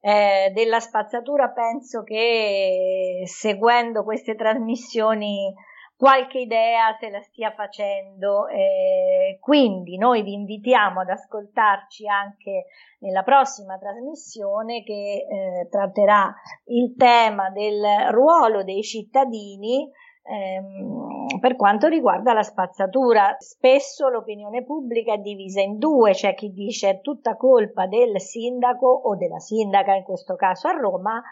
eh, 0.00 0.52
della 0.52 0.80
spazzatura 0.80 1.48
penso 1.48 2.02
che 2.02 3.22
seguendo 3.24 4.04
queste 4.04 4.34
trasmissioni 4.34 5.54
qualche 5.96 6.40
idea 6.40 6.96
se 6.98 7.10
la 7.10 7.20
stia 7.20 7.52
facendo. 7.52 8.46
Eh, 8.48 9.38
quindi 9.40 9.96
noi 9.96 10.22
vi 10.22 10.32
invitiamo 10.32 11.00
ad 11.00 11.08
ascoltarci 11.08 12.06
anche 12.08 12.66
nella 13.00 13.22
prossima 13.22 13.78
trasmissione 13.78 14.82
che 14.82 15.26
eh, 15.28 15.68
tratterà 15.70 16.34
il 16.66 16.94
tema 16.96 17.50
del 17.50 18.10
ruolo 18.10 18.64
dei 18.64 18.82
cittadini 18.82 19.90
ehm, 20.22 21.38
per 21.40 21.56
quanto 21.56 21.86
riguarda 21.88 22.32
la 22.32 22.42
spazzatura. 22.42 23.36
Spesso 23.38 24.08
l'opinione 24.08 24.64
pubblica 24.64 25.14
è 25.14 25.18
divisa 25.18 25.60
in 25.60 25.78
due, 25.78 26.12
c'è 26.12 26.34
chi 26.34 26.52
dice 26.52 26.90
è 26.90 27.00
tutta 27.00 27.36
colpa 27.36 27.86
del 27.86 28.20
sindaco 28.20 28.86
o 28.88 29.16
della 29.16 29.38
sindaca, 29.38 29.94
in 29.94 30.04
questo 30.04 30.34
caso 30.34 30.68
a 30.68 30.72
Roma, 30.72 31.22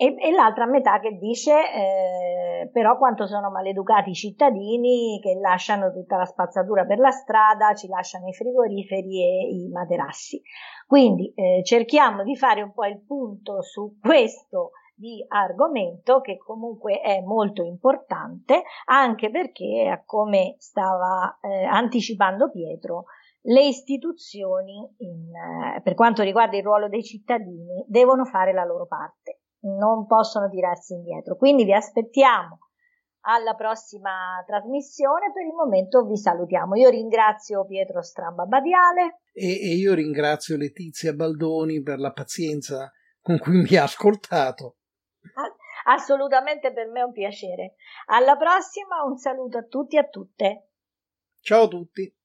e, 0.00 0.14
e 0.18 0.32
l'altra 0.32 0.64
metà 0.64 0.98
che 0.98 1.18
dice 1.18 1.52
eh, 1.52 2.70
però 2.72 2.96
quanto 2.96 3.26
sono 3.26 3.50
maleducati 3.50 4.08
i 4.08 4.14
cittadini 4.14 5.20
che 5.22 5.34
lasciano 5.38 5.92
tutta 5.92 6.16
la 6.16 6.24
spazzatura 6.24 6.86
per 6.86 6.98
la 6.98 7.10
strada, 7.10 7.74
ci 7.74 7.86
lasciano 7.86 8.26
i 8.28 8.32
frigoriferi 8.32 9.22
e 9.22 9.48
i 9.52 9.68
materassi. 9.68 10.40
Quindi 10.86 11.30
eh, 11.34 11.60
cerchiamo 11.64 12.22
di 12.22 12.34
fare 12.34 12.62
un 12.62 12.72
po' 12.72 12.86
il 12.86 13.04
punto 13.04 13.60
su 13.60 13.98
questo 14.00 14.70
di 14.94 15.22
argomento 15.28 16.22
che 16.22 16.38
comunque 16.38 17.00
è 17.00 17.20
molto 17.20 17.62
importante 17.62 18.62
anche 18.86 19.30
perché, 19.30 20.02
come 20.06 20.54
stava 20.56 21.38
eh, 21.42 21.64
anticipando 21.64 22.50
Pietro, 22.50 23.04
le 23.42 23.66
istituzioni, 23.66 24.94
in, 24.98 25.30
eh, 25.76 25.80
per 25.82 25.92
quanto 25.92 26.22
riguarda 26.22 26.56
il 26.56 26.62
ruolo 26.62 26.88
dei 26.88 27.02
cittadini, 27.02 27.84
devono 27.86 28.24
fare 28.24 28.54
la 28.54 28.64
loro 28.64 28.86
parte, 28.86 29.39
non 29.62 30.06
possono 30.06 30.48
tirarsi 30.48 30.94
indietro. 30.94 31.36
Quindi 31.36 31.64
vi 31.64 31.74
aspettiamo 31.74 32.58
alla 33.22 33.54
prossima 33.54 34.42
trasmissione. 34.46 35.32
Per 35.32 35.44
il 35.44 35.52
momento 35.52 36.04
vi 36.04 36.16
salutiamo. 36.16 36.76
Io 36.76 36.88
ringrazio 36.88 37.64
Pietro 37.66 38.02
Stramba 38.02 38.44
Badiale. 38.44 39.20
E, 39.32 39.70
e 39.70 39.74
io 39.74 39.94
ringrazio 39.94 40.56
Letizia 40.56 41.12
Baldoni 41.12 41.82
per 41.82 41.98
la 41.98 42.12
pazienza 42.12 42.90
con 43.20 43.38
cui 43.38 43.62
mi 43.62 43.76
ha 43.76 43.84
ascoltato. 43.84 44.76
Assolutamente 45.84 46.72
per 46.72 46.88
me 46.88 47.00
è 47.00 47.04
un 47.04 47.12
piacere. 47.12 47.74
Alla 48.06 48.36
prossima, 48.36 49.02
un 49.04 49.16
saluto 49.16 49.58
a 49.58 49.64
tutti 49.64 49.96
e 49.96 50.00
a 50.00 50.08
tutte. 50.08 50.70
Ciao 51.40 51.64
a 51.64 51.68
tutti. 51.68 52.19